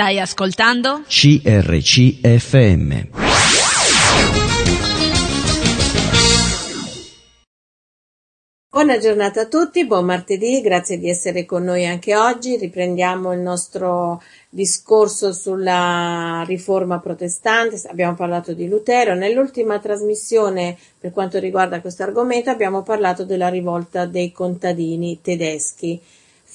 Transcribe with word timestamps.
Stai 0.00 0.18
ascoltando? 0.18 1.02
CRCFM. 1.06 3.08
Buona 8.70 8.96
giornata 8.96 9.42
a 9.42 9.46
tutti, 9.46 9.84
buon 9.84 10.06
martedì, 10.06 10.62
grazie 10.62 10.98
di 10.98 11.10
essere 11.10 11.44
con 11.44 11.64
noi 11.64 11.86
anche 11.86 12.16
oggi. 12.16 12.56
Riprendiamo 12.56 13.34
il 13.34 13.40
nostro 13.40 14.22
discorso 14.48 15.34
sulla 15.34 16.44
riforma 16.46 16.98
protestante, 16.98 17.78
abbiamo 17.90 18.14
parlato 18.14 18.54
di 18.54 18.68
Lutero. 18.68 19.14
Nell'ultima 19.14 19.80
trasmissione, 19.80 20.78
per 20.98 21.12
quanto 21.12 21.38
riguarda 21.38 21.82
questo 21.82 22.04
argomento, 22.04 22.48
abbiamo 22.48 22.82
parlato 22.82 23.26
della 23.26 23.50
rivolta 23.50 24.06
dei 24.06 24.32
contadini 24.32 25.20
tedeschi. 25.20 26.00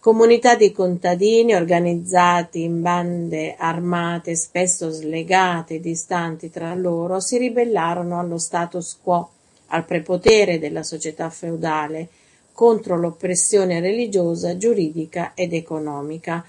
Comunità 0.00 0.54
di 0.54 0.70
contadini 0.70 1.54
organizzati 1.54 2.62
in 2.62 2.82
bande 2.82 3.56
armate 3.58 4.36
spesso 4.36 4.90
slegate 4.90 5.74
e 5.74 5.80
distanti 5.80 6.50
tra 6.50 6.72
loro 6.76 7.18
si 7.18 7.36
ribellarono 7.36 8.20
allo 8.20 8.38
status 8.38 8.96
quo, 9.02 9.28
al 9.66 9.84
prepotere 9.84 10.60
della 10.60 10.84
società 10.84 11.28
feudale, 11.30 12.06
contro 12.52 12.96
l'oppressione 12.96 13.80
religiosa, 13.80 14.56
giuridica 14.56 15.32
ed 15.34 15.52
economica. 15.52 16.44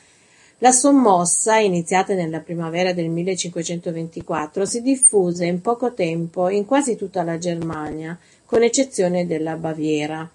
La 0.62 0.74
sommossa, 0.74 1.58
iniziata 1.58 2.14
nella 2.14 2.42
primavera 2.42 2.92
del 2.92 3.08
1524, 3.08 4.66
si 4.66 4.82
diffuse 4.82 5.46
in 5.46 5.62
poco 5.62 5.94
tempo 5.94 6.50
in 6.50 6.66
quasi 6.66 6.98
tutta 6.98 7.24
la 7.24 7.38
Germania, 7.38 8.20
con 8.46 8.62
eccezione 8.62 9.26
della 9.26 9.56
Baviera. 9.56 10.30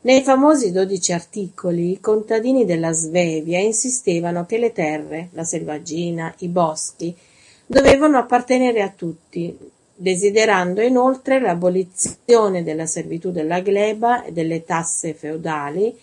Nei 0.00 0.22
famosi 0.22 0.72
dodici 0.72 1.12
articoli 1.12 1.92
i 1.92 2.00
contadini 2.00 2.64
della 2.64 2.90
Svevia 2.90 3.60
insistevano 3.60 4.44
che 4.44 4.58
le 4.58 4.72
terre, 4.72 5.28
la 5.34 5.44
selvaggina, 5.44 6.34
i 6.38 6.48
boschi, 6.48 7.16
dovevano 7.64 8.18
appartenere 8.18 8.82
a 8.82 8.88
tutti, 8.90 9.56
desiderando 9.94 10.80
inoltre 10.80 11.38
l'abolizione 11.38 12.64
della 12.64 12.86
servitù 12.86 13.30
della 13.30 13.60
gleba 13.60 14.24
e 14.24 14.32
delle 14.32 14.64
tasse 14.64 15.14
feudali 15.14 15.96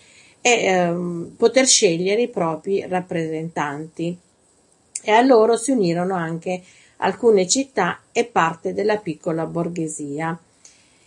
e 0.56 0.64
ehm, 0.64 1.34
poter 1.36 1.66
scegliere 1.66 2.22
i 2.22 2.28
propri 2.28 2.84
rappresentanti. 2.86 4.16
E 5.02 5.10
a 5.10 5.20
loro 5.20 5.56
si 5.56 5.70
unirono 5.70 6.14
anche 6.14 6.62
alcune 6.98 7.46
città 7.46 8.00
e 8.12 8.24
parte 8.24 8.72
della 8.72 8.96
piccola 8.96 9.46
borghesia. 9.46 10.38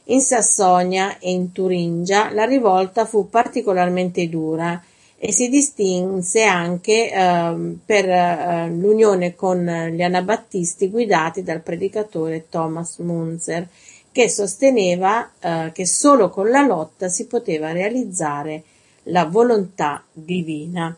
In 0.05 0.21
Sassonia 0.21 1.17
e 1.19 1.31
in 1.31 1.51
Turingia 1.51 2.31
la 2.31 2.45
rivolta 2.45 3.05
fu 3.05 3.29
particolarmente 3.29 4.27
dura 4.29 4.81
e 5.17 5.31
si 5.31 5.49
distinse 5.49 6.43
anche 6.43 7.11
eh, 7.11 7.75
per 7.85 8.09
eh, 8.09 8.69
l'unione 8.69 9.35
con 9.35 9.63
gli 9.91 10.01
anabattisti 10.01 10.89
guidati 10.89 11.43
dal 11.43 11.61
predicatore 11.61 12.47
Thomas 12.49 12.97
Munzer, 12.97 13.67
che 14.11 14.27
sosteneva 14.27 15.31
eh, 15.39 15.71
che 15.73 15.85
solo 15.85 16.29
con 16.29 16.49
la 16.49 16.65
lotta 16.65 17.07
si 17.07 17.27
poteva 17.27 17.71
realizzare 17.71 18.63
la 19.03 19.25
volontà 19.25 20.03
divina. 20.11 20.95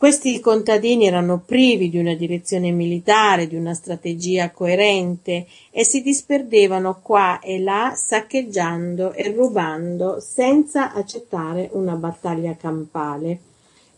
Questi 0.00 0.40
contadini 0.40 1.06
erano 1.06 1.42
privi 1.44 1.90
di 1.90 1.98
una 1.98 2.14
direzione 2.14 2.70
militare, 2.70 3.46
di 3.46 3.56
una 3.56 3.74
strategia 3.74 4.50
coerente 4.50 5.46
e 5.70 5.84
si 5.84 6.00
disperdevano 6.00 7.00
qua 7.02 7.38
e 7.40 7.60
là 7.60 7.92
saccheggiando 7.94 9.12
e 9.12 9.30
rubando 9.34 10.18
senza 10.18 10.94
accettare 10.94 11.68
una 11.72 11.96
battaglia 11.96 12.56
campale, 12.56 13.38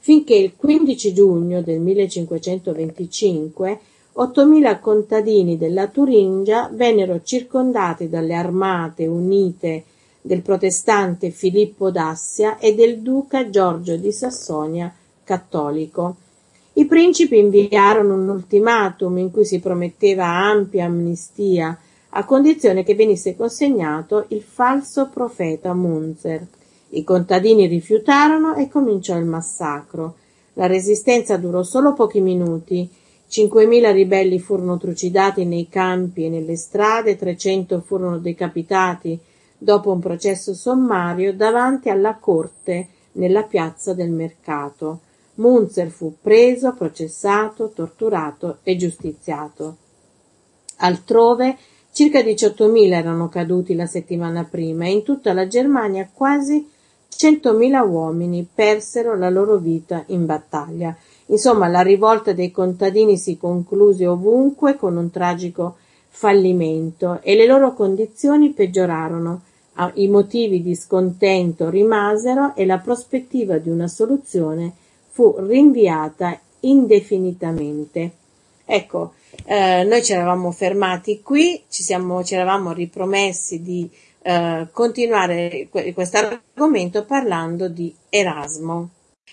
finché 0.01 0.35
il 0.35 0.57
15 0.57 1.13
giugno 1.13 1.63
del 1.63 1.79
1525 1.79 3.81
8.000 4.15 4.81
contadini 4.81 5.57
della 5.57 5.87
Turingia 5.87 6.69
vennero 6.73 7.23
circondati 7.23 8.09
dalle 8.09 8.35
armate 8.35 9.07
unite 9.07 9.85
del 10.25 10.41
protestante 10.41 11.31
Filippo 11.31 11.91
d'Assia 11.91 12.59
e 12.59 12.75
del 12.77 13.01
duca 13.01 13.51
Giorgio 13.51 13.97
di 13.97 14.13
Sassonia 14.13 14.95
cattolico. 15.25 16.17
I 16.75 16.87
principi 16.87 17.39
inviarono 17.39 18.15
un 18.15 18.29
ultimatum 18.29 19.19
in 19.19 19.33
cui 19.33 19.45
si 19.45 19.59
prometteva 19.59 20.27
ampia 20.27 20.87
amnistia 20.87 21.77
a 22.11 22.25
condizione 22.25 22.85
che 22.85 22.95
venisse 22.95 23.37
consegnato 23.37 24.27
il 24.29 24.43
falso 24.43 25.09
profeta 25.13 25.75
Munzer. 25.75 26.47
I 26.91 27.05
contadini 27.05 27.67
rifiutarono 27.67 28.55
e 28.55 28.69
cominciò 28.69 29.17
il 29.19 29.25
massacro. 29.25 30.17
La 30.55 30.67
resistenza 30.67 31.37
durò 31.37 31.63
solo 31.63 31.95
pochi 31.95 32.21
minuti. 32.21 32.89
5.000 33.29 33.93
ribelli 33.93 34.39
furono 34.39 34.77
trucidati 34.77 35.47
nei 35.47 35.69
campi 35.69 36.27
e 36.27 36.29
nelle 36.29 36.57
strade, 36.57 37.17
300 37.17 37.81
furono 37.81 38.19
decapitati 38.19 39.19
dopo 39.63 39.93
un 39.93 40.01
processo 40.01 40.55
sommario 40.55 41.33
davanti 41.33 41.89
alla 41.89 42.17
corte 42.17 42.89
nella 43.13 43.45
piazza 43.45 43.95
del 43.95 44.11
mercato. 44.11 45.01
Munzer 45.35 45.89
fu 45.89 46.17
preso, 46.21 46.75
processato, 46.75 47.71
torturato 47.71 48.59
e 48.65 48.77
giustiziato. 48.77 49.77
Altrove 50.79 51.57
circa 51.93 52.21
18.000 52.21 52.93
erano 52.93 53.29
caduti 53.29 53.75
la 53.75 53.87
settimana 53.87 54.45
prima 54.45 54.87
e 54.87 54.91
in 54.91 55.03
tutta 55.05 55.33
la 55.33 55.47
Germania 55.47 56.11
quasi 56.13 56.69
100.000 57.09 57.89
uomini 57.89 58.47
persero 58.53 59.17
la 59.17 59.31
loro 59.31 59.59
vita 59.59 60.03
in 60.09 60.27
battaglia. 60.27 60.97
Insomma, 61.27 61.69
la 61.69 61.83
rivolta 61.83 62.33
dei 62.33 62.51
contadini 62.51 63.17
si 63.17 63.37
concluse 63.37 64.07
ovunque 64.07 64.77
con 64.77 64.97
un 64.97 65.11
tragico 65.11 65.77
fallimento 66.09 67.21
e 67.23 67.37
le 67.37 67.47
loro 67.47 67.75
condizioni 67.75 68.51
peggiorarono. 68.51 69.43
I 69.95 70.09
motivi 70.09 70.63
di 70.63 70.75
scontento 70.75 71.71
rimasero 71.71 72.55
e 72.55 72.67
la 72.67 72.79
prospettiva 72.79 73.57
di 73.59 73.71
una 73.71 73.89
soluzione 73.89 74.73
fu 75.09 75.35
rinviata 75.39 76.39
indefinitamente. 76.61 78.13
Ecco, 78.65 79.15
eh, 79.45 79.85
noi 79.85 80.03
ci 80.03 80.13
eravamo 80.13 80.51
fermati 80.51 81.23
qui, 81.23 81.65
ci, 81.69 81.83
siamo, 81.83 82.23
ci 82.23 82.35
eravamo 82.35 82.73
ripromessi 82.73 83.63
di 83.63 83.91
eh, 84.23 84.69
continuare 84.71 85.69
questo 85.71 86.19
argomento 86.19 87.05
parlando 87.05 87.69
di 87.69 87.95
Erasmo. 88.09 88.91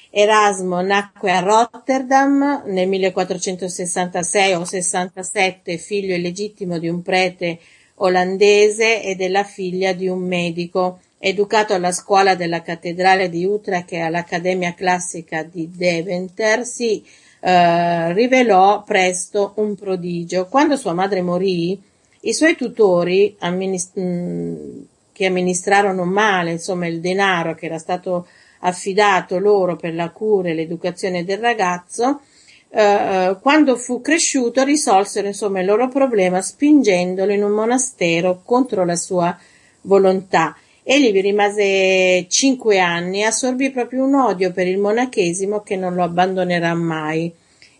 Erasmo 0.09 0.81
nacque 0.81 1.31
a 1.31 1.39
Rotterdam 1.39 2.63
nel 2.65 2.87
1466 2.87 4.53
o 4.55 4.63
67, 4.65 5.77
figlio 5.77 6.15
illegittimo 6.15 6.79
di 6.79 6.87
un 6.87 7.01
prete 7.01 7.59
olandese 8.01 9.01
e 9.03 9.15
della 9.15 9.43
figlia 9.43 9.93
di 9.93 10.07
un 10.07 10.19
medico 10.19 10.99
Educato 11.21 11.73
alla 11.73 11.91
scuola 11.91 12.35
della 12.35 12.61
cattedrale 12.61 13.27
di 13.27 13.43
Utrecht 13.43 13.91
e 13.91 13.99
all'Accademia 13.99 14.73
Classica 14.73 15.43
di 15.43 15.69
Deventer, 15.69 16.65
si 16.65 17.03
eh, 17.41 18.13
rivelò 18.13 18.83
presto 18.83 19.51
un 19.55 19.75
prodigio. 19.75 20.47
Quando 20.47 20.77
sua 20.77 20.93
madre 20.93 21.21
morì, 21.21 21.77
i 22.21 22.33
suoi 22.33 22.55
tutori, 22.55 23.35
amminist- 23.39 23.99
mm, 23.99 24.81
che 25.11 25.25
amministrarono 25.25 26.05
male 26.05 26.51
insomma, 26.51 26.87
il 26.87 27.01
denaro 27.01 27.53
che 27.53 27.65
era 27.65 27.79
stato 27.79 28.25
affidato 28.59 29.39
loro 29.39 29.75
per 29.75 29.93
la 29.93 30.11
cura 30.11 30.47
e 30.49 30.53
l'educazione 30.53 31.25
del 31.25 31.39
ragazzo, 31.39 32.21
eh, 32.69 32.81
eh 32.81 33.37
quando 33.41 33.75
fu 33.75 34.01
cresciuto 34.01 34.63
risolsero 34.63 35.27
insomma, 35.27 35.59
il 35.59 35.65
loro 35.65 35.87
problema 35.87 36.41
spingendolo 36.41 37.31
in 37.31 37.43
un 37.43 37.51
monastero 37.51 38.41
contro 38.43 38.85
la 38.85 38.95
sua 38.95 39.37
volontà 39.81 40.55
Egli 40.91 41.11
vi 41.11 41.21
rimase 41.21 42.25
cinque 42.29 42.79
anni 42.79 43.19
e 43.19 43.25
assorbì 43.25 43.69
proprio 43.69 44.05
un 44.05 44.15
odio 44.15 44.51
per 44.51 44.65
il 44.65 44.79
monachesimo 44.79 45.61
che 45.61 45.75
non 45.75 45.93
lo 45.93 46.01
abbandonerà 46.01 46.73
mai. 46.73 47.31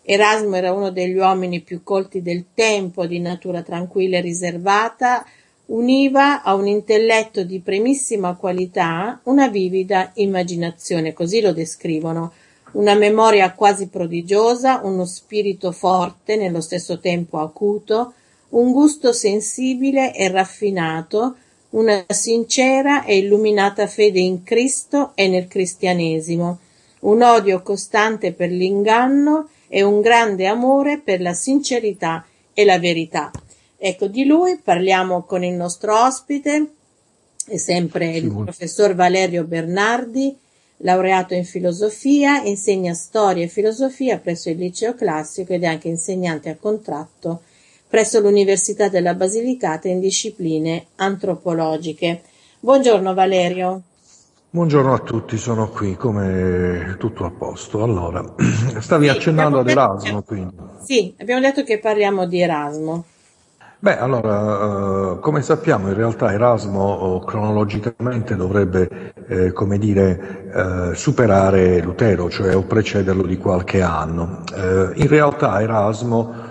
Erasmo 0.04 0.56
era 0.56 0.74
uno 0.74 0.92
degli 0.92 1.18
uomini 1.18 1.62
più 1.62 1.82
colti 1.82 2.22
del 2.22 2.46
tempo, 2.54 3.08
di 3.08 3.20
natura 3.20 3.64
tranquilla 3.64 4.18
e 4.18 4.22
riservata, 4.22 5.26
univa 5.68 6.44
a 6.44 6.54
un 6.54 6.68
intelletto 6.68 7.42
di 7.42 7.60
primissima 7.62 8.36
qualità 8.36 9.20
una 9.24 9.48
vivida 9.48 10.12
immaginazione, 10.14 11.12
così 11.12 11.42
lo 11.42 11.52
descrivono, 11.52 12.32
una 12.74 12.94
memoria 12.94 13.54
quasi 13.54 13.88
prodigiosa, 13.88 14.82
uno 14.84 15.06
spirito 15.06 15.72
forte, 15.72 16.36
nello 16.36 16.62
stesso 16.62 17.00
tempo 17.00 17.40
acuto, 17.40 18.14
un 18.50 18.72
gusto 18.72 19.12
sensibile 19.12 20.14
e 20.14 20.30
raffinato, 20.30 21.36
una 21.72 22.04
sincera 22.08 23.04
e 23.06 23.18
illuminata 23.18 23.88
fede 23.88 24.20
in 24.20 24.44
Cristo 24.44 25.12
e 25.16 25.28
nel 25.28 25.48
cristianesimo, 25.48 26.60
un 27.02 27.22
odio 27.22 27.62
costante 27.62 28.34
per 28.34 28.50
l'inganno 28.50 29.50
e 29.68 29.84
un 29.84 30.02
grande 30.02 30.48
amore 30.48 31.00
per 31.00 31.22
la 31.22 31.34
sincerità 31.34 32.26
e 32.54 32.66
la 32.66 32.80
verità. 32.80 33.32
Ecco, 33.78 34.08
di 34.08 34.26
lui 34.26 34.58
parliamo 34.58 35.24
con 35.24 35.44
il 35.44 35.54
nostro 35.54 35.96
ospite, 36.04 36.72
è 37.46 37.58
sempre 37.58 38.16
il 38.16 38.32
professor 38.32 38.96
Valerio 38.96 39.44
Bernardi, 39.44 40.36
laureato 40.82 41.34
in 41.34 41.46
filosofia, 41.46 42.42
insegna 42.44 42.94
storia 42.94 43.44
e 43.44 43.48
filosofia 43.48 44.18
presso 44.20 44.50
il 44.50 44.58
liceo 44.58 44.94
classico 44.96 45.54
ed 45.54 45.64
è 45.64 45.68
anche 45.68 45.88
insegnante 45.88 46.50
a 46.50 46.56
contratto 46.56 47.42
presso 47.90 48.20
l'Università 48.20 48.88
della 48.88 49.16
Basilicata 49.16 49.88
in 49.88 50.00
discipline 50.00 50.86
antropologiche. 50.98 52.22
Buongiorno 52.60 53.16
Valerio. 53.16 53.82
Buongiorno 54.52 54.94
a 54.94 55.00
tutti, 55.00 55.38
sono 55.38 55.70
qui, 55.70 55.96
come 55.96 56.96
tutto 57.00 57.26
a 57.26 57.32
posto. 57.32 57.82
Allora, 57.82 58.24
stavi 58.80 59.08
sì, 59.08 59.12
accennando 59.12 59.60
ad 59.60 59.70
Erasmo, 59.70 60.22
quindi. 60.22 60.56
Sì, 60.84 61.14
abbiamo 61.20 61.42
detto 61.42 61.64
che 61.64 61.80
parliamo 61.80 62.28
di 62.28 62.42
Erasmo. 62.42 63.06
Beh, 63.82 63.98
allora, 63.98 65.12
uh, 65.14 65.20
come 65.20 65.42
sappiamo, 65.42 65.88
in 65.88 65.94
realtà 65.94 66.34
Erasmo 66.34 67.16
uh, 67.16 67.24
cronologicamente 67.24 68.36
dovrebbe, 68.36 69.14
eh, 69.26 69.54
come 69.54 69.78
dire, 69.78 70.52
uh, 70.54 70.94
superare 70.94 71.80
Lutero, 71.82 72.30
cioè 72.30 72.58
o 72.58 72.64
precederlo 72.64 73.26
di 73.26 73.38
qualche 73.38 73.82
anno. 73.82 74.44
in 74.96 75.08
realtà 75.08 75.62
Erasmo 75.62 76.48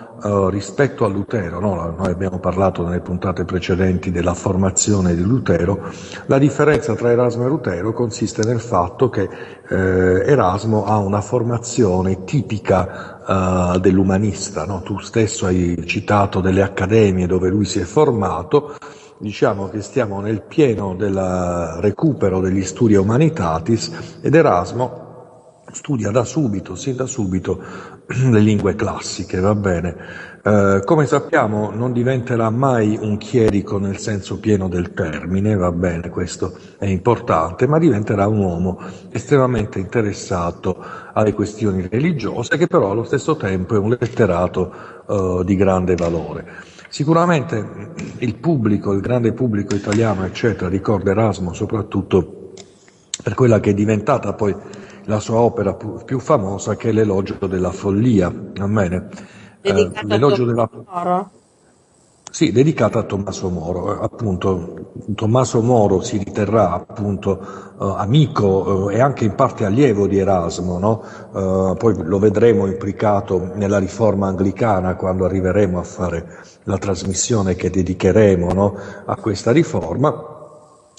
rispetto 0.51 1.05
a 1.05 1.09
Lutero, 1.09 1.61
no? 1.61 1.95
noi 1.97 2.11
abbiamo 2.11 2.41
parlato 2.41 2.83
nelle 2.83 2.99
puntate 3.01 3.45
precedenti 3.45 4.11
della 4.11 4.35
formazione 4.35 5.15
di 5.15 5.23
Lutero, 5.23 5.93
la 6.27 6.39
differenza 6.39 6.97
tra 6.97 7.13
Erasmo 7.13 7.45
e 7.45 7.49
Lutero 7.49 7.93
consiste 7.93 8.43
nel 8.45 8.59
fatto 8.59 9.11
che 9.11 9.29
eh, 9.69 10.23
Erasmo 10.27 10.87
ha 10.87 10.97
una 10.97 11.21
formazione 11.21 12.25
tipica 12.25 13.18
uh, 13.29 13.79
dell'umanista, 13.79 14.65
no? 14.65 14.83
tu 14.83 14.99
stesso 14.99 15.47
hai 15.47 15.81
citato 15.87 16.41
delle 16.41 16.63
accademie 16.63 17.27
dove 17.27 17.51
lui 17.51 17.65
si 17.65 17.79
è 17.79 17.85
formato, 17.85 18.77
diciamo 19.19 19.69
che 19.69 19.83
stiamo 19.83 20.21
nel 20.21 20.43
pieno 20.43 20.95
del 20.95 21.15
recupero 21.81 22.41
degli 22.41 22.65
studi 22.65 22.95
umanitatis 22.95 24.19
ed 24.23 24.35
Erasmo 24.35 25.07
studia 25.73 26.11
da 26.11 26.25
subito, 26.25 26.75
sin 26.75 26.97
da 26.97 27.07
subito, 27.07 27.63
le 28.31 28.41
lingue 28.41 28.75
classiche, 28.75 29.39
va 29.39 29.55
bene. 29.55 29.97
Eh, 30.49 30.81
come 30.83 31.05
sappiamo 31.05 31.71
non 31.75 31.93
diventerà 31.93 32.49
mai 32.49 32.99
un 32.99 33.19
chierico 33.19 33.77
nel 33.77 33.99
senso 33.99 34.39
pieno 34.41 34.67
del 34.67 34.95
termine, 34.95 35.55
va 35.55 35.71
bene, 35.73 36.09
questo 36.09 36.57
è 36.79 36.87
importante, 36.87 37.67
ma 37.67 37.79
diventerà 37.79 38.27
un 38.29 38.39
uomo 38.39 38.81
estremamente 39.11 39.79
interessato 39.79 40.83
alle 41.13 41.35
questioni 41.35 41.87
religiose, 41.87 42.57
che 42.57 42.67
però 42.67 42.93
allo 42.93 43.05
stesso 43.05 43.37
tempo 43.37 43.75
è 43.75 43.79
un 43.79 43.91
letterato 43.91 44.73
eh, 45.07 45.43
di 45.45 45.55
grande 45.55 45.97
valore. 45.97 46.47
Sicuramente 46.89 47.93
il 48.21 48.37
pubblico, 48.37 48.95
il 48.95 49.03
grande 49.03 49.35
pubblico 49.35 49.75
italiano, 49.75 50.25
eccetera, 50.25 50.71
ricorda 50.71 51.11
Erasmo 51.11 51.53
soprattutto 51.53 52.53
per 53.23 53.35
quella 53.35 53.61
che 53.61 53.71
è 53.71 53.75
diventata 53.75 54.33
poi 54.33 54.57
la 55.05 55.21
sua 55.21 55.41
opera 55.41 55.75
più 55.75 56.19
famosa 56.19 56.75
che 56.77 56.89
è 56.89 56.93
l'Elogio 56.93 57.47
della 57.47 57.71
follia. 57.71 58.33
Amen. 58.57 59.37
Eh, 59.61 59.91
l'elogio 60.05 60.45
della 60.45 60.69
Moro? 60.73 61.31
Sì, 62.31 62.53
dedicata 62.53 63.01
a 63.01 63.03
Tommaso 63.03 63.49
Moro. 63.49 63.95
Eh, 63.95 64.05
appunto, 64.05 64.93
Tommaso 65.15 65.63
Moro 65.63 66.03
si 66.03 66.19
riterrà 66.19 66.73
appunto 66.73 67.41
eh, 67.41 67.95
amico 67.97 68.91
eh, 68.91 68.97
e 68.97 69.01
anche 69.01 69.25
in 69.25 69.35
parte 69.35 69.65
allievo 69.65 70.07
di 70.07 70.19
Erasmo, 70.19 70.79
no? 70.79 71.03
Eh, 71.03 71.77
poi 71.77 71.95
lo 72.05 72.19
vedremo 72.19 72.67
implicato 72.67 73.53
nella 73.55 73.79
riforma 73.79 74.29
anglicana 74.29 74.95
quando 74.95 75.25
arriveremo 75.25 75.79
a 75.79 75.85
fare 75.85 76.39
la 76.65 76.77
trasmissione 76.77 77.55
che 77.57 77.71
dedicheremo 77.71 78.53
no? 78.53 78.77
a 79.07 79.17
questa 79.17 79.51
riforma 79.51 80.37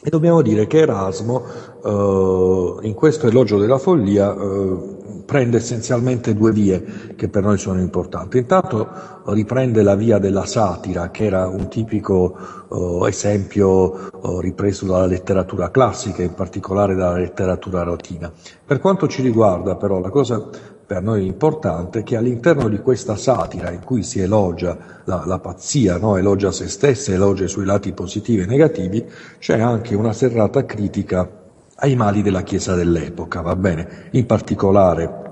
e 0.02 0.10
dobbiamo 0.10 0.42
dire 0.42 0.66
che 0.66 0.80
Erasmo, 0.80 1.44
eh, 1.84 2.88
in 2.88 2.94
questo 2.94 3.28
elogio 3.28 3.58
della 3.58 3.78
follia, 3.78 4.34
eh, 4.34 4.98
prende 5.26 5.58
essenzialmente 5.58 6.34
due 6.34 6.52
vie 6.52 7.14
che 7.16 7.30
per 7.30 7.44
noi 7.44 7.58
sono 7.58 7.80
importanti. 7.80 8.38
Intanto 8.38 8.88
riprende 9.28 9.84
la 9.84 9.96
via 9.96 10.18
della 10.18 10.46
satira, 10.46 11.12
che 11.12 11.26
era 11.26 11.48
un 11.48 11.68
tipico 11.68 12.38
eh, 12.72 13.08
esempio 13.08 13.96
eh, 13.96 14.42
ripreso 14.42 14.86
dalla 14.86 15.06
letteratura 15.06 15.72
classica, 15.72 16.24
in 16.24 16.34
particolare 16.34 16.96
dalla 16.96 17.18
letteratura 17.18 17.84
latina. 17.84 18.32
Per 18.66 18.80
quanto 18.80 19.08
ci 19.08 19.22
riguarda, 19.22 19.76
però, 19.76 20.00
la 20.00 20.10
cosa 20.10 20.50
per 20.90 21.04
noi 21.04 21.28
importante 21.28 22.02
che 22.02 22.16
all'interno 22.16 22.68
di 22.68 22.80
questa 22.80 23.16
satira 23.16 23.70
in 23.70 23.84
cui 23.84 24.02
si 24.02 24.22
elogia 24.22 24.76
la, 25.04 25.22
la 25.24 25.38
pazzia, 25.38 26.00
no? 26.00 26.18
elogia 26.18 26.52
se 26.52 26.68
stessa, 26.68 27.12
elogia 27.12 27.44
i 27.44 27.48
suoi 27.48 27.66
lati 27.66 27.92
positivi 27.94 28.42
e 28.42 28.48
negativi, 28.48 29.06
c'è 29.38 29.60
anche 29.60 29.94
una 29.94 30.14
serrata 30.14 30.66
critica 30.66 31.30
ai 31.80 31.96
mali 31.96 32.22
della 32.22 32.44
Chiesa 32.44 32.76
dell'epoca, 32.76 33.42
va 33.42 33.56
bene? 33.56 34.08
In 34.12 34.26
particolare 34.26 35.28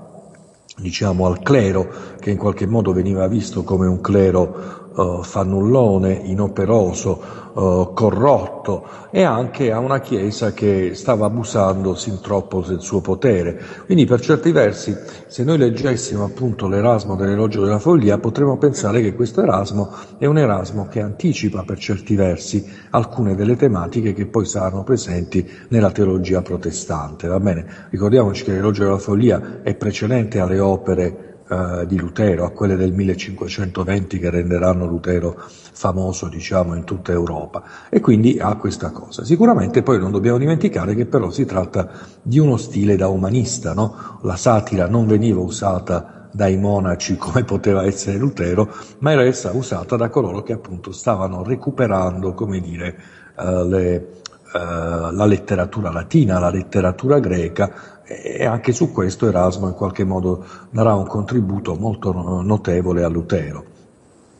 diciamo 0.78 1.26
al 1.26 1.40
clero 1.40 1.88
che 2.20 2.30
in 2.30 2.36
qualche 2.36 2.66
modo 2.66 2.92
veniva 2.92 3.26
visto 3.26 3.64
come 3.64 3.86
un 3.86 4.00
clero 4.00 4.77
uh, 4.98 5.22
fannullone, 5.22 6.12
inoperoso, 6.24 7.22
uh, 7.52 7.92
corrotto 7.94 8.84
e 9.10 9.22
anche 9.22 9.72
a 9.72 9.78
una 9.78 10.00
Chiesa 10.00 10.52
che 10.52 10.92
stava 10.94 11.26
abusando 11.26 11.94
sin 11.94 12.20
troppo 12.20 12.60
del 12.60 12.80
suo 12.80 13.00
potere. 13.00 13.60
Quindi 13.86 14.04
per 14.04 14.20
certi 14.20 14.52
versi, 14.52 14.96
se 15.26 15.44
noi 15.44 15.58
leggessimo 15.58 16.24
appunto 16.24 16.68
l'Erasmo 16.68 17.14
dell'elogio 17.14 17.64
della 17.64 17.78
follia, 17.78 18.18
potremmo 18.18 18.58
pensare 18.58 19.00
che 19.00 19.14
questo 19.14 19.42
Erasmo 19.42 19.90
è 20.18 20.26
un 20.26 20.38
Erasmo 20.38 20.88
che 20.88 21.00
anticipa 21.00 21.62
per 21.62 21.78
certi 21.78 22.14
versi 22.14 22.64
alcune 22.90 23.34
delle 23.34 23.56
tematiche 23.56 24.12
che 24.12 24.26
poi 24.26 24.44
saranno 24.44 24.82
presenti 24.82 25.48
nella 25.68 25.90
teologia 25.90 26.42
protestante. 26.42 27.28
Va 27.28 27.40
bene? 27.40 27.86
Ricordiamoci 27.90 28.44
che 28.44 28.52
l'elogio 28.52 28.84
della 28.84 28.98
follia 28.98 29.60
è 29.62 29.74
precedente 29.74 30.40
alle 30.40 30.58
opere 30.58 31.27
eh, 31.50 31.86
di 31.86 31.96
Lutero, 31.96 32.44
a 32.44 32.50
quelle 32.50 32.76
del 32.76 32.92
1520 32.92 34.18
che 34.18 34.30
renderanno 34.30 34.86
Lutero 34.86 35.34
famoso 35.72 36.28
diciamo 36.28 36.74
in 36.74 36.84
tutta 36.84 37.12
Europa 37.12 37.62
e 37.88 38.00
quindi 38.00 38.38
ha 38.38 38.54
questa 38.56 38.90
cosa. 38.90 39.24
Sicuramente 39.24 39.82
poi 39.82 39.98
non 39.98 40.10
dobbiamo 40.10 40.38
dimenticare 40.38 40.94
che 40.94 41.06
però 41.06 41.30
si 41.30 41.46
tratta 41.46 41.88
di 42.20 42.38
uno 42.38 42.56
stile 42.56 42.96
da 42.96 43.08
umanista, 43.08 43.72
no? 43.72 44.18
la 44.22 44.36
satira 44.36 44.88
non 44.88 45.06
veniva 45.06 45.40
usata 45.40 46.28
dai 46.32 46.56
monaci 46.56 47.16
come 47.18 47.44
poteva 47.44 47.84
essere 47.84 48.18
Lutero, 48.18 48.68
ma 48.98 49.12
era 49.12 49.24
essa 49.24 49.50
usata 49.52 49.96
da 49.96 50.08
coloro 50.08 50.42
che 50.42 50.52
appunto 50.52 50.92
stavano 50.92 51.42
recuperando, 51.42 52.34
come 52.34 52.60
dire, 52.60 52.96
uh, 53.36 53.66
le, 53.66 54.08
uh, 54.52 55.12
la 55.12 55.24
letteratura 55.24 55.90
latina, 55.90 56.38
la 56.38 56.50
letteratura 56.50 57.18
greca, 57.20 57.97
e 58.08 58.44
anche 58.46 58.72
su 58.72 58.90
questo 58.90 59.28
Erasmo 59.28 59.68
in 59.68 59.74
qualche 59.74 60.04
modo 60.04 60.44
darà 60.70 60.94
un 60.94 61.06
contributo 61.06 61.74
molto 61.74 62.12
notevole 62.42 63.04
a 63.04 63.08
Lutero. 63.08 63.64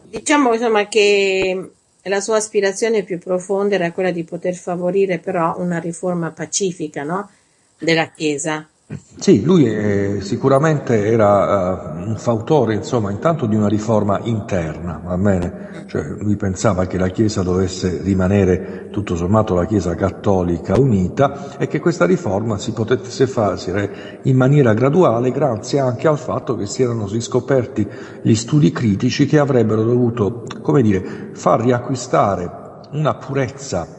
Diciamo 0.08 0.54
insomma 0.54 0.88
che 0.88 1.70
la 2.02 2.20
sua 2.20 2.36
aspirazione 2.36 3.02
più 3.02 3.18
profonda 3.18 3.74
era 3.74 3.92
quella 3.92 4.10
di 4.10 4.24
poter 4.24 4.54
favorire 4.54 5.18
però 5.18 5.56
una 5.58 5.78
riforma 5.78 6.30
pacifica 6.30 7.02
no? 7.02 7.28
della 7.78 8.08
Chiesa. 8.08 8.66
Sì, 9.18 9.42
lui 9.42 9.66
è, 9.66 10.20
sicuramente 10.20 11.04
era 11.04 11.92
uh, 11.92 12.08
un 12.08 12.16
fautore, 12.16 12.72
insomma, 12.74 13.10
intanto 13.10 13.44
di 13.44 13.54
una 13.54 13.68
riforma 13.68 14.18
interna, 14.22 14.98
va 15.04 15.18
bene? 15.18 15.84
Cioè, 15.86 16.02
lui 16.20 16.36
pensava 16.36 16.86
che 16.86 16.96
la 16.96 17.08
Chiesa 17.08 17.42
dovesse 17.42 18.00
rimanere, 18.02 18.88
tutto 18.90 19.14
sommato, 19.14 19.54
la 19.54 19.66
Chiesa 19.66 19.94
cattolica 19.94 20.80
unita 20.80 21.58
e 21.58 21.66
che 21.66 21.80
questa 21.80 22.06
riforma 22.06 22.56
si 22.56 22.72
potesse 22.72 23.26
fare 23.26 24.20
in 24.22 24.36
maniera 24.36 24.72
graduale 24.72 25.32
grazie 25.32 25.80
anche 25.80 26.08
al 26.08 26.18
fatto 26.18 26.56
che 26.56 26.64
si 26.64 26.82
erano 26.82 27.06
riscoperti 27.06 27.86
gli 28.22 28.34
studi 28.34 28.70
critici 28.70 29.26
che 29.26 29.38
avrebbero 29.38 29.82
dovuto, 29.82 30.44
come 30.62 30.80
dire, 30.80 31.28
far 31.34 31.60
riacquistare 31.60 32.50
una 32.92 33.14
purezza 33.16 33.97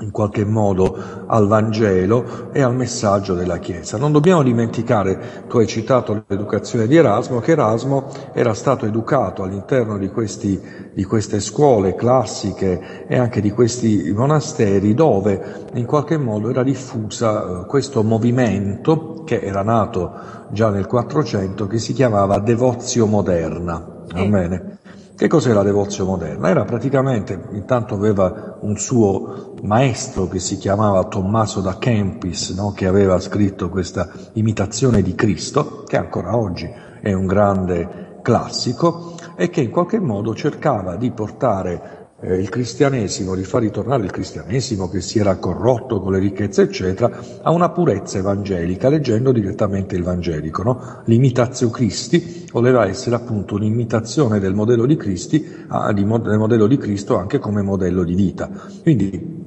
in 0.00 0.10
qualche 0.12 0.44
modo 0.44 0.96
al 1.26 1.48
Vangelo 1.48 2.50
e 2.52 2.62
al 2.62 2.74
messaggio 2.74 3.34
della 3.34 3.58
Chiesa. 3.58 3.98
Non 3.98 4.12
dobbiamo 4.12 4.42
dimenticare, 4.42 5.44
tu 5.48 5.58
hai 5.58 5.66
citato 5.66 6.24
l'educazione 6.26 6.86
di 6.86 6.96
Erasmo, 6.96 7.40
che 7.40 7.52
Erasmo 7.52 8.06
era 8.32 8.54
stato 8.54 8.86
educato 8.86 9.42
all'interno 9.42 9.98
di, 9.98 10.08
questi, 10.08 10.60
di 10.92 11.04
queste 11.04 11.40
scuole 11.40 11.96
classiche 11.96 13.06
e 13.08 13.18
anche 13.18 13.40
di 13.40 13.50
questi 13.50 14.12
monasteri 14.14 14.94
dove 14.94 15.66
in 15.74 15.84
qualche 15.84 16.16
modo 16.16 16.50
era 16.50 16.62
diffusa 16.62 17.62
eh, 17.62 17.66
questo 17.66 18.02
movimento 18.02 19.22
che 19.24 19.40
era 19.40 19.62
nato 19.62 20.12
già 20.50 20.70
nel 20.70 20.86
400 20.86 21.66
che 21.66 21.78
si 21.78 21.92
chiamava 21.92 22.38
devozio 22.38 23.06
moderna. 23.06 23.96
Va 24.12 24.24
bene? 24.24 24.77
Che 25.18 25.26
cos'è 25.26 25.52
la 25.52 25.64
devozio 25.64 26.04
moderna? 26.04 26.48
Era 26.48 26.64
praticamente, 26.64 27.48
intanto 27.50 27.94
aveva 27.94 28.56
un 28.60 28.76
suo 28.76 29.54
maestro 29.62 30.28
che 30.28 30.38
si 30.38 30.58
chiamava 30.58 31.02
Tommaso 31.06 31.60
da 31.60 31.76
Kempis, 31.76 32.50
no? 32.50 32.70
che 32.70 32.86
aveva 32.86 33.18
scritto 33.18 33.68
questa 33.68 34.08
imitazione 34.34 35.02
di 35.02 35.16
Cristo, 35.16 35.82
che 35.88 35.96
ancora 35.96 36.36
oggi 36.36 36.70
è 37.00 37.12
un 37.12 37.26
grande 37.26 38.20
classico, 38.22 39.16
e 39.34 39.50
che 39.50 39.60
in 39.60 39.70
qualche 39.70 39.98
modo 39.98 40.36
cercava 40.36 40.94
di 40.94 41.10
portare 41.10 41.97
eh, 42.20 42.34
il 42.34 42.48
cristianesimo, 42.48 43.34
di 43.34 43.44
far 43.44 43.62
ritornare 43.62 44.04
il 44.04 44.10
cristianesimo 44.10 44.88
che 44.88 45.00
si 45.00 45.18
era 45.18 45.36
corrotto 45.36 46.00
con 46.00 46.12
le 46.12 46.18
ricchezze, 46.18 46.62
eccetera, 46.62 47.10
a 47.42 47.50
una 47.50 47.70
purezza 47.70 48.18
evangelica, 48.18 48.88
leggendo 48.88 49.30
direttamente 49.30 49.94
il 49.94 50.02
Vangelico. 50.02 50.62
No? 50.62 51.02
L'imitatio 51.04 51.70
Christi 51.70 52.46
voleva 52.50 52.86
essere 52.86 53.14
appunto 53.14 53.54
un'imitazione 53.54 54.40
del 54.40 54.54
modello 54.54 54.86
di, 54.86 54.96
Cristi, 54.96 55.64
a, 55.68 55.92
di, 55.92 56.04
del 56.04 56.38
modello 56.38 56.66
di 56.66 56.76
Cristo 56.76 57.16
anche 57.16 57.38
come 57.38 57.62
modello 57.62 58.02
di 58.02 58.14
vita. 58.14 58.50
Quindi 58.82 59.46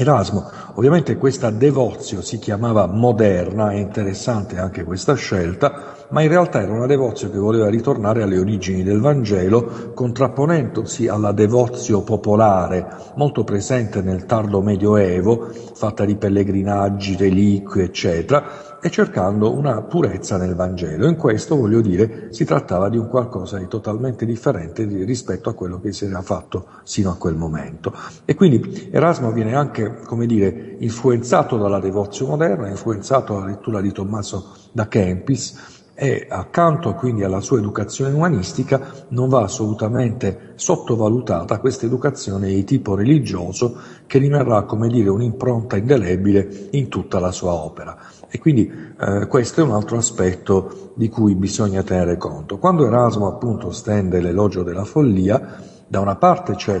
Erasmo, 0.00 0.48
ovviamente 0.74 1.16
questa 1.16 1.50
devozio 1.50 2.22
si 2.22 2.38
chiamava 2.38 2.86
moderna, 2.86 3.70
è 3.72 3.74
interessante 3.74 4.56
anche 4.58 4.84
questa 4.84 5.14
scelta, 5.14 5.97
ma 6.10 6.22
in 6.22 6.28
realtà 6.28 6.62
era 6.62 6.72
una 6.72 6.86
devozio 6.86 7.30
che 7.30 7.38
voleva 7.38 7.68
ritornare 7.68 8.22
alle 8.22 8.38
origini 8.38 8.82
del 8.82 9.00
Vangelo, 9.00 9.92
contrapponendosi 9.94 11.08
alla 11.08 11.32
devozio 11.32 12.02
popolare, 12.02 12.86
molto 13.16 13.44
presente 13.44 14.00
nel 14.00 14.24
tardo 14.24 14.62
Medioevo, 14.62 15.50
fatta 15.74 16.04
di 16.04 16.16
pellegrinaggi, 16.16 17.16
reliquie, 17.16 17.84
eccetera, 17.84 18.78
e 18.80 18.90
cercando 18.90 19.52
una 19.52 19.82
purezza 19.82 20.36
nel 20.36 20.54
Vangelo. 20.54 21.08
In 21.08 21.16
questo, 21.16 21.56
voglio 21.56 21.80
dire, 21.80 22.28
si 22.30 22.44
trattava 22.44 22.88
di 22.88 22.96
un 22.96 23.08
qualcosa 23.08 23.58
di 23.58 23.66
totalmente 23.66 24.24
differente 24.24 24.84
rispetto 24.84 25.50
a 25.50 25.54
quello 25.54 25.80
che 25.80 25.92
si 25.92 26.04
era 26.04 26.22
fatto 26.22 26.66
sino 26.84 27.10
a 27.10 27.16
quel 27.16 27.34
momento. 27.34 27.92
E 28.24 28.34
quindi 28.34 28.88
Erasmo 28.90 29.32
viene 29.32 29.54
anche, 29.54 30.00
come 30.04 30.26
dire, 30.26 30.76
influenzato 30.78 31.56
dalla 31.56 31.80
devozio 31.80 32.26
moderna, 32.26 32.68
influenzato 32.68 33.34
dalla 33.34 33.46
lettura 33.46 33.80
di 33.80 33.92
Tommaso 33.92 34.54
da 34.72 34.86
Kempis, 34.86 35.77
e 36.00 36.26
accanto 36.28 36.94
quindi 36.94 37.24
alla 37.24 37.40
sua 37.40 37.58
educazione 37.58 38.14
umanistica 38.14 38.80
non 39.08 39.28
va 39.28 39.42
assolutamente 39.42 40.52
sottovalutata 40.54 41.58
questa 41.58 41.86
educazione 41.86 42.46
di 42.46 42.62
tipo 42.62 42.94
religioso 42.94 43.76
che 44.06 44.20
rimarrà 44.20 44.62
come 44.62 44.86
dire 44.86 45.08
un'impronta 45.08 45.76
indelebile 45.76 46.68
in 46.70 46.86
tutta 46.86 47.18
la 47.18 47.32
sua 47.32 47.52
opera. 47.52 47.98
E 48.28 48.38
quindi 48.38 48.70
eh, 48.96 49.26
questo 49.26 49.60
è 49.60 49.64
un 49.64 49.72
altro 49.72 49.96
aspetto 49.96 50.92
di 50.94 51.08
cui 51.08 51.34
bisogna 51.34 51.82
tenere 51.82 52.16
conto. 52.16 52.58
Quando 52.58 52.86
Erasmo 52.86 53.26
appunto 53.26 53.72
stende 53.72 54.20
l'elogio 54.20 54.62
della 54.62 54.84
follia, 54.84 55.60
da 55.88 55.98
una 55.98 56.14
parte 56.14 56.54
c'è 56.54 56.80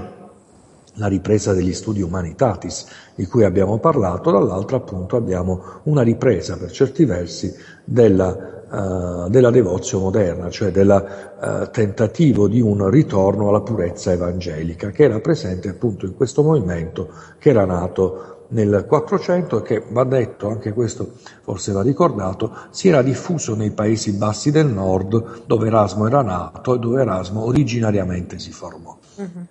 la 0.94 1.08
ripresa 1.08 1.52
degli 1.52 1.72
studi 1.72 2.02
umanitatis 2.02 2.86
di 3.16 3.26
cui 3.26 3.42
abbiamo 3.42 3.78
parlato, 3.78 4.30
dall'altra 4.30 4.76
appunto 4.76 5.16
abbiamo 5.16 5.80
una 5.84 6.02
ripresa 6.02 6.56
per 6.56 6.70
certi 6.70 7.04
versi 7.04 7.52
della 7.84 8.57
uh, 8.70 9.28
della 9.28 9.50
devozio 9.50 10.00
moderna, 10.00 10.50
cioè 10.50 10.70
del 10.70 11.30
uh, 11.40 11.70
tentativo 11.70 12.48
di 12.48 12.60
un 12.60 12.88
ritorno 12.90 13.48
alla 13.48 13.60
purezza 13.60 14.12
evangelica, 14.12 14.90
che 14.90 15.04
era 15.04 15.20
presente 15.20 15.68
appunto 15.68 16.06
in 16.06 16.14
questo 16.14 16.42
movimento 16.42 17.08
che 17.38 17.50
era 17.50 17.64
nato 17.64 18.36
nel 18.48 18.84
400 18.86 19.58
e 19.58 19.62
che 19.62 19.82
va 19.88 20.04
detto, 20.04 20.48
anche 20.48 20.72
questo 20.72 21.16
forse 21.42 21.72
va 21.72 21.82
ricordato, 21.82 22.56
si 22.70 22.88
era 22.88 23.02
diffuso 23.02 23.54
nei 23.54 23.72
Paesi 23.72 24.12
Bassi 24.12 24.50
del 24.50 24.68
Nord 24.68 25.42
dove 25.46 25.66
Erasmo 25.66 26.06
era 26.06 26.22
nato 26.22 26.74
e 26.74 26.78
dove 26.78 27.02
Erasmo 27.02 27.44
originariamente 27.44 28.38
si 28.38 28.50
formò. 28.50 28.96
Mm-hmm. 29.20 29.42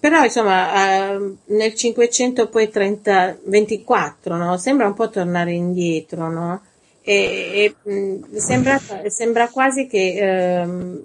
Però 0.00 0.22
insomma 0.22 1.12
eh, 1.12 1.34
nel 1.46 1.74
524 1.74 4.36
no? 4.36 4.56
sembra 4.56 4.86
un 4.86 4.94
po' 4.94 5.10
tornare 5.10 5.50
indietro, 5.52 6.30
no? 6.30 6.60
E, 7.08 7.74
e 7.84 7.90
mh, 7.90 8.36
sembra, 8.36 8.78
sembra, 9.06 9.48
quasi 9.48 9.86
che 9.86 10.60
ehm, 10.60 11.02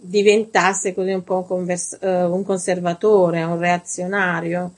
diventasse 0.00 0.92
così 0.92 1.12
un 1.12 1.22
po' 1.22 1.36
un, 1.36 1.46
convers- 1.46 1.98
uh, 2.00 2.34
un 2.34 2.42
conservatore, 2.44 3.44
un 3.44 3.58
reazionario. 3.58 4.72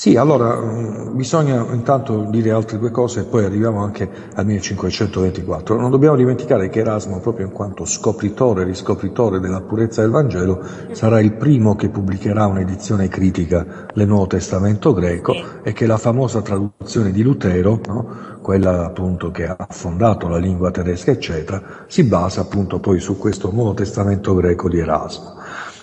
Sì, 0.00 0.16
allora 0.16 0.58
mm, 0.58 1.14
bisogna 1.14 1.62
intanto 1.72 2.26
dire 2.30 2.52
altre 2.52 2.78
due 2.78 2.90
cose 2.90 3.20
e 3.20 3.24
poi 3.24 3.44
arriviamo 3.44 3.82
anche 3.82 4.08
al 4.34 4.46
1524. 4.46 5.78
Non 5.78 5.90
dobbiamo 5.90 6.16
dimenticare 6.16 6.70
che 6.70 6.78
Erasmo, 6.78 7.20
proprio 7.20 7.44
in 7.44 7.52
quanto 7.52 7.84
scopritore 7.84 8.62
e 8.62 8.64
riscopritore 8.64 9.40
della 9.40 9.60
purezza 9.60 10.00
del 10.00 10.10
Vangelo, 10.10 10.64
sarà 10.92 11.20
il 11.20 11.34
primo 11.34 11.76
che 11.76 11.90
pubblicherà 11.90 12.46
un'edizione 12.46 13.08
critica 13.08 13.88
del 13.92 14.06
Nuovo 14.06 14.28
Testamento 14.28 14.94
greco 14.94 15.34
e 15.62 15.74
che 15.74 15.84
la 15.84 15.98
famosa 15.98 16.40
traduzione 16.40 17.12
di 17.12 17.22
Lutero, 17.22 17.78
no, 17.86 18.38
quella 18.40 18.86
appunto 18.86 19.30
che 19.30 19.48
ha 19.48 19.66
fondato 19.68 20.28
la 20.28 20.38
lingua 20.38 20.70
tedesca, 20.70 21.10
eccetera, 21.10 21.84
si 21.88 22.04
basa 22.04 22.40
appunto 22.40 22.78
poi 22.78 23.00
su 23.00 23.18
questo 23.18 23.50
Nuovo 23.52 23.74
Testamento 23.74 24.34
greco 24.34 24.70
di 24.70 24.78
Erasmo. 24.78 25.39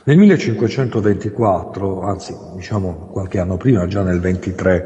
Nel 0.07 0.17
1524, 0.19 2.01
anzi 2.01 2.33
diciamo 2.55 3.09
qualche 3.11 3.39
anno 3.39 3.57
prima, 3.57 3.87
già 3.87 4.03
nel 4.03 4.21
23 4.21 4.85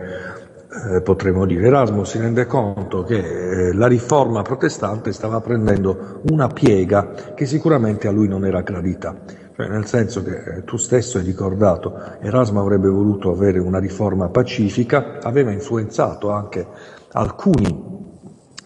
eh, 0.96 1.02
potremmo 1.04 1.46
dire, 1.46 1.68
Erasmo 1.68 2.04
si 2.06 2.18
rende 2.18 2.48
conto 2.48 3.04
che 3.04 3.20
eh, 3.20 3.74
la 3.74 3.86
riforma 3.86 4.42
protestante 4.42 5.12
stava 5.12 5.40
prendendo 5.40 6.24
una 6.32 6.48
piega 6.48 7.34
che 7.36 7.46
sicuramente 7.46 8.08
a 8.08 8.12
lui 8.12 8.28
non 8.28 8.48
era 8.48 8.62
gradita. 8.62 9.16
Cioè, 9.56 9.68
nel 9.68 9.86
senso 9.86 10.24
che 10.24 10.42
eh, 10.42 10.64
tu 10.64 10.78
stesso 10.78 11.20
hai 11.20 11.24
ricordato, 11.24 11.94
Erasmo 12.20 12.60
avrebbe 12.60 12.90
voluto 12.90 13.30
avere 13.30 13.60
una 13.60 13.78
riforma 13.78 14.28
pacifica, 14.30 15.20
aveva 15.22 15.52
influenzato 15.52 16.32
anche 16.32 16.66
alcuni 17.12 17.92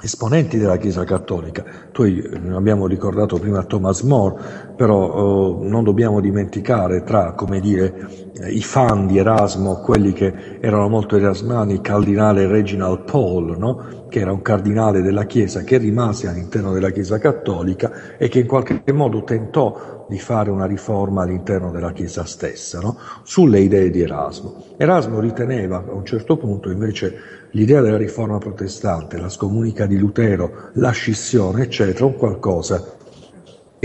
esponenti 0.06 0.58
della 0.58 0.78
Chiesa 0.78 1.04
Cattolica. 1.04 1.66
Noi 1.98 2.24
abbiamo 2.54 2.86
ricordato 2.86 3.40
prima 3.40 3.64
Thomas 3.64 4.02
More, 4.02 4.65
però 4.76 5.62
eh, 5.62 5.68
non 5.68 5.84
dobbiamo 5.84 6.20
dimenticare 6.20 7.04
tra, 7.04 7.32
come 7.34 7.60
dire, 7.60 8.08
i 8.48 8.62
fan 8.62 9.08
di 9.08 9.18
Erasmo, 9.18 9.80
quelli 9.80 10.12
che 10.12 10.60
erano 10.60 10.90
molto 10.90 11.16
erasmani, 11.16 11.74
il 11.74 11.82
cardinale 11.82 12.48
Reginald 12.48 13.04
Paul, 13.10 13.58
no? 13.58 14.04
che 14.10 14.20
era 14.20 14.32
un 14.32 14.42
cardinale 14.42 15.02
della 15.02 15.26
Chiesa 15.26 15.64
che 15.64 15.78
rimase 15.78 16.28
all'interno 16.28 16.74
della 16.74 16.90
Chiesa 16.90 17.18
Cattolica 17.18 18.18
e 18.18 18.28
che 18.28 18.40
in 18.40 18.48
qualche 18.48 18.82
modo 18.92 19.24
tentò 19.24 20.06
di 20.08 20.20
fare 20.20 20.52
una 20.52 20.66
riforma 20.66 21.24
all'interno 21.24 21.72
della 21.72 21.92
Chiesa 21.94 22.26
stessa, 22.26 22.80
no? 22.80 22.98
sulle 23.24 23.60
idee 23.60 23.90
di 23.90 24.02
Erasmo. 24.02 24.64
Erasmo 24.78 25.20
riteneva 25.20 25.78
a 25.78 25.94
un 25.94 26.06
certo 26.06 26.38
punto 26.38 26.70
invece 26.70 27.48
l'idea 27.52 27.82
della 27.82 27.98
riforma 27.98 28.38
protestante, 28.38 29.18
la 29.18 29.30
scomunica 29.30 29.86
di 29.86 29.98
Lutero, 29.98 30.70
la 30.74 30.92
scissione, 30.92 31.64
eccetera, 31.64 32.06
un 32.06 32.16
qualcosa 32.16 33.04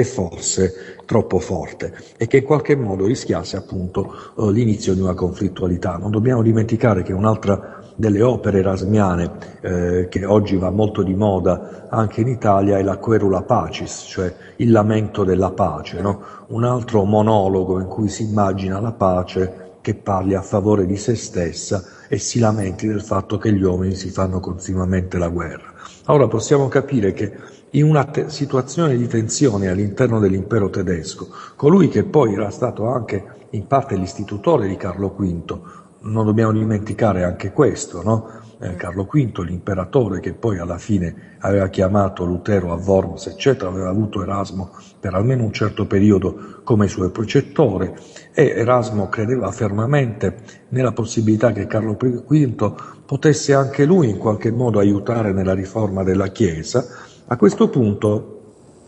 che 0.01 0.05
fosse 0.05 0.97
troppo 1.05 1.39
forte 1.39 1.93
e 2.17 2.27
che 2.27 2.39
in 2.39 2.45
qualche 2.45 2.75
modo 2.75 3.05
rischiasse 3.05 3.59
appunto 3.59 4.15
eh, 4.39 4.51
l'inizio 4.51 4.95
di 4.95 5.01
una 5.01 5.13
conflittualità. 5.13 5.99
Non 5.99 6.11
dobbiamo 6.11 6.41
dimenticare 6.41 7.03
che 7.03 7.13
un'altra 7.13 7.83
delle 7.97 8.23
opere 8.23 8.61
erasmiane 8.61 9.31
eh, 9.61 10.09
che 10.09 10.25
oggi 10.25 10.57
va 10.57 10.71
molto 10.71 11.03
di 11.03 11.15
moda 11.15 11.89
anche 11.91 12.23
in 12.23 12.29
Italia 12.29 12.79
è 12.79 12.83
la 12.83 12.97
Querula 12.97 13.43
Pacis, 13.43 14.07
cioè 14.07 14.35
il 14.57 14.71
lamento 14.71 15.23
della 15.23 15.51
pace, 15.51 16.01
no? 16.01 16.23
un 16.47 16.65
altro 16.65 17.05
monologo 17.05 17.79
in 17.79 17.87
cui 17.87 18.09
si 18.09 18.23
immagina 18.23 18.81
la 18.81 18.93
pace 18.93 19.73
che 19.83 19.95
parli 19.95 20.35
a 20.35 20.41
favore 20.41 20.87
di 20.87 20.97
se 20.97 21.15
stessa 21.15 21.85
e 22.09 22.17
si 22.17 22.39
lamenti 22.39 22.87
del 22.87 23.03
fatto 23.03 23.37
che 23.37 23.53
gli 23.53 23.63
uomini 23.63 23.95
si 23.95 24.09
fanno 24.09 24.41
continuamente 24.41 25.19
la 25.19 25.29
guerra. 25.29 25.75
Allora 26.05 26.27
possiamo 26.27 26.69
capire 26.69 27.13
che 27.13 27.33
in 27.71 27.85
una 27.85 28.05
te- 28.05 28.31
situazione 28.31 28.97
di 28.97 29.07
tensione 29.07 29.69
all'interno 29.69 30.19
dell'impero 30.19 30.71
tedesco, 30.71 31.29
colui 31.57 31.89
che 31.89 32.05
poi 32.05 32.35
era 32.35 32.51
stato 32.51 32.87
anche 32.87 33.47
in 33.51 33.67
parte 33.67 33.97
l'istitutore 33.97 34.67
di 34.67 34.77
Carlo 34.77 35.15
V, 35.17 35.59
non 36.03 36.25
dobbiamo 36.25 36.53
dimenticare 36.53 37.25
anche 37.25 37.53
questo, 37.53 38.03
no? 38.03 38.41
eh, 38.61 38.75
Carlo 38.77 39.05
V, 39.05 39.39
l'imperatore 39.41 40.21
che 40.21 40.33
poi 40.33 40.59
alla 40.59 40.79
fine 40.79 41.37
aveva 41.41 41.69
chiamato 41.69 42.25
Lutero 42.25 42.73
a 42.73 42.77
Worms, 42.77 43.27
eccetera, 43.27 43.71
aveva 43.71 43.89
avuto 43.89 44.23
Erasmo 44.23 44.71
per 44.99 45.15
almeno 45.15 45.45
un 45.45 45.53
certo 45.53 45.87
periodo 45.87 46.61
come 46.63 46.89
suo 46.89 47.09
precettore 47.11 47.99
e 48.33 48.49
Erasmo 48.49 49.09
credeva 49.09 49.51
fermamente 49.51 50.37
nella 50.69 50.93
possibilità 50.93 51.53
che 51.53 51.67
Carlo 51.67 51.97
V 51.97 52.75
potesse 53.07 53.55
anche 53.55 53.85
lui 53.85 54.11
in 54.11 54.19
qualche 54.19 54.51
modo 54.51 54.79
aiutare 54.79 55.33
nella 55.33 55.55
riforma 55.55 56.03
della 56.03 56.29
Chiesa. 56.29 56.85
A 57.33 57.37
questo 57.37 57.69
punto 57.69 58.41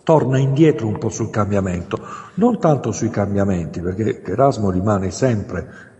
torna 0.02 0.36
indietro 0.36 0.88
un 0.88 0.98
po' 0.98 1.10
sul 1.10 1.30
cambiamento, 1.30 1.96
non 2.34 2.58
tanto 2.58 2.90
sui 2.90 3.08
cambiamenti, 3.08 3.80
perché 3.80 4.20
Erasmo 4.24 4.68
rimane 4.68 5.12
sempre 5.12 5.92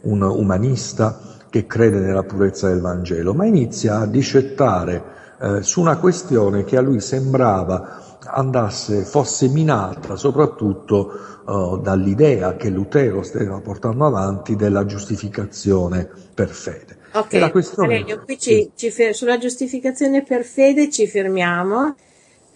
un 0.00 0.20
umanista 0.20 1.16
che 1.48 1.68
crede 1.68 2.00
nella 2.00 2.24
purezza 2.24 2.66
del 2.66 2.80
Vangelo, 2.80 3.34
ma 3.34 3.46
inizia 3.46 3.98
a 3.98 4.06
discettare 4.06 5.04
eh, 5.38 5.62
su 5.62 5.80
una 5.80 5.98
questione 5.98 6.64
che 6.64 6.76
a 6.76 6.80
lui 6.80 6.98
sembrava 6.98 8.18
andasse, 8.24 9.04
fosse 9.04 9.46
minata 9.46 10.16
soprattutto 10.16 11.12
eh, 11.46 11.80
dall'idea 11.84 12.56
che 12.56 12.68
Lutero 12.68 13.22
stava 13.22 13.60
portando 13.60 14.06
avanti 14.06 14.56
della 14.56 14.86
giustificazione 14.86 16.10
per 16.34 16.48
fede. 16.48 16.95
Ok, 17.18 17.50
questione... 17.50 17.88
Valerio, 17.88 18.22
qui 18.24 18.38
ci, 18.38 18.70
ci 18.74 18.90
fer- 18.90 19.14
sulla 19.14 19.38
giustificazione 19.38 20.22
per 20.22 20.44
fede 20.44 20.90
ci 20.90 21.06
fermiamo 21.06 21.94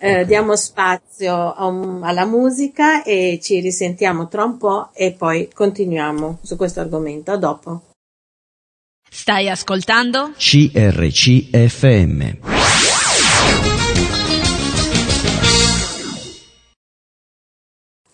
eh, 0.02 0.12
okay. 0.12 0.25
diamo 0.25 0.57
spazio 0.57 1.55
un, 1.59 2.00
alla 2.02 2.25
musica 2.25 3.02
e 3.02 3.38
ci 3.43 3.61
risentiamo 3.61 4.29
tra 4.29 4.45
un 4.45 4.57
po' 4.57 4.88
e 4.95 5.12
poi 5.12 5.50
continuiamo 5.52 6.38
su 6.43 6.57
questo 6.57 6.81
argomento. 6.81 7.33
A 7.33 7.37
dopo. 7.37 7.83
Stai 9.11 9.50
ascoltando? 9.50 10.33
CRCFM. 10.37 10.99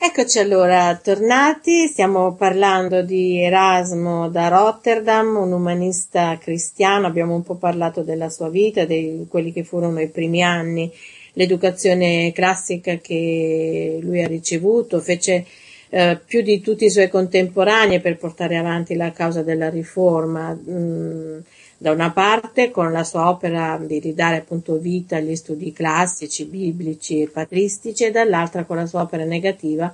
Eccoci 0.09 0.39
allora 0.39 0.97
tornati, 1.03 1.89
stiamo 1.89 2.37
parlando 2.37 3.03
di 3.03 3.41
Erasmo 3.41 4.29
da 4.29 4.47
Rotterdam, 4.47 5.37
un 5.37 5.51
umanista 5.53 6.39
cristiano, 6.39 7.09
abbiamo 7.09 7.35
un 7.35 7.43
po' 7.43 7.57
parlato 7.57 8.03
della 8.03 8.31
sua 8.31 8.49
vita, 8.49 8.85
di 8.85 9.27
quelli 9.29 9.53
che 9.53 9.65
furono 9.65 10.01
i 10.01 10.09
primi 10.09 10.45
anni 10.45 10.91
l'educazione 11.33 12.31
classica 12.33 12.99
che 12.99 13.99
lui 14.01 14.23
ha 14.23 14.29
ricevuto, 14.29 15.01
fece 15.01 15.45
eh, 15.91 16.21
più 16.25 16.41
di 16.41 16.61
tutti 16.61 16.85
i 16.85 16.91
suoi 16.91 17.09
contemporanei 17.09 18.01
per 18.01 18.17
portare 18.17 18.57
avanti 18.57 18.95
la 18.95 19.11
causa 19.11 19.43
della 19.43 19.69
riforma. 19.69 20.57
Mm, 20.57 21.39
da 21.79 21.91
una 21.91 22.11
parte 22.11 22.71
con 22.71 22.91
la 22.93 23.05
sua 23.05 23.29
opera 23.29 23.79
di 23.83 23.99
ridare 23.99 24.37
appunto 24.37 24.79
vita 24.79 25.17
agli 25.17 25.37
studi 25.37 25.73
classici, 25.73 26.45
biblici 26.45 27.23
e 27.23 27.29
patristici 27.29 28.05
e 28.05 28.11
dall'altra 28.11 28.65
con 28.65 28.77
la 28.77 28.87
sua 28.87 29.03
opera 29.03 29.25
negativa 29.25 29.93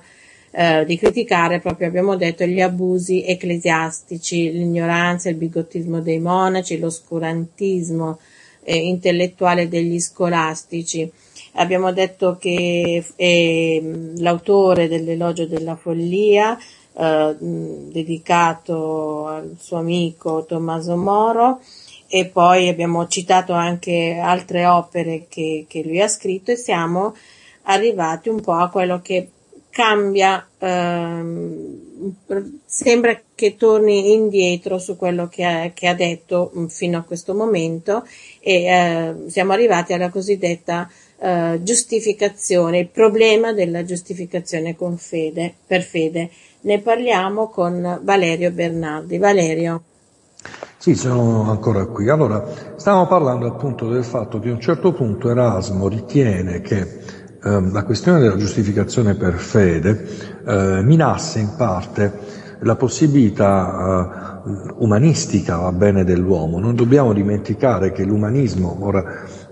eh, 0.55 0.85
di 0.85 0.97
criticare 0.99 1.59
proprio 1.59 1.87
abbiamo 1.87 2.15
detto 2.15 2.45
gli 2.45 2.61
abusi 2.61 3.25
ecclesiastici, 3.25 4.51
l'ignoranza, 4.51 5.29
il 5.29 5.35
bigottismo 5.35 5.99
dei 5.99 6.19
monaci, 6.19 6.77
l'oscurantismo 6.77 8.19
eh, 8.61 8.77
intellettuale 8.77 9.67
degli 9.67 9.99
scolastici. 9.99 11.11
Abbiamo 11.53 11.91
detto 11.91 12.37
che 12.39 13.03
è 13.15 13.79
mm, 13.81 14.17
l'autore 14.17 14.87
dell'elogio 14.87 15.47
della 15.47 15.75
follia, 15.75 16.55
eh, 16.95 17.35
dedicato 17.39 19.27
al 19.27 19.55
suo 19.59 19.77
amico 19.77 20.45
Tommaso 20.45 20.95
Moro, 20.95 21.59
e 22.07 22.25
poi 22.25 22.69
abbiamo 22.69 23.07
citato 23.07 23.53
anche 23.53 24.19
altre 24.21 24.67
opere 24.67 25.25
che, 25.27 25.65
che 25.67 25.81
lui 25.83 25.99
ha 25.99 26.07
scritto 26.07 26.51
e 26.51 26.55
siamo 26.55 27.15
arrivati 27.63 28.29
un 28.29 28.39
po' 28.39 28.53
a 28.53 28.69
quello 28.69 29.01
che 29.01 29.29
cambia, 29.71 30.47
ehm, 30.59 32.15
sembra 32.63 33.19
che 33.33 33.55
torni 33.55 34.13
indietro 34.13 34.77
su 34.77 34.95
quello 34.95 35.27
che 35.27 35.43
ha, 35.43 35.71
che 35.73 35.87
ha 35.87 35.95
detto 35.95 36.51
fino 36.67 36.99
a 36.99 37.01
questo 37.01 37.33
momento. 37.33 38.05
E 38.39 38.65
eh, 38.65 39.15
siamo 39.29 39.53
arrivati 39.53 39.93
alla 39.93 40.09
cosiddetta 40.11 40.87
eh, 41.23 41.61
giustificazione, 41.63 42.79
il 42.79 42.89
problema 42.89 43.53
della 43.53 43.85
giustificazione 43.85 44.75
con 44.75 44.97
fede, 44.97 45.53
per 45.65 45.81
fede. 45.81 46.29
Ne 46.61 46.79
parliamo 46.79 47.47
con 47.47 48.01
Valerio 48.03 48.51
Bernardi. 48.51 49.17
Valerio. 49.17 49.83
Sì, 50.77 50.95
sono 50.95 51.49
ancora 51.49 51.85
qui. 51.85 52.09
Allora, 52.09 52.75
stiamo 52.75 53.07
parlando 53.07 53.47
appunto 53.47 53.87
del 53.87 54.03
fatto 54.03 54.39
che 54.39 54.49
a 54.49 54.51
un 54.51 54.59
certo 54.59 54.91
punto 54.91 55.29
Erasmo 55.29 55.87
ritiene 55.87 56.59
che 56.59 56.81
eh, 56.81 57.61
la 57.71 57.83
questione 57.85 58.19
della 58.19 58.35
giustificazione 58.35 59.15
per 59.15 59.35
fede 59.35 60.05
eh, 60.45 60.81
minasse 60.83 61.39
in 61.39 61.55
parte 61.55 62.41
la 62.63 62.75
possibilità 62.75 64.41
uh, 64.45 64.83
umanistica 64.83 65.57
va 65.57 65.71
bene, 65.71 66.03
dell'uomo. 66.03 66.59
Non 66.59 66.75
dobbiamo 66.75 67.13
dimenticare 67.13 67.91
che 67.91 68.03
l'umanismo, 68.03 68.77
ora 68.79 69.03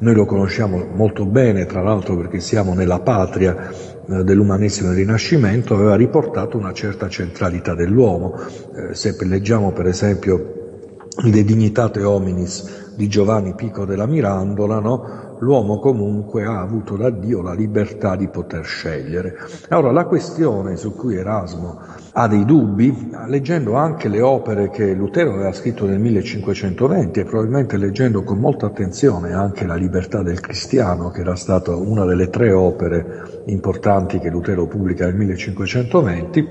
noi 0.02 0.16
lo 0.16 0.26
conosciamo 0.26 0.84
molto 0.94 1.26
bene, 1.26 1.66
tra 1.66 1.82
l'altro 1.82 2.16
perché 2.18 2.40
siamo 2.40 2.74
nella 2.74 3.00
patria 3.00 3.70
uh, 4.06 4.24
dell'umanesimo 4.24 4.90
del 4.90 4.98
Rinascimento, 4.98 5.76
aveva 5.76 5.96
riportato 5.96 6.58
una 6.58 6.74
certa 6.74 7.08
centralità 7.08 7.76
dell'uomo. 7.76 8.34
Uh, 8.36 8.94
se 8.94 9.16
leggiamo 9.20 9.72
per 9.72 9.86
esempio 9.86 11.06
De 11.24 11.44
Dignitate 11.44 12.04
Hominis 12.04 12.94
di 12.96 13.08
Giovanni 13.08 13.54
Pico 13.54 13.86
della 13.86 14.08
Mirandola, 14.08 14.80
no? 14.80 15.31
L'uomo 15.41 15.80
comunque 15.80 16.45
ha 16.45 16.60
avuto 16.60 16.95
da 16.95 17.10
Dio 17.10 17.41
la 17.41 17.54
libertà 17.54 18.15
di 18.15 18.27
poter 18.27 18.63
scegliere. 18.63 19.36
Allora 19.69 19.91
la 19.91 20.06
questione 20.06 20.75
su 20.77 20.95
cui 20.95 21.15
Erasmo 21.15 21.80
ha 22.13 22.27
dei 22.27 22.45
dubbi, 22.45 23.12
leggendo 23.27 23.75
anche 23.75 24.08
le 24.08 24.21
opere 24.21 24.69
che 24.69 24.93
Lutero 24.93 25.34
aveva 25.34 25.51
scritto 25.51 25.86
nel 25.86 25.99
1520 25.99 27.19
e 27.19 27.23
probabilmente 27.23 27.77
leggendo 27.77 28.23
con 28.23 28.38
molta 28.38 28.67
attenzione 28.67 29.34
anche 29.34 29.65
la 29.65 29.75
libertà 29.75 30.21
del 30.21 30.39
cristiano, 30.39 31.10
che 31.10 31.21
era 31.21 31.36
stata 31.36 31.75
una 31.75 32.06
delle 32.06 32.30
tre 32.30 32.51
opere 32.51 33.43
importanti 33.45 34.19
che 34.19 34.30
Lutero 34.30 34.67
pubblica 34.67 35.06
nel 35.06 35.15
1520, 35.15 36.47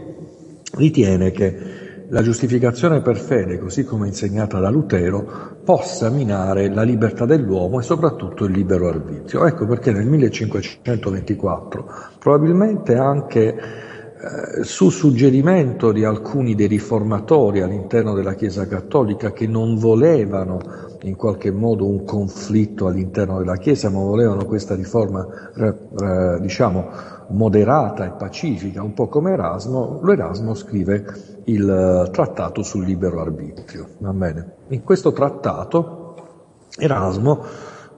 ritiene 0.72 1.30
che 1.30 1.79
la 2.10 2.22
giustificazione 2.22 3.00
per 3.02 3.16
fede, 3.16 3.58
così 3.58 3.84
come 3.84 4.08
insegnata 4.08 4.58
da 4.58 4.68
Lutero, 4.68 5.58
possa 5.64 6.10
minare 6.10 6.68
la 6.68 6.82
libertà 6.82 7.24
dell'uomo 7.24 7.78
e 7.78 7.82
soprattutto 7.82 8.44
il 8.44 8.52
libero 8.52 8.88
arbitrio. 8.88 9.46
Ecco 9.46 9.66
perché 9.66 9.92
nel 9.92 10.06
1524, 10.06 11.86
probabilmente 12.18 12.96
anche 12.96 13.54
eh, 14.22 14.64
su 14.64 14.90
suggerimento 14.90 15.92
di 15.92 16.04
alcuni 16.04 16.54
dei 16.54 16.66
riformatori 16.66 17.62
all'interno 17.62 18.12
della 18.12 18.34
Chiesa 18.34 18.66
Cattolica 18.66 19.32
che 19.32 19.46
non 19.46 19.76
volevano 19.76 20.60
in 21.02 21.16
qualche 21.16 21.50
modo 21.50 21.88
un 21.88 22.04
conflitto 22.04 22.86
all'interno 22.86 23.38
della 23.38 23.56
Chiesa, 23.56 23.88
ma 23.88 24.00
volevano 24.00 24.44
questa 24.44 24.74
riforma, 24.74 25.26
eh, 25.56 25.74
eh, 25.98 26.40
diciamo, 26.40 27.18
moderata 27.28 28.04
e 28.04 28.10
pacifica, 28.10 28.82
un 28.82 28.92
po' 28.92 29.08
come 29.08 29.32
Erasmo, 29.32 30.00
l'Erasmo 30.02 30.54
scrive 30.54 31.04
il 31.52 31.68
eh, 31.68 32.10
trattato 32.10 32.62
sul 32.62 32.84
libero 32.84 33.20
arbitrio. 33.20 33.88
In 34.68 34.82
questo 34.82 35.12
trattato 35.12 36.14
Erasmo, 36.78 37.44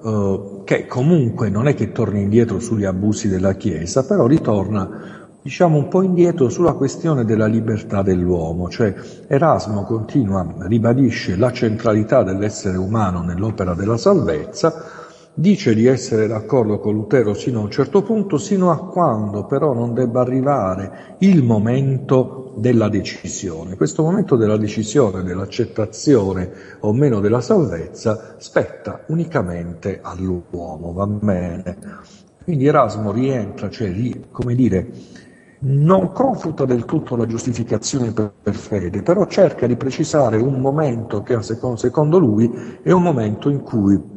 eh, 0.05 0.63
che 0.65 0.87
comunque 0.87 1.49
non 1.51 1.69
è 1.69 1.75
che 1.75 1.93
torni 1.93 2.23
indietro 2.23 2.59
sugli 2.59 2.85
abusi 2.85 3.29
della 3.29 3.55
Chiesa, 3.55 4.05
però 4.05 4.27
ritorna 4.27 5.21
diciamo 5.43 5.77
un 5.77 5.89
po' 5.89 6.03
indietro 6.03 6.49
sulla 6.49 6.75
questione 6.75 7.25
della 7.25 7.47
libertà 7.47 8.03
dell'uomo, 8.03 8.69
cioè 8.69 8.95
Erasmo 9.27 9.83
continua, 9.83 10.47
ribadisce 10.61 11.37
la 11.37 11.53
centralità 11.53 12.23
dell'essere 12.23 12.77
umano 12.77 13.23
nell'opera 13.23 13.75
della 13.75 13.97
salvezza, 13.97 15.02
Dice 15.35 15.75
di 15.75 15.87
essere 15.87 16.27
d'accordo 16.27 16.79
con 16.79 16.93
Lutero 16.93 17.33
sino 17.33 17.61
a 17.61 17.63
un 17.63 17.71
certo 17.71 18.03
punto, 18.03 18.37
sino 18.37 18.71
a 18.71 18.87
quando 18.89 19.47
però 19.47 19.73
non 19.73 19.95
debba 19.95 20.21
arrivare 20.21 21.17
il 21.21 21.43
momento 21.43 22.53
della 22.57 22.91
decisione. 22.91 23.77
Questo 23.77 24.03
momento 24.03 24.37
della 24.37 24.59
decisione, 24.59 25.23
dell'accettazione 25.23 26.51
o 26.81 26.93
meno 26.93 27.21
della 27.21 27.41
salvezza, 27.41 28.35
spetta 28.37 29.05
unicamente 29.07 30.01
all'uomo, 30.03 30.93
va 30.93 31.07
bene? 31.07 31.79
Quindi 32.45 32.67
Erasmo 32.67 33.11
rientra, 33.11 33.71
cioè, 33.71 33.91
come 34.31 34.55
dire, 34.55 34.91
non 35.61 36.13
confuta 36.13 36.67
del 36.67 36.85
tutto 36.85 37.17
la 37.17 37.25
giustificazione 37.25 38.13
per, 38.13 38.33
per, 38.43 38.55
fede, 38.55 39.03
però 39.03 39.27
cerca 39.27 39.67
di 39.67 39.77
precisare 39.77 40.37
un 40.37 40.61
momento 40.61 41.23
che 41.23 41.41
secondo, 41.41 41.77
secondo 41.77 42.19
lui 42.19 42.79
è 42.83 42.91
un 42.91 43.03
momento 43.03 43.49
in 43.49 43.63
cui 43.63 44.12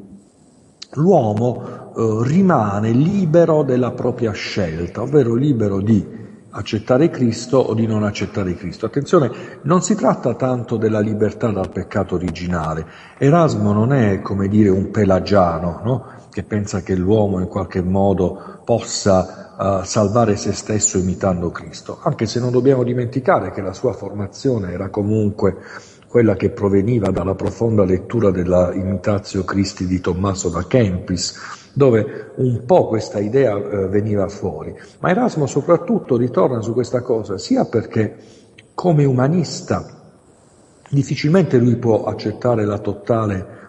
l'uomo 0.96 1.94
eh, 1.96 2.28
rimane 2.28 2.92
libero 2.92 3.64
della 3.64 3.92
propria 3.92 4.32
scelta, 4.34 5.02
ovvero 5.02 5.36
libero 5.36 5.80
di 5.80 6.24
accettare 6.58 7.10
Cristo 7.10 7.58
o 7.58 7.74
di 7.74 7.86
non 7.86 8.04
accettare 8.04 8.56
Cristo. 8.56 8.86
Attenzione, 8.86 9.60
non 9.64 9.82
si 9.82 9.96
tratta 9.96 10.36
tanto 10.36 10.78
della 10.78 11.00
libertà 11.00 11.52
dal 11.52 11.70
peccato 11.70 12.16
originale. 12.16 12.86
Erasmo 13.18 13.74
non 13.74 13.92
è, 13.92 14.22
come 14.22 14.48
dire, 14.48 14.70
un 14.70 14.90
pelagiano, 14.90 15.82
no? 15.84 16.06
che 16.32 16.44
pensa 16.44 16.82
che 16.82 16.96
l'uomo 16.96 17.40
in 17.40 17.48
qualche 17.48 17.82
modo 17.82 18.60
possa 18.66 19.54
uh, 19.58 19.84
salvare 19.84 20.36
se 20.36 20.52
stesso 20.52 20.98
imitando 20.98 21.50
Cristo, 21.50 22.00
anche 22.02 22.26
se 22.26 22.40
non 22.40 22.52
dobbiamo 22.52 22.84
dimenticare 22.84 23.52
che 23.52 23.62
la 23.62 23.72
sua 23.74 23.94
formazione 23.94 24.72
era 24.72 24.90
comunque 24.90 25.56
quella 26.16 26.38
che 26.38 26.50
proveniva 26.50 27.12
dalla 27.12 27.36
profonda 27.36 27.84
lettura 27.84 28.32
della 28.32 28.74
Imitatio 28.74 29.44
Christi 29.44 29.86
di 29.86 30.00
Tommaso 30.00 30.48
da 30.48 30.66
Kempis, 30.66 31.74
dove 31.74 32.32
un 32.36 32.64
po' 32.66 32.88
questa 32.88 33.20
idea 33.20 33.58
eh, 33.58 33.90
veniva 33.90 34.30
fuori. 34.30 34.74
Ma 35.00 35.10
Erasmo 35.10 35.46
soprattutto 35.46 36.16
ritorna 36.16 36.62
su 36.62 36.72
questa 36.72 37.02
cosa, 37.02 37.38
sia 37.38 37.66
perché 37.66 38.16
come 38.74 39.04
umanista 39.04 39.86
difficilmente 40.90 41.58
lui 41.58 41.76
può 41.76 42.06
accettare 42.06 42.64
la 42.64 42.78
totale 42.78 43.65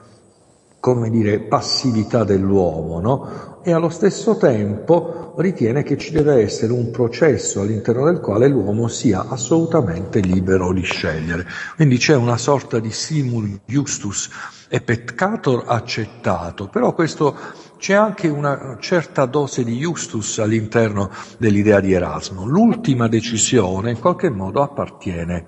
come 0.87 1.11
dire, 1.11 1.41
passività 1.41 2.23
dell'uomo, 2.23 3.01
no? 3.01 3.59
E 3.65 3.73
allo 3.73 3.89
stesso 3.89 4.37
tempo 4.37 5.35
ritiene 5.37 5.83
che 5.83 5.99
ci 5.99 6.13
deve 6.13 6.41
essere 6.41 6.73
un 6.73 6.93
processo 6.93 7.61
all'interno 7.61 8.05
del 8.05 8.21
quale 8.21 8.47
l'uomo 8.47 8.87
sia 8.87 9.27
assolutamente 9.29 10.21
libero 10.21 10.73
di 10.73 10.83
scegliere. 10.83 11.45
Quindi 11.75 11.97
c'è 11.99 12.15
una 12.15 12.37
sorta 12.37 12.79
di 12.79 12.93
simul 12.93 13.63
justus 13.67 14.31
e 14.69 14.81
peccator 14.81 15.65
accettato, 15.67 16.69
però 16.69 16.95
questo 16.95 17.35
c'è 17.79 17.95
anche 17.95 18.29
una 18.29 18.77
certa 18.79 19.27
dose 19.27 19.65
di 19.65 19.79
justus 19.79 20.39
all'interno 20.39 21.11
dell'idea 21.39 21.81
di 21.81 21.95
Erasmo. 21.95 22.47
L'ultima 22.47 23.09
decisione 23.09 23.91
in 23.91 23.99
qualche 23.99 24.31
modo 24.31 24.63
appartiene 24.63 25.47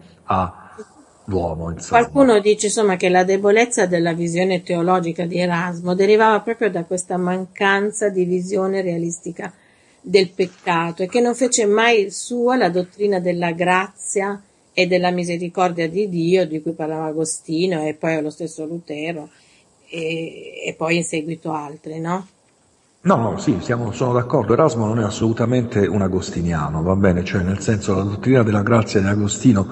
all'uomo. 1.29 1.71
Insomma. 1.71 2.01
Qualcuno 2.01 2.41
dice 2.41 2.67
insomma, 2.67 2.97
che 2.97 3.09
la 3.09 3.25
debolezza 3.25 3.87
della 3.87 4.14
visione 4.14 4.62
teologica 4.62 5.27
di 5.27 5.38
Erasmo 5.38 5.95
derivava 5.95 6.41
proprio 6.41 6.71
da 6.71 6.85
questa 6.85 7.17
mancanza 7.17 8.09
di 8.09 8.25
visione 8.25 8.81
realistica 8.81 9.53
del 10.01 10.31
peccato 10.31 11.03
e 11.03 11.07
che 11.07 11.21
non 11.21 11.35
fece 11.35 11.67
mai 11.67 12.11
sua 12.11 12.57
la 12.57 12.71
dottrina 12.71 13.21
della 13.21 13.53
grazia 13.53 14.41
e 14.73 14.87
della 14.87 15.11
misericordia 15.11 15.88
di 15.88 16.09
Dio 16.09 16.47
di 16.47 16.62
cui 16.62 16.73
parlava 16.73 17.07
Agostino 17.07 17.85
e 17.85 17.95
poi 17.95 18.21
lo 18.23 18.31
stesso 18.31 18.64
Lutero 18.64 19.29
e, 19.88 20.62
e 20.67 20.75
poi 20.77 20.97
in 20.97 21.05
seguito 21.05 21.53
altri, 21.53 22.01
no? 22.01 22.27
No, 23.01 23.17
no, 23.17 23.38
sì, 23.38 23.57
siamo, 23.61 23.93
sono 23.93 24.12
d'accordo. 24.12 24.53
Erasmo 24.53 24.85
non 24.85 24.99
è 24.99 25.05
assolutamente 25.05 25.87
un 25.87 26.03
agostiniano, 26.03 26.83
va 26.83 26.97
bene? 26.97 27.25
Cioè, 27.25 27.43
nel 27.43 27.61
senso, 27.61 27.95
la 27.95 28.03
dottrina 28.03 28.43
della 28.43 28.62
grazia 28.62 29.01
di 29.01 29.07
Agostino 29.07 29.67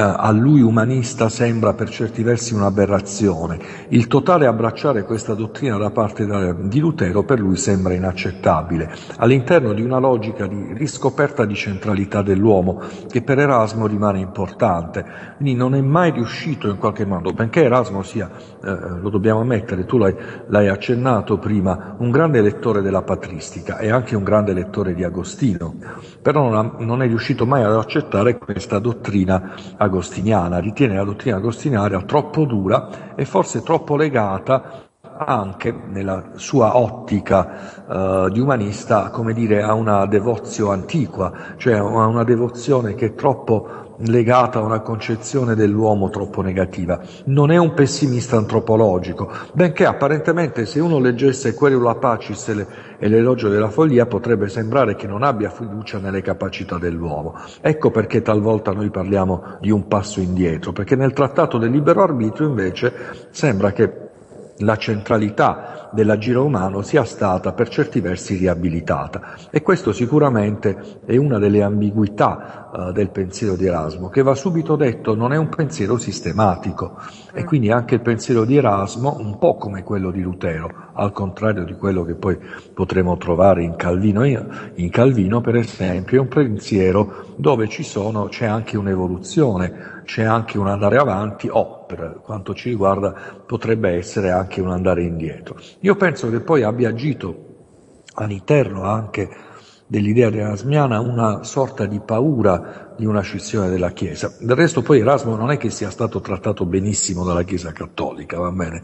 a 0.00 0.30
lui 0.30 0.60
umanista 0.60 1.28
sembra 1.28 1.74
per 1.74 1.88
certi 1.88 2.22
versi 2.22 2.54
un'aberrazione. 2.54 3.58
Il 3.88 4.06
totale 4.06 4.46
abbracciare 4.46 5.02
questa 5.02 5.34
dottrina 5.34 5.76
da 5.76 5.90
parte 5.90 6.26
di 6.68 6.78
Lutero 6.78 7.24
per 7.24 7.40
lui 7.40 7.56
sembra 7.56 7.94
inaccettabile, 7.94 8.92
all'interno 9.16 9.72
di 9.72 9.82
una 9.82 9.98
logica 9.98 10.46
di 10.46 10.72
riscoperta 10.74 11.44
di 11.44 11.54
centralità 11.54 12.22
dell'uomo 12.22 12.80
che 13.10 13.22
per 13.22 13.38
Erasmo 13.40 13.86
rimane 13.86 14.20
importante. 14.20 15.04
Quindi 15.36 15.54
non 15.54 15.74
è 15.74 15.80
mai 15.80 16.12
riuscito 16.12 16.68
in 16.68 16.78
qualche 16.78 17.04
modo, 17.04 17.32
benché 17.32 17.64
Erasmo 17.64 18.02
sia, 18.02 18.30
eh, 18.62 19.00
lo 19.00 19.10
dobbiamo 19.10 19.40
ammettere, 19.40 19.84
tu 19.84 19.98
l'hai, 19.98 20.14
l'hai 20.46 20.68
accennato 20.68 21.38
prima, 21.38 21.96
un 21.98 22.10
grande 22.10 22.40
lettore 22.40 22.82
della 22.82 23.02
patristica 23.02 23.78
e 23.78 23.90
anche 23.90 24.14
un 24.14 24.22
grande 24.22 24.52
lettore 24.52 24.94
di 24.94 25.02
Agostino, 25.02 25.74
però 26.22 26.48
non, 26.48 26.56
ha, 26.56 26.84
non 26.84 27.02
è 27.02 27.06
riuscito 27.06 27.46
mai 27.46 27.64
ad 27.64 27.74
accettare 27.74 28.38
questa 28.38 28.78
dottrina 28.78 29.54
agostiniana, 29.88 30.58
ritiene 30.58 30.94
la 30.94 31.04
dottrina 31.04 31.36
agostiniana 31.36 32.02
troppo 32.02 32.44
dura 32.44 33.14
e 33.14 33.24
forse 33.24 33.62
troppo 33.62 33.96
legata 33.96 34.86
anche 35.18 35.72
nella 35.72 36.30
sua 36.36 36.76
ottica 36.76 37.84
uh, 37.86 38.28
di 38.30 38.38
umanista, 38.38 39.10
come 39.10 39.32
dire, 39.32 39.62
a 39.62 39.74
una 39.74 40.06
devozio 40.06 40.70
antiqua, 40.70 41.32
cioè 41.56 41.74
a 41.74 41.82
una 41.82 42.22
devozione 42.22 42.94
che 42.94 43.06
è 43.06 43.14
troppo 43.14 43.87
legata 44.00 44.58
a 44.58 44.62
una 44.62 44.80
concezione 44.80 45.54
dell'uomo 45.54 46.08
troppo 46.10 46.42
negativa. 46.42 47.00
Non 47.24 47.50
è 47.50 47.56
un 47.56 47.74
pessimista 47.74 48.36
antropologico, 48.36 49.30
benché 49.52 49.84
apparentemente 49.84 50.66
se 50.66 50.80
uno 50.80 50.98
leggesse 50.98 51.54
Querula 51.54 51.96
Pacis 51.96 52.66
e, 52.98 53.08
l'elogio 53.08 53.48
della 53.48 53.70
follia 53.70 54.06
potrebbe 54.06 54.48
sembrare 54.48 54.94
che 54.94 55.06
non 55.06 55.22
abbia 55.22 55.50
fiducia 55.50 55.98
nelle 55.98 56.22
capacità 56.22 56.78
dell'uomo. 56.78 57.34
Ecco 57.60 57.90
perché 57.90 58.22
talvolta 58.22 58.72
noi 58.72 58.90
parliamo 58.90 59.58
di 59.60 59.70
un 59.70 59.86
passo 59.88 60.20
indietro, 60.20 60.72
perché 60.72 60.94
nel 60.96 61.12
trattato 61.12 61.58
del 61.58 61.70
libero 61.70 62.02
arbitrio 62.02 62.48
invece 62.48 62.92
sembra 63.30 63.72
che 63.72 64.06
la 64.58 64.76
centralità 64.76 65.77
dell'agire 65.92 66.38
umano 66.38 66.82
sia 66.82 67.04
stata 67.04 67.52
per 67.52 67.68
certi 67.68 68.00
versi 68.00 68.36
riabilitata. 68.36 69.36
E 69.50 69.62
questo 69.62 69.92
sicuramente 69.92 71.00
è 71.04 71.16
una 71.16 71.38
delle 71.38 71.62
ambiguità 71.62 72.70
uh, 72.72 72.92
del 72.92 73.10
pensiero 73.10 73.56
di 73.56 73.66
Erasmo, 73.66 74.08
che 74.08 74.22
va 74.22 74.34
subito 74.34 74.76
detto 74.76 75.14
non 75.14 75.32
è 75.32 75.36
un 75.36 75.48
pensiero 75.48 75.96
sistematico 75.96 76.96
e 77.32 77.44
quindi 77.44 77.70
anche 77.70 77.94
il 77.94 78.02
pensiero 78.02 78.44
di 78.44 78.56
Erasmo, 78.56 79.16
un 79.18 79.38
po' 79.38 79.56
come 79.56 79.82
quello 79.82 80.10
di 80.10 80.20
Lutero, 80.20 80.70
al 80.92 81.12
contrario 81.12 81.64
di 81.64 81.74
quello 81.74 82.04
che 82.04 82.14
poi 82.14 82.38
potremo 82.74 83.16
trovare 83.16 83.62
in 83.62 83.76
Calvino, 83.76 84.24
in 84.24 84.90
Calvino 84.90 85.40
per 85.40 85.56
esempio, 85.56 86.18
è 86.18 86.20
un 86.20 86.28
pensiero 86.28 87.26
dove 87.36 87.66
sono, 87.82 88.26
c'è 88.26 88.46
anche 88.46 88.76
un'evoluzione, 88.76 90.02
c'è 90.04 90.24
anche 90.24 90.58
un 90.58 90.66
andare 90.66 90.96
avanti 90.96 91.48
o 91.50 91.84
per 91.86 92.20
quanto 92.22 92.54
ci 92.54 92.70
riguarda 92.70 93.14
potrebbe 93.46 93.90
essere 93.90 94.30
anche 94.30 94.60
un 94.60 94.70
andare 94.70 95.02
indietro. 95.02 95.56
Io 95.80 95.94
penso 95.94 96.28
che 96.30 96.40
poi 96.40 96.62
abbia 96.62 96.88
agito 96.88 97.46
all'interno 98.14 98.82
anche 98.82 99.28
dell'idea 99.86 100.28
erasmiana 100.28 101.00
una 101.00 101.44
sorta 101.44 101.86
di 101.86 102.00
paura 102.00 102.94
di 102.96 103.06
una 103.06 103.20
scissione 103.20 103.70
della 103.70 103.92
Chiesa. 103.92 104.34
Del 104.40 104.56
resto 104.56 104.82
poi 104.82 105.00
Erasmo 105.00 105.36
non 105.36 105.50
è 105.50 105.56
che 105.56 105.70
sia 105.70 105.90
stato 105.90 106.20
trattato 106.20 106.66
benissimo 106.66 107.24
dalla 107.24 107.44
Chiesa 107.44 107.72
cattolica, 107.72 108.38
va 108.38 108.50
bene? 108.50 108.82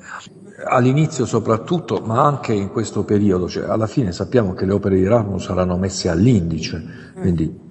All'inizio 0.66 1.26
soprattutto, 1.26 2.00
ma 2.04 2.24
anche 2.24 2.52
in 2.52 2.70
questo 2.70 3.04
periodo, 3.04 3.48
cioè 3.48 3.68
alla 3.68 3.88
fine 3.88 4.12
sappiamo 4.12 4.54
che 4.54 4.64
le 4.64 4.72
opere 4.72 4.96
di 4.96 5.04
Erasmo 5.04 5.38
saranno 5.38 5.76
messe 5.76 6.08
all'indice, 6.08 7.12
quindi 7.18 7.63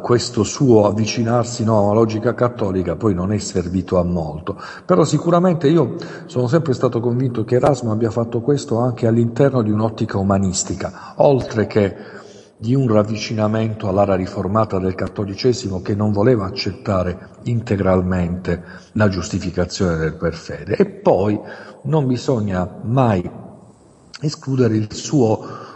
questo 0.00 0.42
suo 0.42 0.86
avvicinarsi 0.86 1.64
no, 1.64 1.84
alla 1.84 1.92
logica 1.92 2.32
cattolica 2.34 2.96
poi 2.96 3.12
non 3.12 3.32
è 3.32 3.38
servito 3.38 3.98
a 3.98 4.04
molto. 4.04 4.56
Però 4.86 5.04
sicuramente 5.04 5.68
io 5.68 5.96
sono 6.26 6.46
sempre 6.46 6.72
stato 6.72 7.00
convinto 7.00 7.44
che 7.44 7.56
Erasmo 7.56 7.92
abbia 7.92 8.10
fatto 8.10 8.40
questo 8.40 8.78
anche 8.78 9.06
all'interno 9.06 9.62
di 9.62 9.70
un'ottica 9.70 10.16
umanistica, 10.16 11.12
oltre 11.16 11.66
che 11.66 11.94
di 12.56 12.74
un 12.74 12.88
ravvicinamento 12.88 13.88
all'area 13.88 14.16
riformata 14.16 14.78
del 14.78 14.94
cattolicesimo 14.94 15.80
che 15.80 15.94
non 15.94 16.12
voleva 16.12 16.44
accettare 16.44 17.28
integralmente 17.44 18.62
la 18.92 19.08
giustificazione 19.08 19.96
del 19.96 20.14
per 20.14 20.34
fede. 20.34 20.76
E 20.76 20.84
poi 20.86 21.40
non 21.84 22.06
bisogna 22.06 22.80
mai 22.82 23.28
escludere 24.20 24.76
il 24.76 24.92
suo 24.92 25.68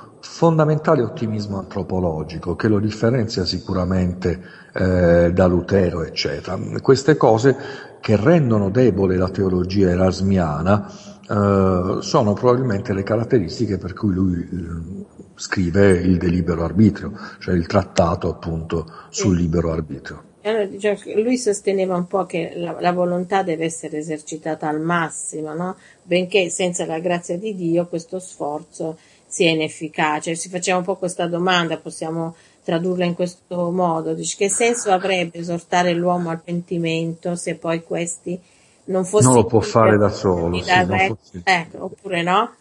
fondamentale 0.45 1.01
ottimismo 1.01 1.59
antropologico 1.59 2.55
che 2.55 2.69
lo 2.69 2.79
differenzia 2.79 3.47
sicuramente 3.47 4.43
eh, 4.75 5.33
da 5.33 5.47
Lutero, 5.47 6.05
eccetera. 6.05 6.59
Queste 6.83 7.17
cose 7.17 7.57
che 7.99 8.17
rendono 8.17 8.69
debole 8.69 9.17
la 9.17 9.31
teologia 9.31 9.89
erasmiana 9.89 10.87
eh, 10.87 11.97
sono 12.01 12.35
probabilmente 12.35 12.93
le 12.93 13.03
caratteristiche 13.03 13.79
per 13.79 13.95
cui 13.95 14.13
lui 14.13 14.35
eh, 14.35 15.05
scrive 15.35 15.93
il 15.93 16.19
De 16.19 16.29
Libero 16.29 16.63
Arbitrio, 16.63 17.13
cioè 17.39 17.55
il 17.55 17.67
trattato 17.67 18.29
appunto 18.29 18.85
sul 19.09 19.37
libero 19.37 19.73
arbitrio. 19.73 20.33
Allora, 20.43 20.67
diciamo, 20.67 20.99
lui 21.23 21.39
sosteneva 21.39 21.97
un 21.97 22.07
po' 22.07 22.27
che 22.27 22.53
la, 22.57 22.77
la, 22.79 22.93
volontà 22.93 23.43
deve 23.43 23.65
essere 23.65 23.97
esercitata 23.97 24.69
al 24.69 24.79
massimo, 24.79 25.55
no? 25.55 25.77
benché 26.03 26.51
senza 26.51 26.85
la 26.85 26.99
grazia 26.99 27.39
di 27.39 27.55
Dio 27.55 27.87
questo 27.87 28.19
sforzo 28.19 28.99
sia 29.35 29.51
inefficace. 29.51 30.37
Si 30.37 30.49
faceva 30.49 30.79
un 30.79 30.85
po' 30.85 30.95
questa 30.95 31.27
domanda, 31.27 31.77
possiamo 31.77 32.37
tradurla 32.63 33.05
in 33.05 33.15
questo 33.15 33.71
modo, 33.71 34.15
dice 34.15 34.37
che 34.39 34.49
senso 34.49 34.93
avrebbe 34.93 35.39
esortare 35.39 35.93
l'uomo 35.93 36.31
al 36.31 36.41
pentimento 36.41 37.35
se 37.35 37.57
poi 37.57 37.83
questi 37.83 38.41
non 38.85 39.05
fossero... 39.05 39.33
Non 39.33 39.43
lo 39.43 39.49
può 39.49 39.61
fare 39.61 39.99
da 39.99 40.09
solo. 40.09 40.57
Sì, 40.63 40.71
fosse... 40.71 41.41
ecco, 41.43 41.85
oppure 41.85 42.23
no? 42.23 42.55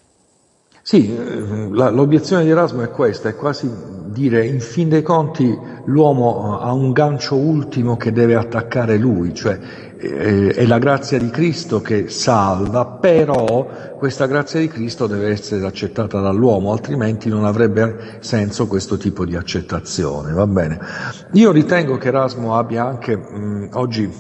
Sì, 0.82 1.16
eh, 1.16 1.70
la, 1.72 1.90
l'obiezione 1.90 2.44
di 2.44 2.50
Erasmo 2.50 2.82
è 2.82 2.90
questa, 2.90 3.30
è 3.30 3.36
quasi 3.36 3.72
dire 4.08 4.46
in 4.46 4.60
fin 4.60 4.90
dei 4.90 5.02
conti 5.02 5.58
l'uomo 5.86 6.60
ha 6.60 6.74
un 6.74 6.92
gancio 6.92 7.36
ultimo 7.36 7.96
che 7.96 8.12
deve 8.12 8.36
attaccare 8.36 8.98
lui, 8.98 9.34
cioè 9.34 9.58
eh, 9.98 10.50
è 10.50 10.66
la 10.66 10.80
grazia 10.80 11.18
di 11.18 11.30
Cristo 11.30 11.80
che 11.80 12.10
salva, 12.10 12.86
però 12.86 13.93
questa 14.04 14.26
grazia 14.26 14.60
di 14.60 14.68
Cristo 14.68 15.08
deve 15.08 15.30
essere 15.30 15.66
accettata 15.66 16.20
dall'uomo, 16.20 16.74
altrimenti 16.74 17.30
non 17.30 17.46
avrebbe 17.46 18.18
senso 18.20 18.68
questo 18.68 18.98
tipo 18.98 19.24
di 19.24 19.38
accettazione, 19.38 20.34
va 20.34 20.46
bene? 20.46 20.78
Io 21.32 21.54
ritengo 21.54 21.98
che 21.98 22.10
Erasmo 22.10 22.58
abbia 22.58 22.84
anche 22.84 23.16
mh, 23.16 23.70
oggi 23.76 24.12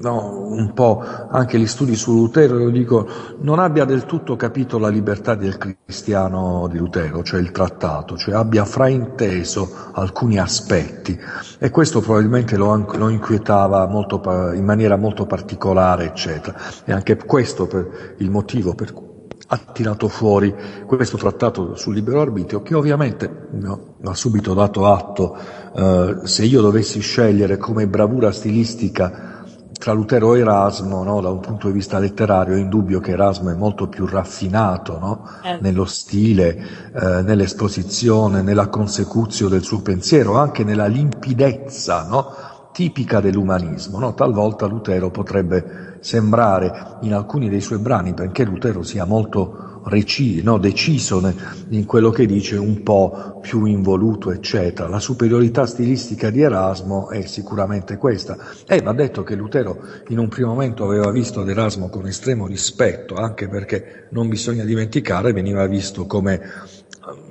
no, 0.00 0.48
un 0.48 0.72
po' 0.72 1.04
anche 1.28 1.58
gli 1.58 1.66
studi 1.66 1.96
su 1.96 2.14
Lutero, 2.14 2.56
lo 2.56 2.70
dico, 2.70 3.06
non 3.40 3.58
abbia 3.58 3.84
del 3.84 4.06
tutto 4.06 4.36
capito 4.36 4.78
la 4.78 4.88
libertà 4.88 5.34
del 5.34 5.58
cristiano 5.58 6.66
di 6.70 6.78
Lutero, 6.78 7.22
cioè 7.22 7.38
il 7.38 7.50
trattato, 7.50 8.16
cioè 8.16 8.34
abbia 8.34 8.64
frainteso 8.64 9.70
alcuni 9.92 10.38
aspetti 10.38 11.14
e 11.58 11.68
questo 11.68 12.00
probabilmente 12.00 12.56
lo, 12.56 12.74
lo 12.90 13.08
inquietava 13.10 13.86
molto, 13.86 14.22
in 14.54 14.64
maniera 14.64 14.96
molto 14.96 15.26
particolare, 15.26 16.06
eccetera. 16.06 16.58
E 16.86 16.92
anche 16.92 17.16
questo 17.16 17.66
per 17.66 18.14
il 18.16 18.30
motivo 18.30 18.74
per 18.74 18.94
cui 18.94 19.05
ha 19.48 19.58
tirato 19.72 20.08
fuori 20.08 20.54
questo 20.86 21.16
trattato 21.16 21.76
sul 21.76 21.94
libero 21.94 22.20
arbitrio 22.20 22.62
che 22.62 22.74
ovviamente 22.74 23.48
no, 23.52 23.94
ha 24.02 24.14
subito 24.14 24.54
dato 24.54 24.86
atto 24.86 25.36
eh, 25.74 26.16
se 26.24 26.44
io 26.44 26.60
dovessi 26.60 27.00
scegliere 27.00 27.56
come 27.56 27.86
bravura 27.86 28.32
stilistica 28.32 29.36
tra 29.78 29.92
Lutero 29.92 30.34
e 30.34 30.40
Erasmo, 30.40 31.04
no, 31.04 31.20
da 31.20 31.28
un 31.28 31.40
punto 31.40 31.68
di 31.68 31.74
vista 31.74 31.98
letterario, 31.98 32.56
è 32.56 32.58
indubbio 32.58 32.98
che 32.98 33.12
Erasmo 33.12 33.50
è 33.50 33.54
molto 33.54 33.88
più 33.88 34.06
raffinato 34.06 34.98
no, 34.98 35.28
eh. 35.42 35.58
nello 35.60 35.84
stile, 35.84 36.56
eh, 36.92 37.22
nell'esposizione, 37.22 38.42
nella 38.42 38.68
consecuzio 38.68 39.48
del 39.48 39.62
suo 39.62 39.82
pensiero, 39.82 40.38
anche 40.38 40.64
nella 40.64 40.86
limpidezza 40.86 42.06
no, 42.08 42.34
tipica 42.76 43.20
dell'umanismo. 43.20 44.12
Talvolta 44.12 44.66
Lutero 44.66 45.10
potrebbe 45.10 45.96
sembrare 46.00 46.98
in 47.00 47.14
alcuni 47.14 47.48
dei 47.48 47.62
suoi 47.62 47.78
brani, 47.78 48.12
benché 48.12 48.44
Lutero 48.44 48.82
sia 48.82 49.06
molto 49.06 49.80
reci- 49.86 50.42
no, 50.42 50.58
deciso 50.58 51.22
in 51.70 51.86
quello 51.86 52.10
che 52.10 52.26
dice, 52.26 52.58
un 52.58 52.82
po' 52.82 53.38
più 53.40 53.64
involuto, 53.64 54.30
eccetera. 54.30 54.88
La 54.88 55.00
superiorità 55.00 55.64
stilistica 55.64 56.28
di 56.28 56.42
Erasmo 56.42 57.08
è 57.08 57.22
sicuramente 57.22 57.96
questa. 57.96 58.36
E 58.66 58.82
va 58.82 58.92
detto 58.92 59.22
che 59.22 59.36
Lutero 59.36 59.78
in 60.08 60.18
un 60.18 60.28
primo 60.28 60.50
momento 60.50 60.84
aveva 60.84 61.10
visto 61.10 61.40
ad 61.40 61.48
Erasmo 61.48 61.88
con 61.88 62.06
estremo 62.06 62.46
rispetto, 62.46 63.14
anche 63.14 63.48
perché 63.48 64.08
non 64.10 64.28
bisogna 64.28 64.64
dimenticare, 64.64 65.32
veniva 65.32 65.66
visto 65.66 66.04
come 66.04 66.40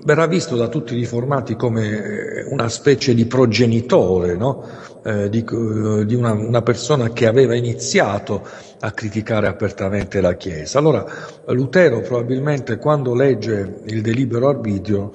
verrà 0.04 0.26
visto 0.26 0.56
da 0.56 0.68
tutti 0.68 0.94
i 0.94 0.98
riformati 0.98 1.56
come 1.56 2.46
una 2.50 2.70
specie 2.70 3.14
di 3.14 3.26
progenitore, 3.26 4.36
no? 4.36 4.64
eh, 5.04 5.30
di, 5.30 5.44
eh, 5.44 6.06
di 6.06 6.16
una, 6.16 6.32
una, 6.32 6.62
persona 6.62 7.10
che 7.10 7.28
aveva 7.28 7.56
iniziato 7.56 8.48
a 8.80 8.92
criticare 8.92 9.48
apertamente 9.48 10.22
la 10.22 10.36
Chiesa. 10.36 10.80
Allora 10.80 11.06
Lutero 11.48 12.02
probabilmente 12.02 12.78
quando 12.78 13.14
legge 13.14 13.82
il 13.86 14.02
delibero 14.02 14.48
arbitrio 14.48 15.12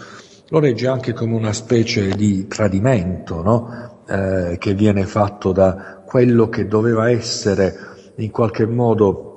lo 0.48 0.58
legge 0.58 0.88
anche 0.88 1.12
come 1.12 1.34
una 1.34 1.52
specie 1.52 2.14
di 2.14 2.46
tradimento 2.46 3.42
no? 3.42 4.02
eh, 4.08 4.56
che 4.58 4.74
viene 4.74 5.06
fatto 5.06 5.52
da 5.52 6.02
quello 6.04 6.48
che 6.48 6.66
doveva 6.66 7.08
essere 7.08 7.88
in 8.16 8.30
qualche 8.30 8.66
modo 8.66 9.30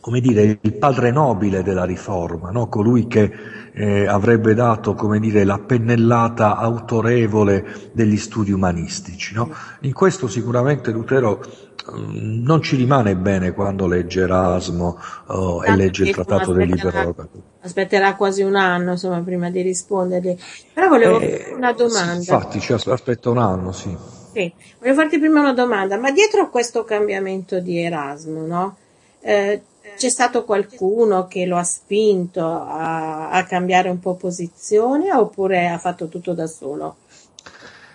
come 0.00 0.20
dire, 0.20 0.58
il 0.62 0.74
padre 0.78 1.10
nobile 1.10 1.62
della 1.62 1.84
riforma, 1.84 2.50
no? 2.50 2.68
colui 2.68 3.06
che 3.06 3.30
eh, 3.78 4.08
avrebbe 4.08 4.54
dato 4.54 4.94
come 4.94 5.20
dire, 5.20 5.44
la 5.44 5.58
pennellata 5.58 6.56
autorevole 6.56 7.90
degli 7.92 8.16
studi 8.16 8.50
umanistici. 8.50 9.34
No? 9.34 9.54
In 9.82 9.92
questo 9.92 10.26
sicuramente 10.26 10.90
Lutero 10.90 11.38
mm, 11.38 12.42
non 12.42 12.60
ci 12.60 12.74
rimane 12.74 13.14
bene 13.14 13.52
quando 13.52 13.86
legge 13.86 14.22
Erasmo 14.22 14.98
oh, 15.26 15.64
e 15.64 15.76
legge 15.76 16.02
il 16.02 16.10
Trattato 16.12 16.52
del 16.52 16.68
Libero. 16.68 17.14
Aspetterà 17.60 18.16
quasi 18.16 18.42
un 18.42 18.56
anno 18.56 18.92
insomma, 18.92 19.20
prima 19.20 19.48
di 19.48 19.62
rispondergli. 19.62 20.36
Però 20.72 20.88
volevo 20.88 21.20
eh, 21.20 21.38
fare 21.38 21.54
una 21.54 21.72
domanda. 21.72 22.20
Sì, 22.20 22.32
infatti 22.32 22.60
ci 22.60 22.72
aspetta 22.72 23.30
un 23.30 23.38
anno, 23.38 23.70
sì. 23.70 23.96
sì. 24.32 24.52
Volevo 24.78 25.00
farti 25.00 25.20
prima 25.20 25.38
una 25.38 25.52
domanda, 25.52 25.96
ma 25.98 26.10
dietro 26.10 26.42
a 26.42 26.48
questo 26.48 26.82
cambiamento 26.82 27.60
di 27.60 27.78
Erasmo, 27.78 28.44
no? 28.44 28.76
Eh, 29.20 29.62
c'è 29.98 30.08
stato 30.08 30.44
qualcuno 30.44 31.26
che 31.26 31.44
lo 31.44 31.56
ha 31.56 31.64
spinto 31.64 32.46
a, 32.46 33.30
a 33.30 33.44
cambiare 33.44 33.90
un 33.90 33.98
po' 33.98 34.14
posizione 34.14 35.12
oppure 35.12 35.68
ha 35.68 35.78
fatto 35.78 36.06
tutto 36.08 36.32
da 36.32 36.46
solo? 36.46 36.96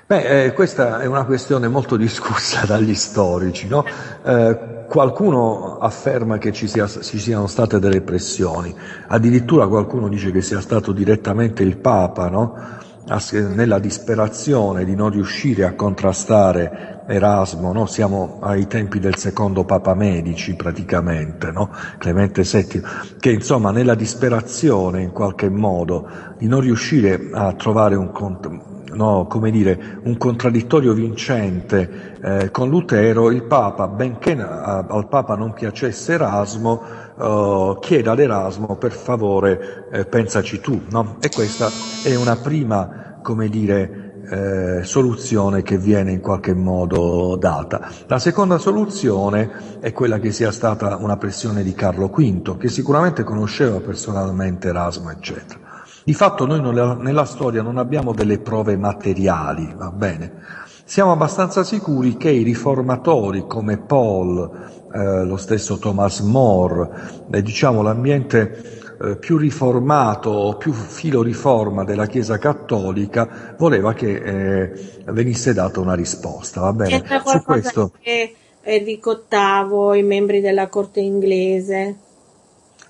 Beh, 0.06 0.44
eh, 0.46 0.54
questa 0.54 1.00
è 1.00 1.06
una 1.06 1.24
questione 1.26 1.68
molto 1.70 1.96
discussa 1.98 2.66
dagli 2.66 2.94
storici. 2.94 3.68
No? 3.68 3.86
Eh, 4.24 4.86
qualcuno 4.88 5.78
afferma 5.80 6.38
che 6.38 6.52
ci, 6.52 6.68
sia, 6.68 6.88
ci, 6.88 7.18
siano 7.18 7.48
state 7.48 7.80
delle 7.80 8.02
pressioni, 8.02 8.76
addirittura 9.08 9.68
qualcuno 9.68 10.10
dice 10.10 10.32
che 10.32 10.42
sia 10.42 10.62
stato 10.62 10.92
direttamente 10.92 11.64
il 11.64 11.78
Papa 11.78 12.30
no? 12.30 12.82
Nella 13.06 13.80
disperazione 13.80 14.86
di 14.86 14.96
non 14.96 15.10
riuscire 15.10 15.66
a 15.66 15.74
contrastare 15.74 17.04
Erasmo, 17.06 17.74
no? 17.74 17.86
siamo 17.86 18.40
ai 18.42 18.66
tempi 18.68 19.00
del 19.00 19.18
secondo 19.18 19.66
Papa 19.66 19.94
Medici 19.94 20.56
praticamente, 20.56 21.52
no? 21.52 21.70
Clemente 21.98 22.44
VII, 22.44 22.82
che 23.20 23.32
insomma 23.32 23.72
nella 23.72 23.96
disperazione 23.96 25.02
in 25.02 25.12
qualche 25.12 25.50
modo 25.50 26.08
di 26.38 26.48
non 26.48 26.62
riuscire 26.62 27.30
a 27.34 27.52
trovare 27.54 27.96
un, 27.96 28.12
no, 28.94 29.28
dire, 29.52 30.00
un 30.04 30.18
contraddittorio 30.18 30.94
vincente 30.94 32.18
eh, 32.22 32.52
con 32.52 32.70
Lutero, 32.70 33.32
il 33.32 33.44
Papa, 33.44 33.88
benché 33.88 34.40
a, 34.40 34.86
al 34.88 35.08
Papa 35.10 35.36
non 35.36 35.52
piacesse 35.52 36.14
Erasmo, 36.14 36.82
eh, 37.20 37.78
chiede 37.80 38.10
ad 38.10 38.20
Erasmo 38.20 38.76
per 38.76 38.92
favore 38.92 39.88
eh, 39.92 40.06
pensaci 40.06 40.60
tu, 40.60 40.82
no? 40.90 41.18
E 41.20 41.30
questa 41.30 41.70
è 42.04 42.16
una 42.16 42.36
prima, 42.36 43.20
come 43.22 43.50
dire, 43.50 44.04
eh, 44.30 44.84
soluzione 44.84 45.64
che 45.64 45.78
viene 45.78 46.12
in 46.12 46.22
qualche 46.22 46.54
modo 46.54 47.36
data. 47.36 47.90
La 48.08 48.20
seconda 48.20 48.58
soluzione 48.58 49.80
è 49.80 49.92
quella 49.92 50.20
che 50.20 50.32
sia 50.32 50.52
stata 50.52 50.96
una 50.96 51.18
pressione 51.18 51.64
di 51.64 51.74
Carlo 51.74 52.08
V, 52.08 52.58
che 52.58 52.70
sicuramente 52.70 53.24
conosceva 53.24 53.80
personalmente 53.80 54.70
Erasmo, 54.70 55.12
eccetera. 55.12 55.60
Di 56.06 56.14
fatto 56.14 56.46
noi 56.46 56.62
nella, 56.62 56.96
nella 56.96 57.26
storia 57.26 57.62
non 57.62 57.78
abbiamo 57.78 58.14
delle 58.14 58.40
prove 58.40 58.76
materiali, 58.76 59.74
va 59.78 59.92
bene? 59.92 60.32
Siamo 60.86 61.14
abbastanza 61.14 61.64
sicuri 61.64 62.18
che 62.18 62.30
i 62.30 62.44
riformatori 62.44 63.46
come 63.48 63.78
Paul, 63.78 64.83
eh, 64.94 65.24
lo 65.24 65.38
stesso 65.38 65.78
Thomas 65.78 66.20
More, 66.20 66.90
eh, 67.32 67.42
diciamo 67.42 67.82
l'ambiente 67.82 68.82
eh, 69.02 69.16
più 69.18 69.38
riformato 69.38 70.30
o 70.30 70.56
più 70.56 70.72
filo 70.72 71.22
riforma 71.22 71.84
della 71.84 72.06
Chiesa 72.06 72.38
Cattolica 72.38 73.56
voleva 73.58 73.94
che 73.94 74.14
eh, 74.14 75.02
venisse 75.06 75.54
data 75.54 75.80
una 75.80 75.96
risposta, 75.96 76.62
va 76.62 76.74
bene? 76.74 77.04
Su 77.26 77.44
questo... 77.44 77.92
Che 78.00 78.36
Enrico 78.66 79.24
VIII, 79.28 80.00
i 80.00 80.04
membri 80.04 80.40
della 80.40 80.68
corte 80.68 81.02
inglese. 81.02 81.98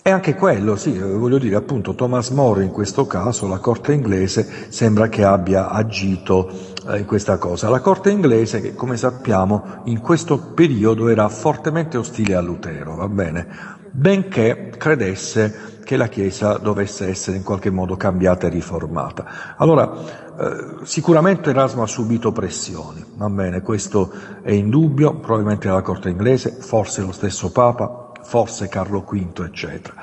E 0.04 0.12
anche 0.12 0.36
quello, 0.36 0.76
sì, 0.76 0.94
eh, 0.96 1.02
voglio 1.02 1.40
dire 1.40 1.56
appunto 1.56 1.96
Thomas 1.96 2.30
More 2.30 2.62
in 2.64 2.72
questo 2.72 3.08
caso, 3.08 3.48
la 3.48 3.58
corte 3.58 3.94
inglese 3.94 4.68
sembra 4.68 5.08
che 5.08 5.24
abbia 5.24 5.70
agito 5.70 6.73
eh, 6.90 7.06
questa 7.06 7.38
cosa. 7.38 7.70
La 7.70 7.80
corte 7.80 8.10
inglese 8.10 8.62
che 8.62 8.76
come 8.76 8.98
sappiamo 8.98 9.82
in 9.86 10.00
questo 10.02 10.38
periodo 10.54 11.10
era 11.10 11.28
fortemente 11.30 11.98
ostile 11.98 12.36
a 12.36 12.42
Lutero, 12.42 12.96
va 12.96 13.08
bene? 13.08 13.48
Benché 13.92 14.74
credesse 14.78 15.72
che 15.84 15.98
la 15.98 16.08
Chiesa 16.08 16.58
dovesse 16.58 17.08
essere 17.08 17.38
in 17.38 17.44
qualche 17.44 17.70
modo 17.70 17.96
cambiata 17.96 18.48
e 18.48 18.50
riformata. 18.50 19.56
Allora, 19.58 19.92
eh, 20.40 20.86
sicuramente 20.86 21.52
Erasmo 21.52 21.84
ha 21.84 21.88
subito 21.88 22.32
pressioni, 22.32 23.04
va 23.16 23.30
bene, 23.30 23.62
questo 23.62 24.12
è 24.42 24.52
indubbio, 24.52 25.16
probabilmente 25.16 25.68
la 25.68 25.82
corte 25.82 26.10
inglese, 26.10 26.52
forse 26.60 27.02
lo 27.02 27.12
stesso 27.12 27.52
Papa, 27.52 28.12
forse 28.24 28.68
Carlo 28.68 29.02
V, 29.02 29.42
eccetera. 29.42 29.96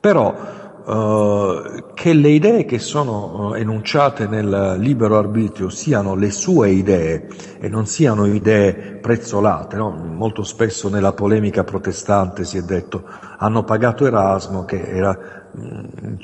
Però 0.00 0.34
eh, 0.88 1.84
che 1.94 2.12
le 2.12 2.28
idee 2.28 2.64
che 2.64 2.78
sono 2.78 3.54
eh, 3.54 3.60
enunciate 3.60 4.28
nel 4.28 4.76
libero 4.78 5.18
arbitrio 5.18 5.68
siano 5.68 6.14
le 6.14 6.30
sue 6.30 6.70
idee 6.70 7.28
e 7.58 7.68
non 7.68 7.86
siano 7.86 8.26
idee 8.26 8.98
prezzolate, 9.00 9.76
no? 9.76 9.90
molto 9.90 10.44
spesso 10.44 10.88
nella 10.88 11.12
polemica 11.12 11.64
protestante 11.64 12.44
si 12.44 12.56
è 12.56 12.62
detto 12.62 13.02
hanno 13.38 13.64
pagato 13.64 14.06
Erasmo 14.06 14.64
che 14.64 14.80
era 14.80 15.48
mm, 15.58 16.14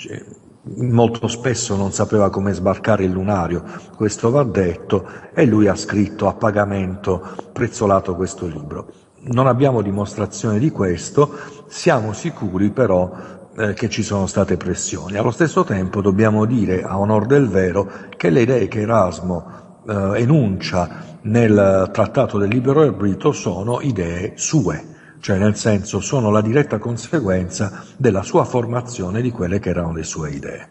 molto 0.77 1.27
spesso 1.27 1.75
non 1.75 1.90
sapeva 1.90 2.31
come 2.31 2.53
sbarcare 2.53 3.03
il 3.03 3.11
lunario, 3.11 3.64
questo 3.96 4.31
va 4.31 4.44
detto, 4.44 5.05
e 5.35 5.44
lui 5.44 5.66
ha 5.66 5.75
scritto 5.75 6.29
a 6.29 6.35
pagamento 6.35 7.35
prezzolato 7.53 8.14
questo 8.14 8.46
libro. 8.46 8.92
Non 9.25 9.48
abbiamo 9.48 9.83
dimostrazione 9.83 10.61
di 10.61 10.70
questo, 10.70 11.37
siamo 11.66 12.12
sicuri 12.12 12.70
però 12.70 13.11
eh, 13.57 13.75
che 13.75 13.88
ci 13.88 14.03
sono 14.03 14.27
state 14.27 14.57
pressioni. 14.57 15.17
Allo 15.17 15.31
stesso 15.31 15.65
tempo 15.65 16.01
dobbiamo 16.01 16.45
dire, 16.45 16.83
a 16.83 16.99
onor 16.99 17.27
del 17.27 17.49
vero, 17.49 17.91
che 18.17 18.31
le 18.31 18.43
idee 18.43 18.69
che 18.69 18.81
Erasmo 18.81 19.81
eh, 19.87 20.21
enuncia 20.21 21.19
nel 21.23 21.91
trattato 21.93 22.38
del 22.38 22.49
libero 22.49 22.81
arbitro 22.81 23.33
sono 23.33 23.81
idee 23.81 24.33
sue, 24.37 24.85
cioè 25.21 25.38
nel 25.38 25.57
senso 25.57 26.01
sono 26.01 26.31
la 26.31 26.41
diretta 26.41 26.79
conseguenza 26.79 27.85
della 27.97 28.23
sua 28.23 28.45
formazione 28.45 29.21
di 29.21 29.31
quelle 29.31 29.59
che 29.59 29.71
erano 29.71 29.93
le 29.93 30.03
sue 30.03 30.31
idee. 30.31 30.69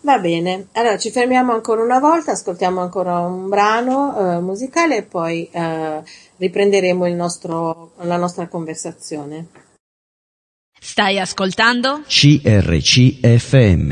Va 0.00 0.18
bene, 0.18 0.66
allora 0.72 0.98
ci 0.98 1.10
fermiamo 1.10 1.52
ancora 1.54 1.82
una 1.82 1.98
volta, 1.98 2.32
ascoltiamo 2.32 2.80
ancora 2.80 3.20
un 3.20 3.48
brano 3.48 4.16
eh, 4.18 4.40
musicale 4.40 4.98
e 4.98 5.02
poi 5.02 5.48
eh, 5.50 6.02
riprenderemo 6.36 7.06
nostro, 7.08 7.92
la 8.00 8.18
nostra 8.18 8.46
conversazione. 8.46 9.46
Stai 10.86 11.18
ascoltando? 11.18 12.02
CRCFM. 12.06 13.90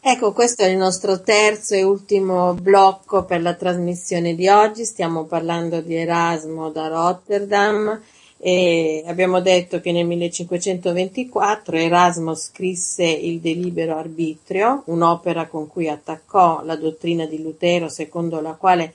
Ecco, 0.00 0.32
questo 0.32 0.64
è 0.64 0.66
il 0.66 0.76
nostro 0.76 1.20
terzo 1.20 1.76
e 1.76 1.84
ultimo 1.84 2.54
blocco 2.54 3.24
per 3.24 3.42
la 3.42 3.54
trasmissione 3.54 4.34
di 4.34 4.48
oggi. 4.48 4.84
Stiamo 4.84 5.22
parlando 5.26 5.80
di 5.80 5.94
Erasmo 5.94 6.70
da 6.70 6.88
Rotterdam 6.88 8.02
e 8.36 9.04
abbiamo 9.06 9.40
detto 9.40 9.80
che 9.80 9.92
nel 9.92 10.04
1524 10.04 11.76
Erasmo 11.76 12.34
scrisse 12.34 13.04
il 13.04 13.38
De 13.38 13.52
Libero 13.52 13.96
Arbitrio, 13.96 14.82
un'opera 14.86 15.46
con 15.46 15.68
cui 15.68 15.88
attaccò 15.88 16.64
la 16.64 16.74
dottrina 16.74 17.24
di 17.24 17.40
Lutero 17.40 17.88
secondo 17.88 18.40
la 18.40 18.54
quale 18.54 18.94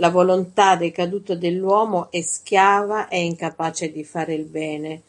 la 0.00 0.08
volontà 0.08 0.76
decaduta 0.76 1.34
dell'uomo 1.34 2.10
è 2.10 2.22
schiava 2.22 3.08
e 3.08 3.22
incapace 3.22 3.92
di 3.92 4.02
fare 4.02 4.32
il 4.32 4.46
bene. 4.46 5.02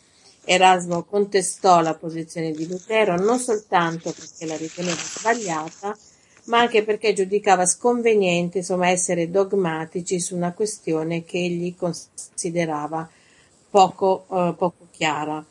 Erasmo 0.44 1.04
contestò 1.04 1.80
la 1.80 1.94
posizione 1.94 2.52
di 2.52 2.68
Lutero 2.68 3.16
non 3.16 3.40
soltanto 3.40 4.12
perché 4.12 4.46
la 4.46 4.58
riteneva 4.58 4.98
sbagliata, 4.98 5.98
ma 6.46 6.60
anche 6.60 6.84
perché 6.84 7.14
giudicava 7.14 7.66
sconveniente 7.66 8.58
insomma, 8.58 8.90
essere 8.90 9.32
dogmatici 9.32 10.20
su 10.20 10.36
una 10.36 10.52
questione 10.52 11.24
che 11.24 11.38
egli 11.38 11.74
considerava 11.76 13.10
poco, 13.70 14.26
eh, 14.30 14.54
poco 14.58 14.88
chiara. 14.92 15.44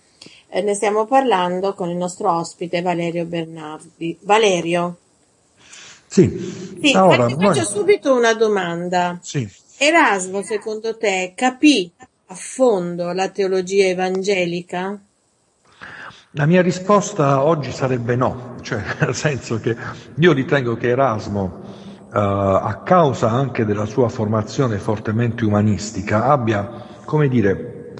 Eh, 0.50 0.61
ne 0.61 0.74
stiamo 0.74 1.07
parlando 1.07 1.72
con 1.72 1.88
il 1.88 1.96
nostro 1.96 2.31
ospite 2.31 2.83
Valerio 2.83 3.24
Bernardi. 3.24 4.18
Valerio. 4.20 4.98
Sì, 6.11 6.77
sì 6.83 6.96
Ora, 6.96 7.27
ti 7.27 7.37
faccio 7.38 7.64
subito 7.64 8.12
una 8.12 8.35
domanda. 8.35 9.20
Sì. 9.23 9.49
Erasmo, 9.79 10.42
secondo 10.42 10.96
te, 10.96 11.35
capì 11.37 11.88
a 12.27 12.35
fondo 12.35 13.12
la 13.12 13.29
teologia 13.29 13.87
evangelica? 13.87 15.01
La 16.33 16.46
mia 16.46 16.62
risposta 16.62 17.44
oggi 17.44 17.70
sarebbe 17.70 18.16
no, 18.16 18.57
cioè 18.62 18.83
nel 18.99 19.14
senso 19.14 19.61
che 19.61 19.77
io 20.16 20.33
ritengo 20.33 20.75
che 20.77 20.88
Erasmo, 20.88 21.61
eh, 22.12 22.18
a 22.18 22.83
causa 22.85 23.31
anche 23.31 23.64
della 23.64 23.87
sua 23.87 24.09
formazione 24.09 24.79
fortemente 24.79 25.44
umanistica, 25.44 26.25
abbia, 26.25 26.68
come 27.05 27.29
dire, 27.29 27.94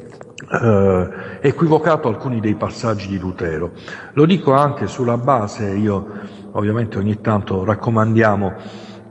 eh, 0.51 1.09
equivocato 1.43 2.09
alcuni 2.09 2.41
dei 2.41 2.57
passaggi 2.57 3.07
di 3.07 3.19
Lutero. 3.19 3.71
Lo 4.15 4.27
dico 4.27 4.53
anche 4.53 4.89
sulla 4.89 5.17
base, 5.17 5.69
io 5.77 6.39
ovviamente 6.53 6.99
ogni 6.99 7.21
tanto 7.21 7.65
raccomandiamo 7.65 8.53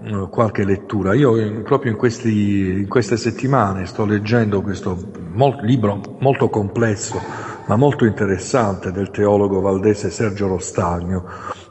eh, 0.02 0.28
qualche 0.30 0.63
lettura. 0.63 1.13
Io 1.13 1.36
eh, 1.38 1.52
proprio 1.62 1.91
in, 1.91 1.97
questi, 1.97 2.80
in, 2.80 2.88
queste 2.88 3.17
settimane 3.17 3.86
sto 3.86 4.06
leggendo 4.06 4.62
questo 4.62 4.97
molto, 5.34 5.63
libro 5.63 6.17
molto 6.19 6.49
complesso 6.49 7.21
ma 7.65 7.75
molto 7.75 8.06
interessante 8.06 8.91
del 8.91 9.12
teologo 9.12 9.62
valdese 9.62 10.10
Sergio 10.10 10.47
Rostagno 10.47 11.23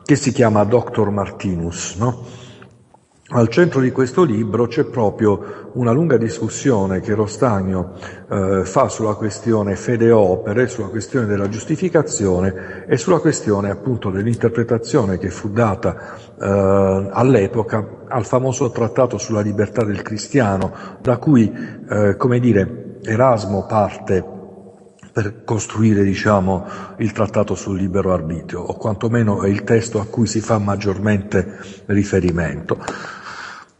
che 0.05 0.15
si 0.15 0.33
chiama 0.33 0.63
Doctor 0.65 1.11
Martinus. 1.11 1.97
No? 1.97 2.23
Al 3.31 3.49
centro 3.49 3.83
di 3.83 3.91
questo 3.91 4.25
libro 4.25 4.67
c'è 4.69 4.85
proprio 4.85 5.71
una 5.75 5.93
lunga 5.93 6.17
discussione 6.17 7.01
che 7.01 7.13
Rostagno 7.13 7.93
eh, 8.27 8.63
fa 8.65 8.89
sulla 8.89 9.17
questione 9.17 9.77
fede-opere, 9.77 10.67
sulla 10.67 10.89
questione 10.89 11.27
della 11.27 11.51
giustificazione 11.51 12.87
e 12.87 12.97
sulla 12.97 13.19
questione 13.19 13.69
appunto 13.69 14.09
dell'interpretazione 14.09 15.19
che 15.19 15.29
fu 15.29 15.51
data 15.51 16.17
eh, 16.41 17.09
all'epoca 17.13 18.07
al 18.09 18.25
famoso 18.25 18.71
trattato 18.71 19.19
sulla 19.19 19.43
libertà 19.43 19.85
del 19.85 20.01
cristiano, 20.01 20.73
da 21.03 21.19
cui, 21.19 21.53
eh, 21.87 22.17
come 22.17 22.41
dire, 22.41 22.97
Erasmo 23.03 23.67
parte 23.67 24.25
per 25.13 25.45
costruire 25.45 26.03
diciamo, 26.03 26.65
il 26.97 27.13
trattato 27.13 27.55
sul 27.55 27.77
libero 27.77 28.13
arbitrio, 28.13 28.61
o 28.61 28.75
quantomeno 28.79 29.43
è 29.43 29.49
il 29.49 29.65
testo 29.65 30.01
a 30.01 30.07
cui 30.07 30.27
si 30.27 30.41
fa 30.41 30.59
maggiormente 30.59 31.59
riferimento. 31.87 32.79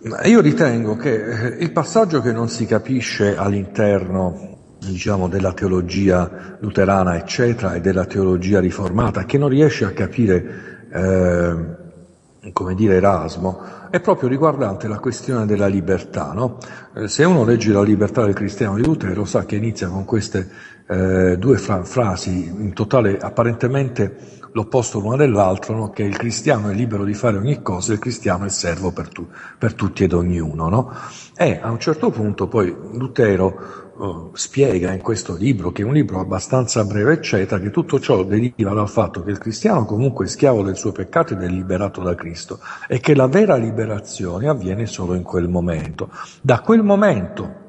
Io 0.01 0.41
ritengo 0.41 0.95
che 0.95 1.25
eh, 1.25 1.47
il 1.59 1.73
passaggio 1.73 2.21
che 2.21 2.31
non 2.31 2.49
si 2.49 2.67
capisce 2.67 3.37
all'interno 3.37 4.77
diciamo, 4.79 5.27
della 5.27 5.53
teologia 5.53 6.57
luterana, 6.61 7.17
eccetera, 7.17 7.75
e 7.75 7.81
della 7.81 8.05
teologia 8.05 8.61
riformata, 8.61 9.25
che 9.25 9.39
non 9.39 9.49
riesce 9.49 9.85
a 9.85 9.91
capire, 9.91 10.87
eh, 10.93 12.53
come 12.53 12.75
dire, 12.77 12.95
Erasmo, 12.95 13.61
è 13.91 13.99
proprio 13.99 14.29
riguardante 14.29 14.87
la 14.87 15.01
questione 15.01 15.47
della 15.47 15.67
libertà. 15.67 16.31
No? 16.33 16.59
Eh, 16.95 17.09
se 17.09 17.25
uno 17.25 17.45
legge 17.45 17.73
la 17.73 17.83
libertà 17.83 18.25
del 18.25 18.35
cristiano 18.35 18.77
di 18.77 18.85
Lutero 18.85 19.25
sa 19.25 19.45
che 19.45 19.57
inizia 19.57 19.89
con 19.89 20.05
queste 20.05 20.49
eh, 20.87 21.37
due 21.39 21.59
fra- 21.59 21.83
frasi 21.83 22.47
in 22.47 22.73
totale 22.73 23.19
apparentemente 23.19 24.38
l'opposto 24.53 24.99
l'una 24.99 25.17
dell'altra, 25.17 25.75
no? 25.75 25.91
che 25.91 26.03
il 26.03 26.17
cristiano 26.17 26.71
è 26.71 26.75
libero 26.75 27.05
di 27.05 27.15
fare 27.15 27.37
ogni 27.37 27.63
cosa, 27.63 27.93
il 27.93 27.99
cristiano 27.99 28.45
è 28.45 28.49
servo 28.49 28.91
per, 28.93 29.09
tu, 29.09 29.27
per 29.59 29.75
tutti 29.75 30.05
ed 30.05 30.13
ognuno. 30.13 30.69
No? 30.69 30.93
E 31.37 31.59
a 31.63 31.71
un 31.71 31.79
certo 31.79 32.11
punto 32.11 32.47
poi 32.49 32.75
Lutero 32.93 33.87
Uh, 33.99 34.31
spiega 34.33 34.93
in 34.93 35.01
questo 35.01 35.35
libro, 35.35 35.73
che 35.73 35.83
è 35.83 35.85
un 35.85 35.93
libro 35.93 36.21
abbastanza 36.21 36.85
breve, 36.85 37.15
eccetera, 37.15 37.61
che 37.61 37.71
tutto 37.71 37.99
ciò 37.99 38.23
deriva 38.23 38.73
dal 38.73 38.89
fatto 38.89 39.25
che 39.25 39.33
il 39.33 39.39
cristiano 39.39 39.85
comunque 39.85 40.27
è 40.27 40.29
schiavo 40.29 40.63
del 40.63 40.77
suo 40.77 40.93
peccato 40.93 41.33
ed 41.33 41.43
è 41.43 41.49
liberato 41.49 42.01
da 42.01 42.15
Cristo 42.15 42.61
e 42.87 43.01
che 43.01 43.17
la 43.17 43.27
vera 43.27 43.57
liberazione 43.57 44.49
avviene 44.49 44.87
solo 44.87 45.15
in 45.15 45.25
quel 45.25 45.49
momento. 45.49 46.11
Da 46.41 46.61
quel 46.61 46.85
momento 46.85 47.67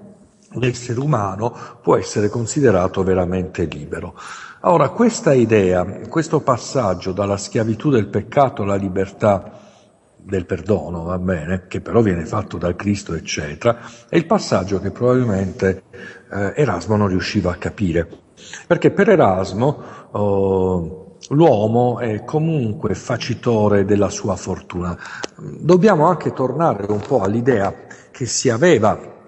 l'essere 0.51 0.99
umano 0.99 1.55
può 1.81 1.95
essere 1.95 2.29
considerato 2.29 3.03
veramente 3.03 3.65
libero. 3.65 4.13
Ora, 4.63 4.89
questa 4.89 5.31
idea, 5.31 5.85
questo 6.09 6.41
passaggio 6.41 7.13
dalla 7.13 7.37
schiavitù 7.37 7.89
del 7.89 8.07
peccato 8.07 8.63
alla 8.63 8.75
libertà 8.75 9.57
del 10.17 10.45
perdono, 10.45 11.03
va 11.03 11.17
bene, 11.17 11.67
che 11.67 11.79
però 11.79 12.01
viene 12.01 12.25
fatto 12.25 12.57
da 12.57 12.75
Cristo, 12.75 13.13
eccetera, 13.13 13.79
è 14.09 14.17
il 14.17 14.25
passaggio 14.25 14.81
che 14.81 14.91
probabilmente 14.91 15.83
eh, 16.29 16.53
Erasmo 16.57 16.97
non 16.97 17.07
riusciva 17.07 17.51
a 17.51 17.55
capire. 17.55 18.05
Perché 18.67 18.91
per 18.91 19.07
Erasmo 19.07 19.81
oh, 20.11 21.17
l'uomo 21.29 21.99
è 21.99 22.25
comunque 22.25 22.95
facitore 22.95 23.85
della 23.85 24.09
sua 24.09 24.35
fortuna. 24.35 24.97
Dobbiamo 25.37 26.05
anche 26.05 26.33
tornare 26.33 26.85
un 26.91 26.99
po' 26.99 27.21
all'idea 27.21 27.73
che 28.11 28.25
si 28.25 28.49
aveva 28.49 29.18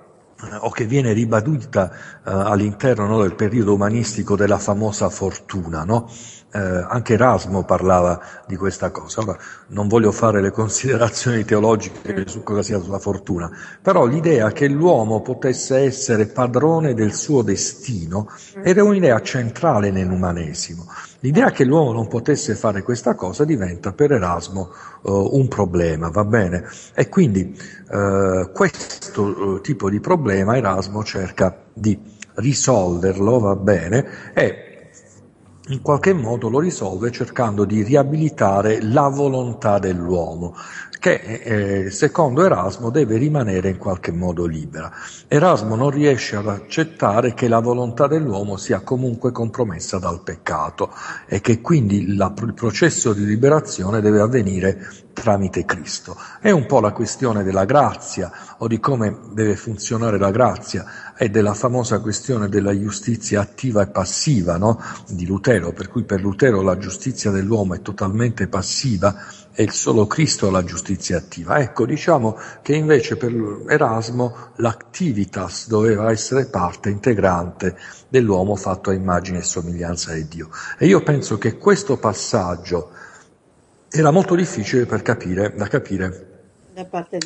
o 0.59 0.69
che 0.69 0.85
viene 0.85 1.13
ribadita 1.13 1.91
eh, 1.91 2.31
all'interno 2.31 3.07
no, 3.07 3.21
del 3.21 3.35
periodo 3.35 3.73
umanistico 3.73 4.35
della 4.35 4.59
famosa 4.59 5.09
fortuna, 5.09 5.83
no? 5.83 6.09
Eh, 6.53 6.59
anche 6.59 7.13
Erasmo 7.13 7.63
parlava 7.63 8.19
di 8.45 8.55
questa 8.55 8.91
cosa. 8.91 9.21
Ora, 9.21 9.37
non 9.67 9.87
voglio 9.87 10.11
fare 10.11 10.41
le 10.41 10.51
considerazioni 10.51 11.45
teologiche 11.45 12.27
su 12.27 12.43
cosa 12.43 12.61
sia 12.61 12.81
la 12.87 12.99
fortuna, 12.99 13.49
però 13.81 14.05
l'idea 14.05 14.51
che 14.51 14.67
l'uomo 14.67 15.21
potesse 15.21 15.77
essere 15.77 16.27
padrone 16.27 16.93
del 16.93 17.13
suo 17.13 17.41
destino 17.41 18.29
era 18.63 18.83
un'idea 18.83 19.21
centrale 19.21 19.91
nell'umanesimo. 19.91 20.85
L'idea 21.19 21.51
che 21.51 21.63
l'uomo 21.63 21.91
non 21.93 22.07
potesse 22.07 22.55
fare 22.55 22.81
questa 22.81 23.15
cosa 23.15 23.45
diventa 23.45 23.93
per 23.93 24.11
Erasmo 24.11 24.71
uh, 25.03 25.37
un 25.37 25.47
problema, 25.47 26.09
va 26.09 26.25
bene? 26.25 26.65
E 26.93 27.09
quindi 27.09 27.55
uh, 27.89 28.51
questo 28.51 29.21
uh, 29.21 29.61
tipo 29.61 29.89
di 29.89 29.99
problema 29.99 30.57
Erasmo 30.57 31.03
cerca 31.03 31.55
di 31.71 31.97
risolverlo, 32.35 33.39
va 33.39 33.55
bene? 33.55 34.33
E 34.33 34.70
in 35.71 35.81
qualche 35.81 36.11
modo 36.11 36.49
lo 36.49 36.59
risolve 36.59 37.11
cercando 37.11 37.63
di 37.63 37.81
riabilitare 37.81 38.81
la 38.81 39.07
volontà 39.07 39.79
dell'uomo, 39.79 40.53
che 41.01 41.15
eh, 41.15 41.89
secondo 41.89 42.45
Erasmo 42.45 42.91
deve 42.91 43.17
rimanere 43.17 43.69
in 43.69 43.77
qualche 43.77 44.11
modo 44.11 44.45
libera. 44.45 44.91
Erasmo 45.27 45.73
non 45.73 45.89
riesce 45.89 46.35
ad 46.35 46.47
accettare 46.47 47.33
che 47.33 47.47
la 47.47 47.57
volontà 47.57 48.05
dell'uomo 48.05 48.55
sia 48.55 48.81
comunque 48.81 49.31
compromessa 49.31 49.97
dal 49.97 50.21
peccato 50.21 50.93
e 51.25 51.41
che 51.41 51.59
quindi 51.59 52.15
la, 52.15 52.31
il 52.43 52.53
processo 52.53 53.13
di 53.13 53.25
liberazione 53.25 53.99
deve 53.99 54.19
avvenire 54.19 54.89
tramite 55.11 55.65
Cristo. 55.65 56.15
È 56.39 56.51
un 56.51 56.67
po' 56.67 56.79
la 56.79 56.91
questione 56.91 57.41
della 57.41 57.65
grazia 57.65 58.31
o 58.59 58.67
di 58.67 58.79
come 58.79 59.17
deve 59.33 59.55
funzionare 59.55 60.19
la 60.19 60.29
grazia 60.29 60.85
e 61.17 61.29
della 61.29 61.55
famosa 61.55 61.99
questione 61.99 62.47
della 62.47 62.77
giustizia 62.77 63.41
attiva 63.41 63.81
e 63.81 63.87
passiva 63.87 64.57
no? 64.57 64.79
di 65.09 65.25
Lutero, 65.25 65.73
per 65.73 65.89
cui 65.89 66.03
per 66.03 66.21
Lutero 66.21 66.61
la 66.61 66.77
giustizia 66.77 67.31
dell'uomo 67.31 67.73
è 67.73 67.81
totalmente 67.81 68.47
passiva 68.47 69.15
il 69.55 69.71
solo 69.71 70.07
Cristo 70.07 70.49
la 70.49 70.63
giustizia 70.63 71.17
attiva. 71.17 71.59
Ecco, 71.59 71.85
diciamo 71.85 72.37
che 72.61 72.75
invece 72.75 73.17
per 73.17 73.33
Erasmo 73.67 74.51
l'activitas 74.55 75.67
doveva 75.67 76.09
essere 76.11 76.45
parte 76.45 76.89
integrante 76.89 77.77
dell'uomo 78.07 78.55
fatto 78.55 78.89
a 78.89 78.93
immagine 78.93 79.39
e 79.39 79.43
somiglianza 79.43 80.13
di 80.13 80.27
Dio. 80.27 80.49
E 80.77 80.85
io 80.85 81.01
penso 81.03 81.37
che 81.37 81.57
questo 81.57 81.97
passaggio 81.97 82.91
era 83.89 84.11
molto 84.11 84.35
difficile 84.35 84.85
per 84.85 85.01
capire, 85.01 85.53
da 85.55 85.67
capire 85.67 86.27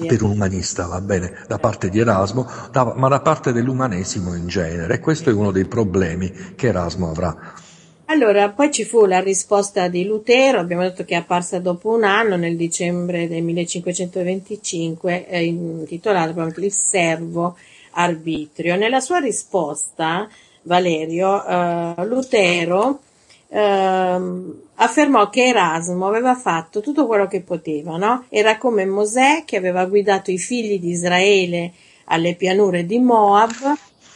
per 0.08 0.24
un 0.24 0.32
umanista, 0.32 0.88
va 0.88 1.00
bene, 1.02 1.44
da 1.48 1.60
parte 1.60 1.90
di 1.90 2.00
Erasmo, 2.00 2.50
da, 2.72 2.94
ma 2.96 3.08
da 3.08 3.22
parte 3.22 3.54
dell'umanesimo 3.54 4.34
in 4.34 4.48
genere. 4.48 4.96
E 4.96 5.00
questo 5.00 5.30
è 5.30 5.34
uno 5.34 5.52
dei 5.52 5.66
problemi 5.66 6.32
che 6.56 6.68
Erasmo 6.68 7.10
avrà. 7.10 7.54
Allora, 8.08 8.50
poi 8.50 8.72
ci 8.72 8.86
fu 8.86 9.06
la 9.06 9.20
risposta 9.20 9.88
di 9.88 10.06
Lutero, 10.06 10.60
abbiamo 10.60 10.84
detto 10.84 11.04
che 11.04 11.16
è 11.16 11.18
apparsa 11.18 11.58
dopo 11.58 11.90
un 11.90 12.04
anno, 12.04 12.36
nel 12.36 12.56
dicembre 12.56 13.28
del 13.28 13.42
1525, 13.42 15.28
eh, 15.28 15.44
intitolata 15.44 16.48
Il 16.58 16.72
servo 16.72 17.58
arbitrio. 17.94 18.76
Nella 18.76 19.00
sua 19.00 19.18
risposta, 19.18 20.30
Valerio, 20.62 21.44
eh, 21.46 22.06
Lutero 22.06 23.00
eh, 23.48 24.20
affermò 24.76 25.30
che 25.30 25.48
Erasmo 25.48 26.06
aveva 26.08 26.36
fatto 26.36 26.82
tutto 26.82 27.08
quello 27.08 27.26
che 27.26 27.42
poteva, 27.42 27.98
no? 27.98 28.26
Era 28.30 28.60
come 28.60 28.86
Mosè 28.86 29.44
che 29.46 29.58
aveva 29.58 29.84
guidato 29.86 30.30
i 30.30 30.38
figli 30.38 30.80
di 30.80 30.90
Israele 30.90 31.74
alle 32.06 32.36
pianure 32.36 32.86
di 32.86 33.00
Moab 33.00 33.52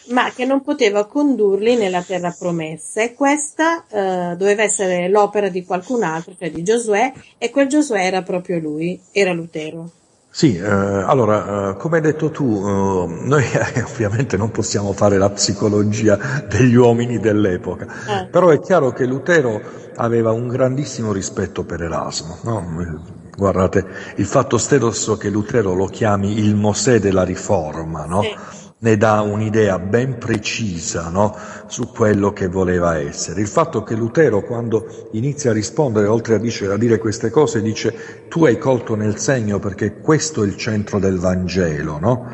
ma 0.10 0.32
che 0.34 0.46
non 0.46 0.62
poteva 0.62 1.06
condurli 1.06 1.76
nella 1.76 2.02
terra 2.02 2.36
promessa 2.38 3.02
e 3.02 3.14
questa 3.14 3.84
eh, 3.88 4.36
doveva 4.36 4.64
essere 4.64 5.08
l'opera 5.10 5.50
di 5.50 5.64
qualcun 5.64 6.04
altro, 6.04 6.34
cioè 6.38 6.52
di 6.52 6.64
Giosuè, 6.64 7.12
e 7.38 7.50
quel 7.50 7.68
Giosuè 7.68 8.06
era 8.06 8.22
proprio 8.22 8.60
lui, 8.60 9.00
era 9.12 9.34
Lutero. 9.34 9.92
Sì, 10.32 10.56
eh, 10.58 10.64
allora, 10.64 11.72
eh, 11.72 11.78
come 11.78 11.98
hai 11.98 12.04
detto 12.04 12.30
tu, 12.30 12.46
eh, 12.46 13.26
noi 13.26 13.44
ovviamente 13.84 14.38
non 14.38 14.52
possiamo 14.52 14.94
fare 14.94 15.18
la 15.18 15.30
psicologia 15.32 16.44
degli 16.48 16.76
uomini 16.76 17.20
dell'epoca, 17.20 17.88
eh. 18.08 18.26
però 18.28 18.50
è 18.50 18.60
chiaro 18.60 18.92
che 18.92 19.06
Lutero 19.06 19.60
aveva 19.96 20.32
un 20.32 20.48
grandissimo 20.48 21.12
rispetto 21.12 21.64
per 21.64 21.82
Erasmo. 21.82 22.38
No? 22.44 23.18
Guardate, 23.36 23.86
il 24.16 24.26
fatto 24.26 24.58
stesso 24.58 25.18
che 25.18 25.30
Lutero 25.30 25.74
lo 25.74 25.88
chiami 25.88 26.40
il 26.40 26.56
Mosè 26.56 27.00
della 27.00 27.24
Riforma, 27.24 28.06
no? 28.06 28.22
Sì 28.22 28.59
ne 28.82 28.96
dà 28.96 29.22
un'idea 29.22 29.78
ben 29.78 30.18
precisa 30.18 31.10
no, 31.10 31.36
su 31.68 31.92
quello 31.92 32.32
che 32.32 32.48
voleva 32.48 32.98
essere. 32.98 33.42
Il 33.42 33.48
fatto 33.48 33.84
che 33.84 33.96
Lutero, 33.96 34.42
quando 34.42 35.10
inizia 35.12 35.52
a 35.52 35.54
rispondere, 35.54 36.08
oltre 36.08 36.36
a 36.36 36.38
dire, 36.38 36.74
a 36.74 36.78
dire 36.78 36.98
queste 36.98 37.30
cose, 37.30 37.62
dice 37.62 38.28
tu 38.30 38.46
hai 38.46 38.58
colto 38.58 38.96
nel 38.96 39.18
segno 39.18 39.60
perché 39.60 40.00
questo 40.00 40.44
è 40.44 40.46
il 40.46 40.56
centro 40.56 41.00
del 41.00 41.20
Vangelo, 41.20 42.00
no? 42.00 42.28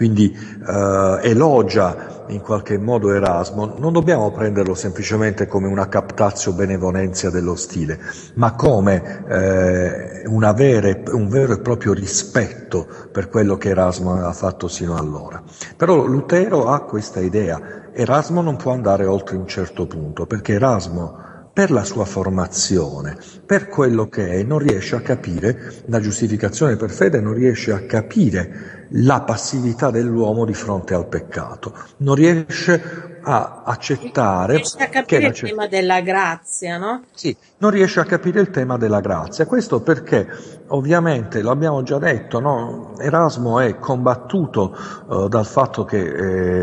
Quindi 0.00 0.34
eh, 0.34 1.28
elogia 1.28 2.24
in 2.28 2.40
qualche 2.40 2.78
modo 2.78 3.12
Erasmo, 3.12 3.74
non 3.76 3.92
dobbiamo 3.92 4.30
prenderlo 4.30 4.74
semplicemente 4.74 5.46
come 5.46 5.66
una 5.66 5.90
captazio 5.90 6.54
benevolenzia 6.54 7.28
dello 7.28 7.54
stile, 7.54 7.98
ma 8.36 8.54
come 8.54 9.26
eh, 9.28 10.22
vere, 10.54 11.02
un 11.12 11.28
vero 11.28 11.52
e 11.52 11.60
proprio 11.60 11.92
rispetto 11.92 12.86
per 13.12 13.28
quello 13.28 13.58
che 13.58 13.68
Erasmo 13.68 14.12
aveva 14.12 14.32
fatto 14.32 14.68
sino 14.68 14.96
allora. 14.96 15.42
Però 15.76 16.06
Lutero 16.06 16.70
ha 16.70 16.80
questa 16.84 17.20
idea, 17.20 17.90
Erasmo 17.92 18.40
non 18.40 18.56
può 18.56 18.72
andare 18.72 19.04
oltre 19.04 19.36
un 19.36 19.46
certo 19.46 19.86
punto, 19.86 20.24
perché 20.24 20.54
Erasmo 20.54 21.28
per 21.52 21.70
la 21.70 21.84
sua 21.84 22.06
formazione, 22.06 23.18
per 23.44 23.68
quello 23.68 24.08
che 24.08 24.30
è, 24.30 24.42
non 24.44 24.60
riesce 24.60 24.96
a 24.96 25.00
capire 25.00 25.82
la 25.86 26.00
giustificazione 26.00 26.76
per 26.76 26.90
fede, 26.90 27.20
non 27.20 27.34
riesce 27.34 27.72
a 27.72 27.80
capire 27.80 28.79
la 28.92 29.20
passività 29.20 29.90
dell'uomo 29.90 30.44
di 30.44 30.54
fronte 30.54 30.94
al 30.94 31.06
peccato, 31.06 31.72
non 31.98 32.14
riesce 32.14 33.18
a 33.22 33.62
accettare... 33.64 34.54
Non 34.54 34.62
riesce 34.62 34.80
a 34.82 34.88
capire 34.88 35.26
il 35.26 35.38
tema 35.38 35.66
della 35.66 36.00
grazia, 36.00 36.78
no? 36.78 37.02
Sì, 37.14 37.36
non 37.58 37.70
riesce 37.70 38.00
a 38.00 38.04
capire 38.04 38.40
il 38.40 38.50
tema 38.50 38.76
della 38.78 39.00
grazia. 39.00 39.46
Questo 39.46 39.80
perché, 39.80 40.26
ovviamente, 40.68 41.42
l'abbiamo 41.42 41.82
già 41.82 41.98
detto, 41.98 42.40
no? 42.40 42.94
Erasmo 42.98 43.60
è 43.60 43.78
combattuto 43.78 44.76
uh, 45.06 45.28
dal 45.28 45.46
fatto 45.46 45.84
che 45.84 45.98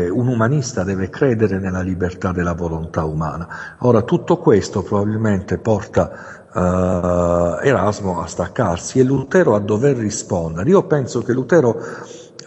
eh, 0.04 0.10
un 0.10 0.26
umanista 0.26 0.82
deve 0.82 1.08
credere 1.08 1.58
nella 1.58 1.80
libertà 1.80 2.32
della 2.32 2.54
volontà 2.54 3.04
umana. 3.04 3.76
Ora, 3.80 4.02
tutto 4.02 4.38
questo 4.38 4.82
probabilmente 4.82 5.58
porta 5.58 6.36
Uh, 6.50 7.58
Erasmo 7.62 8.22
a 8.22 8.26
staccarsi 8.26 8.98
e 8.98 9.02
Lutero 9.04 9.54
a 9.54 9.60
dover 9.60 9.96
rispondere. 9.96 10.70
Io 10.70 10.82
penso 10.84 11.22
che 11.22 11.34
Lutero 11.34 11.76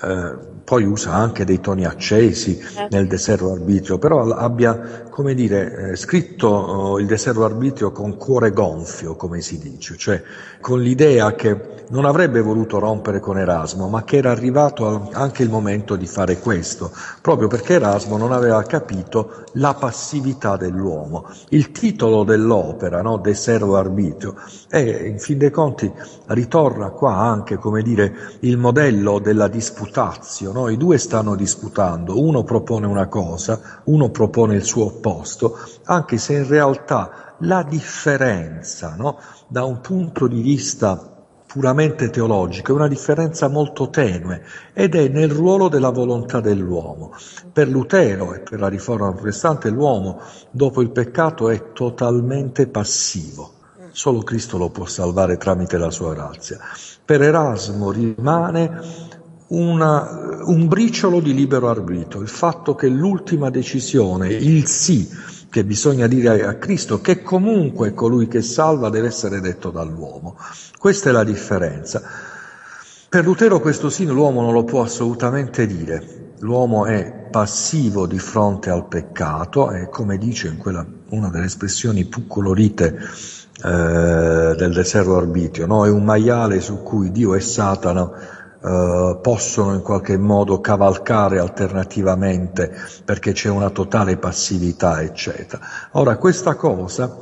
eh, 0.03 0.50
poi 0.63 0.83
usa 0.83 1.13
anche 1.13 1.45
dei 1.45 1.59
toni 1.59 1.85
accesi 1.85 2.59
certo. 2.59 2.95
nel 2.95 3.07
deserto 3.07 3.51
arbitrio, 3.51 3.97
però 3.97 4.23
abbia, 4.29 5.05
come 5.09 5.33
dire, 5.33 5.91
eh, 5.91 5.95
scritto 5.95 6.47
oh, 6.47 6.99
il 6.99 7.05
deserto 7.05 7.43
arbitrio 7.43 7.91
con 7.91 8.17
cuore 8.17 8.51
gonfio, 8.51 9.15
come 9.15 9.41
si 9.41 9.59
dice, 9.59 9.97
cioè 9.97 10.21
con 10.59 10.79
l'idea 10.79 11.33
che 11.33 11.79
non 11.91 12.05
avrebbe 12.05 12.41
voluto 12.41 12.79
rompere 12.79 13.19
con 13.19 13.37
Erasmo, 13.37 13.89
ma 13.89 14.03
che 14.03 14.17
era 14.17 14.31
arrivato 14.31 15.09
anche 15.11 15.43
il 15.43 15.49
momento 15.49 15.95
di 15.95 16.07
fare 16.07 16.39
questo, 16.39 16.91
proprio 17.21 17.47
perché 17.47 17.73
Erasmo 17.73 18.17
non 18.17 18.31
aveva 18.31 18.63
capito 18.63 19.43
la 19.53 19.73
passività 19.73 20.55
dell'uomo. 20.55 21.29
Il 21.49 21.71
titolo 21.71 22.23
dell'opera, 22.23 23.01
no, 23.01 23.17
De 23.17 23.33
Servo 23.33 23.75
Arbitrio, 23.75 24.35
è 24.69 24.77
in 24.77 25.19
fin 25.19 25.37
dei 25.37 25.51
conti 25.51 25.91
ritorna 26.27 26.89
qua 26.91 27.15
anche, 27.17 27.57
come 27.57 27.81
dire, 27.81 28.37
il 28.41 28.57
modello 28.57 29.19
della 29.19 29.47
disputazio, 29.47 30.53
no? 30.53 30.60
I 30.69 30.77
due 30.77 30.97
stanno 30.97 31.35
disputando, 31.35 32.21
uno 32.21 32.43
propone 32.43 32.85
una 32.85 33.07
cosa, 33.07 33.81
uno 33.85 34.09
propone 34.09 34.55
il 34.55 34.63
suo 34.63 34.85
opposto, 34.85 35.57
anche 35.85 36.17
se 36.17 36.33
in 36.33 36.47
realtà 36.47 37.35
la 37.39 37.63
differenza 37.63 38.95
no? 38.97 39.19
da 39.47 39.63
un 39.63 39.81
punto 39.81 40.27
di 40.27 40.41
vista 40.41 41.11
puramente 41.51 42.09
teologico, 42.09 42.71
è 42.71 42.75
una 42.75 42.87
differenza 42.87 43.49
molto 43.49 43.89
tenue 43.89 44.41
ed 44.71 44.95
è 44.95 45.09
nel 45.09 45.29
ruolo 45.29 45.67
della 45.67 45.89
volontà 45.89 46.39
dell'uomo. 46.39 47.13
Per 47.51 47.67
Lutero 47.67 48.33
e 48.33 48.39
per 48.39 48.61
la 48.61 48.69
riforma 48.69 49.11
protestante 49.11 49.69
l'uomo 49.69 50.21
dopo 50.49 50.81
il 50.81 50.91
peccato 50.91 51.49
è 51.49 51.73
totalmente 51.73 52.67
passivo. 52.67 53.59
Solo 53.91 54.19
Cristo 54.19 54.57
lo 54.57 54.69
può 54.69 54.85
salvare 54.85 55.35
tramite 55.35 55.77
la 55.77 55.91
sua 55.91 56.13
grazia. 56.13 56.57
Per 57.03 57.21
Erasmo 57.21 57.91
rimane 57.91 59.09
una, 59.51 60.39
un 60.43 60.67
briciolo 60.67 61.19
di 61.19 61.33
libero 61.33 61.69
arbitro, 61.69 62.21
il 62.21 62.27
fatto 62.27 62.75
che 62.75 62.87
l'ultima 62.87 63.49
decisione, 63.49 64.29
il 64.29 64.65
sì, 64.67 65.09
che 65.49 65.65
bisogna 65.65 66.07
dire 66.07 66.45
a 66.45 66.55
Cristo, 66.55 67.01
che 67.01 67.21
comunque 67.21 67.93
colui 67.93 68.27
che 68.27 68.41
salva 68.41 68.89
deve 68.89 69.07
essere 69.07 69.41
detto 69.41 69.69
dall'uomo. 69.69 70.37
Questa 70.77 71.09
è 71.09 71.11
la 71.11 71.23
differenza. 71.23 72.01
Per 73.09 73.25
Lutero 73.25 73.59
questo 73.59 73.89
sì 73.89 74.05
l'uomo 74.05 74.41
non 74.41 74.53
lo 74.53 74.63
può 74.63 74.83
assolutamente 74.83 75.67
dire. 75.67 76.19
L'uomo 76.39 76.85
è 76.85 77.27
passivo 77.29 78.07
di 78.07 78.17
fronte 78.17 78.69
al 78.69 78.87
peccato 78.87 79.71
e 79.71 79.89
come 79.89 80.17
dice 80.17 80.47
in 80.47 80.57
quella, 80.57 80.85
una 81.09 81.29
delle 81.29 81.45
espressioni 81.45 82.05
più 82.05 82.25
colorite 82.25 82.97
eh, 83.63 84.55
del 84.57 84.71
deserto 84.73 85.17
arbitrio, 85.17 85.67
no? 85.67 85.85
è 85.85 85.89
un 85.89 86.03
maiale 86.05 86.61
su 86.61 86.81
cui 86.81 87.11
Dio 87.11 87.35
e 87.35 87.41
Satana 87.41 88.40
eh, 88.63 89.17
possono 89.21 89.73
in 89.73 89.81
qualche 89.81 90.17
modo 90.17 90.61
cavalcare 90.61 91.39
alternativamente 91.39 92.71
perché 93.03 93.31
c'è 93.31 93.49
una 93.49 93.69
totale 93.71 94.17
passività, 94.17 95.01
eccetera. 95.01 95.61
Ora, 95.93 96.17
questa 96.17 96.55
cosa 96.55 97.17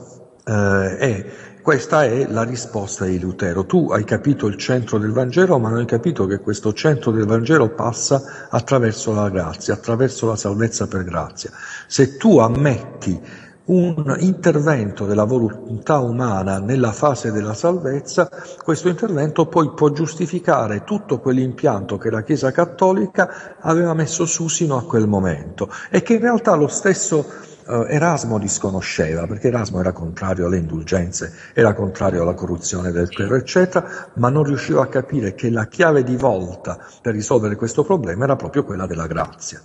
eh, 0.46 0.98
è 0.98 1.26
questa 1.62 2.04
è 2.04 2.26
la 2.28 2.44
risposta 2.44 3.06
di 3.06 3.20
Lutero. 3.20 3.66
Tu 3.66 3.92
hai 3.92 4.04
capito 4.04 4.48
il 4.48 4.58
centro 4.58 4.98
del 4.98 5.12
Vangelo, 5.12 5.60
ma 5.60 5.70
non 5.70 5.80
hai 5.80 5.86
capito 5.86 6.26
che 6.26 6.40
questo 6.40 6.74
centro 6.74 7.12
del 7.12 7.26
Vangelo 7.26 7.70
passa 7.70 8.48
attraverso 8.50 9.14
la 9.14 9.30
grazia, 9.30 9.76
attraverso 9.76 10.26
la 10.26 10.36
salvezza 10.36 10.88
per 10.88 11.04
grazia. 11.04 11.52
Se 11.86 12.18
tu 12.18 12.40
ammetti 12.40 13.22
un 13.70 14.16
intervento 14.20 15.06
della 15.06 15.26
volontà 15.26 16.00
umana 16.00 16.60
nella 16.60 16.92
fase 16.92 17.32
della 17.32 17.54
salvezza, 17.54 18.30
questo 18.64 18.90
intervento 18.90 19.46
poi 19.46 19.74
può 19.74 19.92
giustificare 19.92 20.84
tutto 20.84 21.20
quell'impianto 21.20 21.98
che 21.98 22.10
la 22.10 22.24
Chiesa 22.24 22.52
Cattolica 22.52 23.58
aveva 23.60 23.94
messo 23.94 24.26
su 24.26 24.48
sino 24.48 24.76
a 24.78 24.84
quel 24.84 25.08
momento 25.08 25.70
e 25.92 26.02
che 26.02 26.14
in 26.14 26.22
realtà 26.22 26.56
lo 26.56 26.68
stesso 26.68 27.24
eh, 27.68 27.86
Erasmo 27.90 28.40
disconosceva, 28.40 29.28
perché 29.28 29.50
Erasmo 29.50 29.80
era 29.80 29.92
contrario 29.92 30.48
alle 30.48 30.58
indulgenze, 30.58 31.32
era 31.54 31.74
contrario 31.74 32.24
alla 32.24 32.34
corruzione 32.34 32.92
del 32.92 33.10
clero, 33.10 33.36
eccetera, 33.36 34.10
ma 34.16 34.30
non 34.30 34.44
riusciva 34.44 34.82
a 34.82 34.88
capire 34.88 35.36
che 35.36 35.52
la 35.52 35.68
chiave 35.68 36.04
di 36.04 36.16
volta 36.16 36.80
per 37.04 37.14
risolvere 37.14 37.56
questo 37.56 37.84
problema 37.84 38.24
era 38.24 38.36
proprio 38.36 38.64
quella 38.64 38.88
della 38.88 39.06
grazia. 39.06 39.62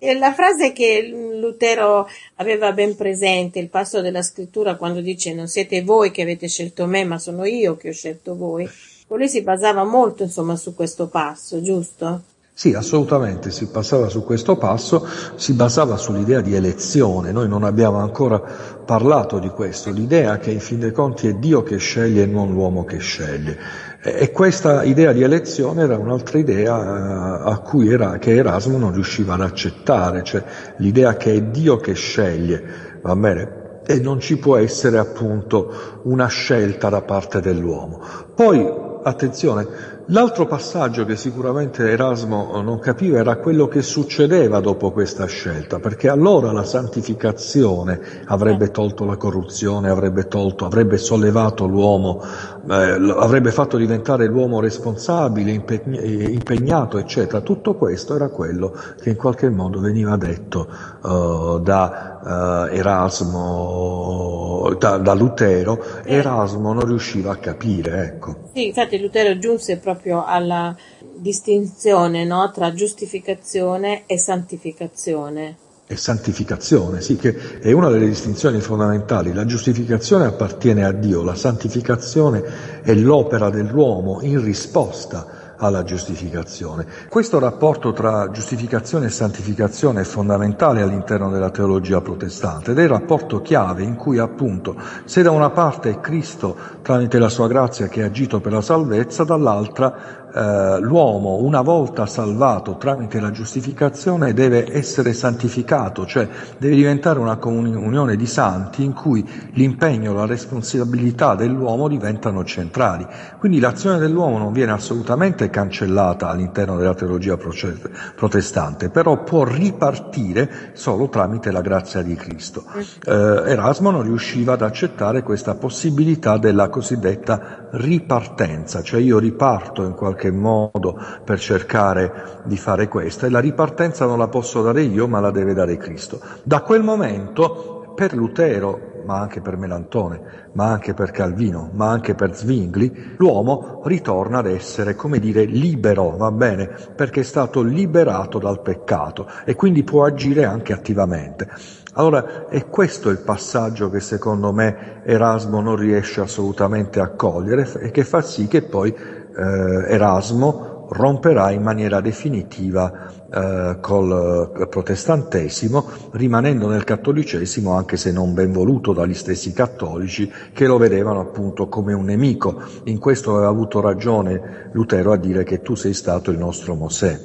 La 0.00 0.32
frase 0.32 0.72
che 0.72 1.10
Lutero 1.38 2.08
aveva 2.36 2.72
ben 2.72 2.96
presente, 2.96 3.58
il 3.58 3.68
passo 3.68 4.00
della 4.00 4.22
scrittura 4.22 4.76
quando 4.76 5.02
dice 5.02 5.34
non 5.34 5.46
siete 5.46 5.82
voi 5.82 6.10
che 6.10 6.22
avete 6.22 6.48
scelto 6.48 6.86
me, 6.86 7.04
ma 7.04 7.18
sono 7.18 7.44
io 7.44 7.76
che 7.76 7.90
ho 7.90 7.92
scelto 7.92 8.34
voi, 8.34 8.66
lui 9.08 9.28
si 9.28 9.42
basava 9.42 9.84
molto 9.84 10.22
insomma 10.22 10.56
su 10.56 10.74
questo 10.74 11.08
passo, 11.08 11.60
giusto? 11.60 12.22
Sì, 12.60 12.74
assolutamente, 12.74 13.50
si 13.50 13.68
passava 13.68 14.08
su 14.08 14.22
questo 14.22 14.56
passo, 14.56 15.06
si 15.36 15.54
basava 15.54 15.96
sull'idea 15.96 16.42
di 16.42 16.54
elezione, 16.54 17.32
noi 17.32 17.48
non 17.48 17.64
abbiamo 17.64 17.98
ancora 17.98 18.38
parlato 18.38 19.38
di 19.38 19.48
questo, 19.48 19.90
l'idea 19.90 20.36
che 20.36 20.50
in 20.50 20.60
fin 20.60 20.78
dei 20.78 20.92
conti 20.92 21.26
è 21.28 21.34
Dio 21.34 21.62
che 21.62 21.78
sceglie 21.78 22.24
e 22.24 22.26
non 22.26 22.52
l'uomo 22.52 22.84
che 22.84 22.98
sceglie. 22.98 23.56
E 24.02 24.30
questa 24.30 24.82
idea 24.82 25.12
di 25.12 25.22
elezione 25.22 25.82
era 25.82 25.98
un'altra 25.98 26.38
idea 26.38 26.74
eh, 26.74 27.50
a 27.50 27.58
cui 27.58 27.92
era, 27.92 28.16
che 28.16 28.34
Erasmo 28.34 28.78
non 28.78 28.94
riusciva 28.94 29.34
ad 29.34 29.42
accettare, 29.42 30.22
cioè 30.22 30.42
l'idea 30.76 31.18
che 31.18 31.34
è 31.34 31.42
Dio 31.42 31.76
che 31.76 31.92
sceglie, 31.92 32.62
va 33.02 33.14
bene? 33.14 33.82
E 33.84 34.00
non 34.00 34.18
ci 34.18 34.38
può 34.38 34.56
essere 34.56 34.96
appunto 34.96 36.00
una 36.04 36.28
scelta 36.28 36.88
da 36.88 37.02
parte 37.02 37.42
dell'uomo. 37.42 38.00
Poi 38.34 38.66
attenzione, 39.02 39.66
l'altro 40.10 40.46
passaggio 40.46 41.04
che 41.04 41.16
sicuramente 41.16 41.88
Erasmo 41.88 42.60
non 42.62 42.78
capiva 42.78 43.18
era 43.18 43.36
quello 43.36 43.68
che 43.68 43.82
succedeva 43.82 44.60
dopo 44.60 44.90
questa 44.90 45.26
scelta, 45.26 45.78
perché 45.78 46.08
allora 46.08 46.52
la 46.52 46.64
santificazione 46.64 48.00
avrebbe 48.26 48.70
tolto 48.70 49.04
la 49.04 49.16
corruzione, 49.16 49.88
avrebbe 49.88 50.26
tolto, 50.26 50.66
avrebbe 50.66 50.98
sollevato 50.98 51.66
l'uomo, 51.66 52.22
eh, 52.68 53.12
avrebbe 53.16 53.52
fatto 53.52 53.76
diventare 53.76 54.26
l'uomo 54.26 54.60
responsabile, 54.60 55.52
impegnato, 55.52 56.98
eccetera. 56.98 57.40
Tutto 57.40 57.74
questo 57.74 58.14
era 58.14 58.28
quello 58.28 58.74
che 59.00 59.10
in 59.10 59.16
qualche 59.16 59.48
modo 59.48 59.80
veniva 59.80 60.16
detto 60.16 60.68
uh, 61.02 61.58
da 61.60 62.68
uh, 62.68 62.74
Erasmo, 62.74 64.74
da, 64.78 64.98
da 64.98 65.14
Lutero, 65.14 65.82
Erasmo 66.04 66.72
non 66.72 66.84
riusciva 66.84 67.32
a 67.32 67.36
capire, 67.36 68.04
ecco. 68.04 68.48
Sì, 68.52 68.66
infatti 68.66 69.00
Lutero 69.00 69.38
giunse 69.38 69.78
proprio 69.78 69.99
alla 70.04 70.76
distinzione 71.14 72.24
no, 72.24 72.50
tra 72.50 72.72
giustificazione 72.72 74.04
e 74.06 74.18
santificazione. 74.18 75.56
E 75.86 75.96
santificazione, 75.96 77.00
sì, 77.00 77.16
che 77.16 77.60
è 77.60 77.72
una 77.72 77.88
delle 77.88 78.06
distinzioni 78.06 78.60
fondamentali. 78.60 79.32
La 79.32 79.44
giustificazione 79.44 80.24
appartiene 80.24 80.84
a 80.84 80.92
Dio, 80.92 81.22
la 81.22 81.34
santificazione 81.34 82.82
è 82.82 82.94
l'opera 82.94 83.50
dell'uomo 83.50 84.20
in 84.22 84.42
risposta 84.42 85.39
alla 85.60 85.84
giustificazione. 85.84 86.86
Questo 87.08 87.38
rapporto 87.38 87.92
tra 87.92 88.30
giustificazione 88.30 89.06
e 89.06 89.10
santificazione 89.10 90.00
è 90.00 90.04
fondamentale 90.04 90.82
all'interno 90.82 91.30
della 91.30 91.50
teologia 91.50 92.00
protestante 92.00 92.72
ed 92.72 92.78
è 92.78 92.82
il 92.82 92.88
rapporto 92.88 93.40
chiave 93.40 93.82
in 93.82 93.94
cui 93.94 94.18
appunto 94.18 94.76
se 95.04 95.22
da 95.22 95.30
una 95.30 95.50
parte 95.50 95.90
è 95.90 96.00
Cristo 96.00 96.56
tramite 96.82 97.18
la 97.18 97.28
sua 97.28 97.46
grazia 97.46 97.88
che 97.88 98.02
ha 98.02 98.06
agito 98.06 98.40
per 98.40 98.52
la 98.52 98.62
salvezza, 98.62 99.24
dall'altra 99.24 100.19
eh, 100.34 100.78
l'uomo 100.80 101.36
una 101.36 101.60
volta 101.60 102.06
salvato 102.06 102.76
tramite 102.76 103.20
la 103.20 103.30
giustificazione 103.30 104.32
deve 104.32 104.66
essere 104.72 105.12
santificato, 105.12 106.06
cioè 106.06 106.28
deve 106.58 106.74
diventare 106.74 107.18
una 107.18 107.36
comunione 107.36 108.16
di 108.16 108.26
santi 108.26 108.84
in 108.84 108.92
cui 108.92 109.28
l'impegno, 109.52 110.12
la 110.12 110.26
responsabilità 110.26 111.34
dell'uomo 111.34 111.88
diventano 111.88 112.44
centrali. 112.44 113.06
Quindi 113.38 113.60
l'azione 113.60 113.98
dell'uomo 113.98 114.38
non 114.38 114.52
viene 114.52 114.72
assolutamente 114.72 115.50
cancellata 115.50 116.28
all'interno 116.28 116.76
della 116.76 116.94
teologia 116.94 117.36
protestante, 117.36 118.90
però 118.90 119.22
può 119.22 119.44
ripartire 119.44 120.70
solo 120.74 121.08
tramite 121.08 121.50
la 121.50 121.60
grazia 121.60 122.02
di 122.02 122.14
Cristo. 122.14 122.64
Eh, 123.04 123.12
Erasmo 123.12 123.90
non 123.90 124.02
riusciva 124.02 124.52
ad 124.52 124.62
accettare 124.62 125.22
questa 125.22 125.54
possibilità 125.54 126.38
della 126.38 126.68
cosiddetta 126.68 127.68
ripartenza, 127.72 128.82
cioè 128.82 129.00
io 129.00 129.18
riparto 129.18 129.84
in 129.84 129.94
qualche 129.94 130.19
qualche 130.20 130.30
modo 130.30 130.98
per 131.24 131.38
cercare 131.38 132.42
di 132.44 132.58
fare 132.58 132.88
questo 132.88 133.24
e 133.24 133.30
la 133.30 133.40
ripartenza 133.40 134.04
non 134.04 134.18
la 134.18 134.28
posso 134.28 134.60
dare 134.60 134.82
io, 134.82 135.08
ma 135.08 135.20
la 135.20 135.30
deve 135.30 135.54
dare 135.54 135.78
Cristo. 135.78 136.20
Da 136.42 136.60
quel 136.60 136.82
momento, 136.82 137.94
per 137.94 138.14
Lutero, 138.14 138.88
ma 139.06 139.18
anche 139.18 139.40
per 139.40 139.56
Melantone, 139.56 140.50
ma 140.52 140.66
anche 140.66 140.92
per 140.92 141.10
Calvino, 141.10 141.70
ma 141.72 141.88
anche 141.88 142.14
per 142.14 142.36
Zwingli, 142.36 143.14
l'uomo 143.16 143.80
ritorna 143.84 144.38
ad 144.38 144.46
essere, 144.46 144.94
come 144.94 145.18
dire, 145.18 145.44
libero, 145.44 146.16
va 146.16 146.30
bene, 146.30 146.70
perché 146.94 147.20
è 147.20 147.24
stato 147.24 147.62
liberato 147.62 148.38
dal 148.38 148.60
peccato 148.60 149.26
e 149.46 149.54
quindi 149.56 149.82
può 149.84 150.04
agire 150.04 150.44
anche 150.44 150.74
attivamente. 150.74 151.48
Allora 151.94 152.46
è 152.48 152.68
questo 152.68 153.08
il 153.08 153.18
passaggio 153.18 153.90
che 153.90 153.98
secondo 153.98 154.52
me 154.52 155.02
Erasmo 155.04 155.60
non 155.60 155.74
riesce 155.74 156.20
assolutamente 156.20 157.00
a 157.00 157.08
cogliere 157.08 157.68
e 157.80 157.90
che 157.90 158.04
fa 158.04 158.22
sì 158.22 158.46
che 158.46 158.62
poi 158.62 158.94
eh, 159.36 159.92
Erasmo 159.92 160.70
romperà 160.90 161.50
in 161.52 161.62
maniera 161.62 162.00
definitiva 162.00 163.28
eh, 163.32 163.78
col 163.80 164.52
eh, 164.58 164.66
protestantesimo, 164.66 165.84
rimanendo 166.12 166.68
nel 166.68 166.84
cattolicesimo 166.84 167.72
anche 167.72 167.96
se 167.96 168.10
non 168.10 168.34
ben 168.34 168.52
voluto 168.52 168.92
dagli 168.92 169.14
stessi 169.14 169.52
cattolici 169.52 170.30
che 170.52 170.66
lo 170.66 170.78
vedevano 170.78 171.20
appunto 171.20 171.68
come 171.68 171.92
un 171.92 172.04
nemico. 172.04 172.60
In 172.84 172.98
questo 172.98 173.34
aveva 173.34 173.48
avuto 173.48 173.80
ragione 173.80 174.70
Lutero 174.72 175.12
a 175.12 175.16
dire 175.16 175.44
che 175.44 175.60
tu 175.60 175.74
sei 175.74 175.94
stato 175.94 176.30
il 176.30 176.38
nostro 176.38 176.74
Mosè. 176.74 177.20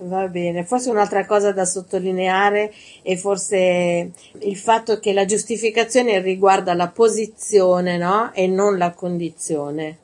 Va 0.00 0.28
bene, 0.28 0.64
forse 0.64 0.90
un'altra 0.90 1.26
cosa 1.26 1.50
da 1.50 1.64
sottolineare 1.64 2.72
è 3.02 3.16
forse 3.16 4.10
il 4.38 4.56
fatto 4.56 5.00
che 5.00 5.12
la 5.12 5.24
giustificazione 5.24 6.20
riguarda 6.20 6.74
la 6.74 6.88
posizione 6.88 7.96
no? 7.96 8.30
e 8.34 8.46
non 8.46 8.78
la 8.78 8.92
condizione. 8.92 9.98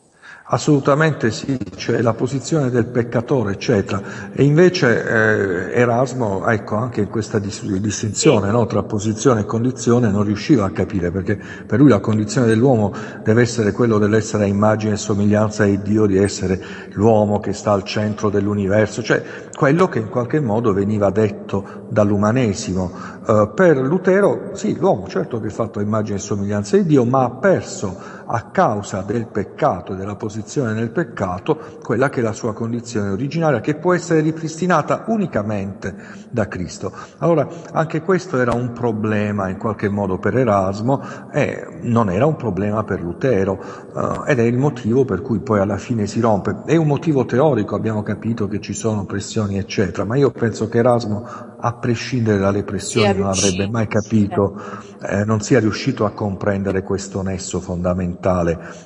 Assolutamente 0.47 1.30
sì, 1.30 1.59
cioè 1.76 2.03
la 2.03 2.12
posizione 2.12 2.68
del 2.68 2.84
peccatore, 2.84 3.53
eccetera. 3.53 4.03
E 4.34 4.42
invece 4.42 5.03
eh, 5.03 5.80
Erasmo, 5.80 6.47
ecco, 6.47 6.76
anche 6.76 7.01
in 7.01 7.09
questa 7.09 7.38
dis- 7.38 7.64
distinzione 7.64 8.51
no, 8.51 8.66
tra 8.66 8.82
posizione 8.82 9.40
e 9.40 9.45
condizione 9.47 10.11
non 10.11 10.22
riusciva 10.22 10.66
a 10.66 10.70
capire, 10.70 11.11
perché 11.11 11.40
per 11.66 11.78
lui 11.78 11.88
la 11.88 12.01
condizione 12.01 12.47
dell'uomo 12.47 12.92
deve 13.22 13.40
essere 13.40 13.72
quello 13.72 13.97
dell'essere 13.97 14.45
a 14.45 14.47
immagine 14.47 14.92
e 14.92 14.97
somiglianza 14.99 15.64
di 15.64 15.80
Dio, 15.80 16.05
di 16.05 16.18
essere 16.18 16.62
l'uomo 16.92 17.40
che 17.40 17.55
sta 17.55 17.72
al 17.72 17.84
centro 17.84 18.28
dell'universo, 18.28 19.03
cioè 19.03 19.22
quello 19.57 19.88
che 19.88 20.01
in 20.01 20.11
qualche 20.11 20.40
modo 20.40 20.74
veniva 20.74 21.09
detto 21.09 21.86
dall'umanesimo. 21.88 23.12
Uh, 23.26 23.55
per 23.55 23.78
Lutero, 23.78 24.51
sì, 24.53 24.76
l'uomo 24.76 25.09
certo 25.09 25.40
che 25.40 25.47
è 25.47 25.51
fatto 25.51 25.78
a 25.78 25.82
immagine 25.82 26.18
e 26.18 26.20
somiglianza 26.20 26.76
di 26.76 26.84
Dio, 26.84 27.07
ma 27.07 27.24
ha 27.24 27.30
perso 27.30 27.99
a 28.27 28.51
causa 28.51 29.03
del 29.03 29.27
peccato 29.27 29.93
e 29.93 29.97
della 29.97 30.16
posizione 30.16 30.72
nel 30.72 30.91
peccato 30.91 31.79
quella 31.83 32.09
che 32.09 32.20
è 32.20 32.22
la 32.22 32.33
sua 32.33 32.55
condizione 32.55 33.11
originaria, 33.11 33.61
che 33.61 33.75
può 33.75 33.93
essere 33.95 34.20
ripristinata 34.20 35.05
unicamente 35.09 35.95
da 36.31 36.49
Cristo. 36.49 36.93
Allora, 37.18 37.47
anche 37.72 38.03
questo 38.03 38.39
era 38.39 38.55
un 38.55 38.72
problema 38.72 39.49
in 39.49 39.59
qualche 39.59 39.89
modo 39.89 40.18
per 40.18 40.37
Erasmo 40.37 41.03
e 41.33 41.66
non 41.83 42.11
era 42.11 42.27
un 42.27 42.37
problema 42.37 42.85
per 42.85 43.03
Lutero 43.03 43.59
uh, 43.93 44.22
ed 44.27 44.39
è 44.39 44.43
il 44.43 44.57
motivo 44.57 45.05
per 45.05 45.20
cui 45.20 45.41
poi 45.41 45.61
alla 45.61 45.79
fine 45.79 46.07
si 46.07 46.20
rompe. 46.20 46.62
È 46.64 46.77
un 46.77 46.87
motivo 46.87 47.25
teorico, 47.25 47.75
abbiamo 47.75 48.03
capito 48.03 48.49
che 48.49 48.61
ci 48.61 48.72
sono 48.72 49.05
pressioni 49.05 49.59
eccetera, 49.59 50.05
ma 50.05 50.16
io 50.16 50.31
penso 50.31 50.68
che 50.68 50.79
Erasmo, 50.79 51.27
a 51.59 51.72
prescindere 51.75 52.39
dalle 52.39 52.62
pressioni, 52.62 53.18
non 53.18 53.29
avrebbe 53.29 53.68
mai 53.68 53.87
capito, 53.87 54.61
eh, 55.03 55.25
non 55.25 55.41
sia 55.41 55.61
riuscito 55.61 56.05
a 56.05 56.11
comprendere 56.11 56.83
questo 56.83 57.22
nesso 57.22 57.61
fondamentale 57.61 58.14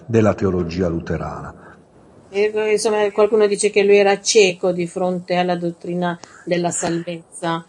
della 0.07 0.35
teologia 0.35 0.89
luterana. 0.89 1.55
E, 2.31 2.53
insomma, 2.72 3.11
qualcuno 3.11 3.47
dice 3.47 3.70
che 3.70 3.83
lui 3.83 3.97
era 3.97 4.20
cieco 4.20 4.72
di 4.72 4.87
fronte 4.87 5.37
alla 5.37 5.57
dottrina 5.57 6.18
della 6.45 6.70
salvezza 6.70 7.64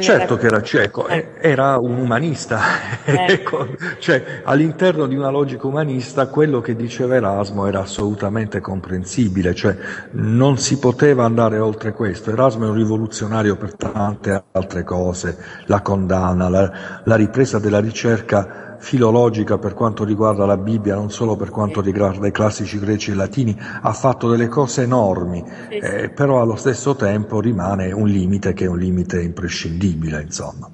certo 0.00 0.34
era... 0.34 0.36
che 0.36 0.46
era 0.46 0.62
cieco, 0.62 1.08
eh. 1.08 1.32
era 1.40 1.78
un 1.78 1.98
umanista, 1.98 2.60
eh. 3.04 3.26
ecco, 3.28 3.66
cioè, 3.98 4.42
all'interno 4.44 5.06
di 5.06 5.16
una 5.16 5.30
logica 5.30 5.66
umanista 5.66 6.28
quello 6.28 6.60
che 6.60 6.76
diceva 6.76 7.16
Erasmo 7.16 7.66
era 7.66 7.80
assolutamente 7.80 8.60
comprensibile, 8.60 9.54
cioè, 9.54 9.76
non 10.12 10.58
si 10.58 10.78
poteva 10.78 11.24
andare 11.24 11.58
oltre 11.58 11.92
questo. 11.92 12.30
Erasmo 12.30 12.66
è 12.66 12.68
un 12.68 12.76
rivoluzionario 12.76 13.56
per 13.56 13.74
tante 13.74 14.44
altre 14.52 14.84
cose, 14.84 15.36
la 15.66 15.80
condanna, 15.80 16.48
la, 16.48 16.72
la 17.02 17.16
ripresa 17.16 17.58
della 17.58 17.80
ricerca 17.80 18.67
filologica 18.78 19.58
per 19.58 19.74
quanto 19.74 20.04
riguarda 20.04 20.46
la 20.46 20.56
Bibbia, 20.56 20.94
non 20.94 21.10
solo 21.10 21.36
per 21.36 21.50
quanto 21.50 21.80
riguarda 21.80 22.26
i 22.26 22.32
classici 22.32 22.78
greci 22.78 23.10
e 23.10 23.14
latini, 23.14 23.56
ha 23.58 23.92
fatto 23.92 24.28
delle 24.28 24.48
cose 24.48 24.82
enormi, 24.82 25.44
eh, 25.68 26.10
però 26.10 26.40
allo 26.40 26.56
stesso 26.56 26.94
tempo 26.94 27.40
rimane 27.40 27.92
un 27.92 28.08
limite 28.08 28.52
che 28.52 28.64
è 28.64 28.68
un 28.68 28.78
limite 28.78 29.20
imprescindibile, 29.20 30.22
insomma. 30.22 30.70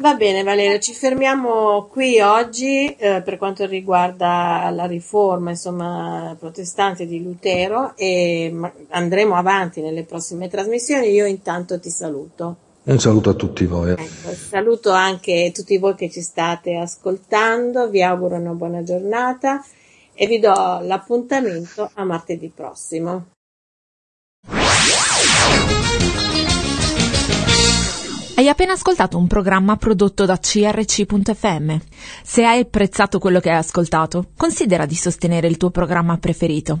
Va 0.00 0.14
bene 0.14 0.44
Valerio, 0.44 0.78
ci 0.78 0.92
fermiamo 0.92 1.88
qui 1.90 2.20
oggi 2.20 2.94
eh, 2.94 3.20
per 3.20 3.36
quanto 3.36 3.66
riguarda 3.66 4.70
la 4.72 4.86
riforma 4.86 5.50
insomma, 5.50 6.36
protestante 6.38 7.04
di 7.04 7.20
Lutero 7.20 7.96
e 7.96 8.54
andremo 8.90 9.34
avanti 9.34 9.80
nelle 9.80 10.04
prossime 10.04 10.46
trasmissioni. 10.46 11.10
Io 11.10 11.26
intanto 11.26 11.80
ti 11.80 11.90
saluto. 11.90 12.67
Un 12.88 12.98
saluto 12.98 13.28
a 13.28 13.34
tutti 13.34 13.66
voi. 13.66 13.90
Ecco, 13.90 14.32
saluto 14.32 14.92
anche 14.92 15.52
tutti 15.54 15.76
voi 15.76 15.94
che 15.94 16.08
ci 16.08 16.22
state 16.22 16.74
ascoltando, 16.76 17.90
vi 17.90 18.02
auguro 18.02 18.36
una 18.36 18.52
buona 18.52 18.82
giornata 18.82 19.62
e 20.14 20.26
vi 20.26 20.38
do 20.38 20.80
l'appuntamento 20.80 21.90
a 21.92 22.04
martedì 22.04 22.50
prossimo. 22.54 23.26
Hai 28.36 28.48
appena 28.48 28.72
ascoltato 28.72 29.18
un 29.18 29.26
programma 29.26 29.76
prodotto 29.76 30.24
da 30.24 30.38
crc.fm. 30.38 31.76
Se 32.22 32.44
hai 32.44 32.60
apprezzato 32.60 33.18
quello 33.18 33.40
che 33.40 33.50
hai 33.50 33.56
ascoltato, 33.56 34.30
considera 34.34 34.86
di 34.86 34.94
sostenere 34.94 35.46
il 35.46 35.58
tuo 35.58 35.70
programma 35.70 36.16
preferito. 36.16 36.80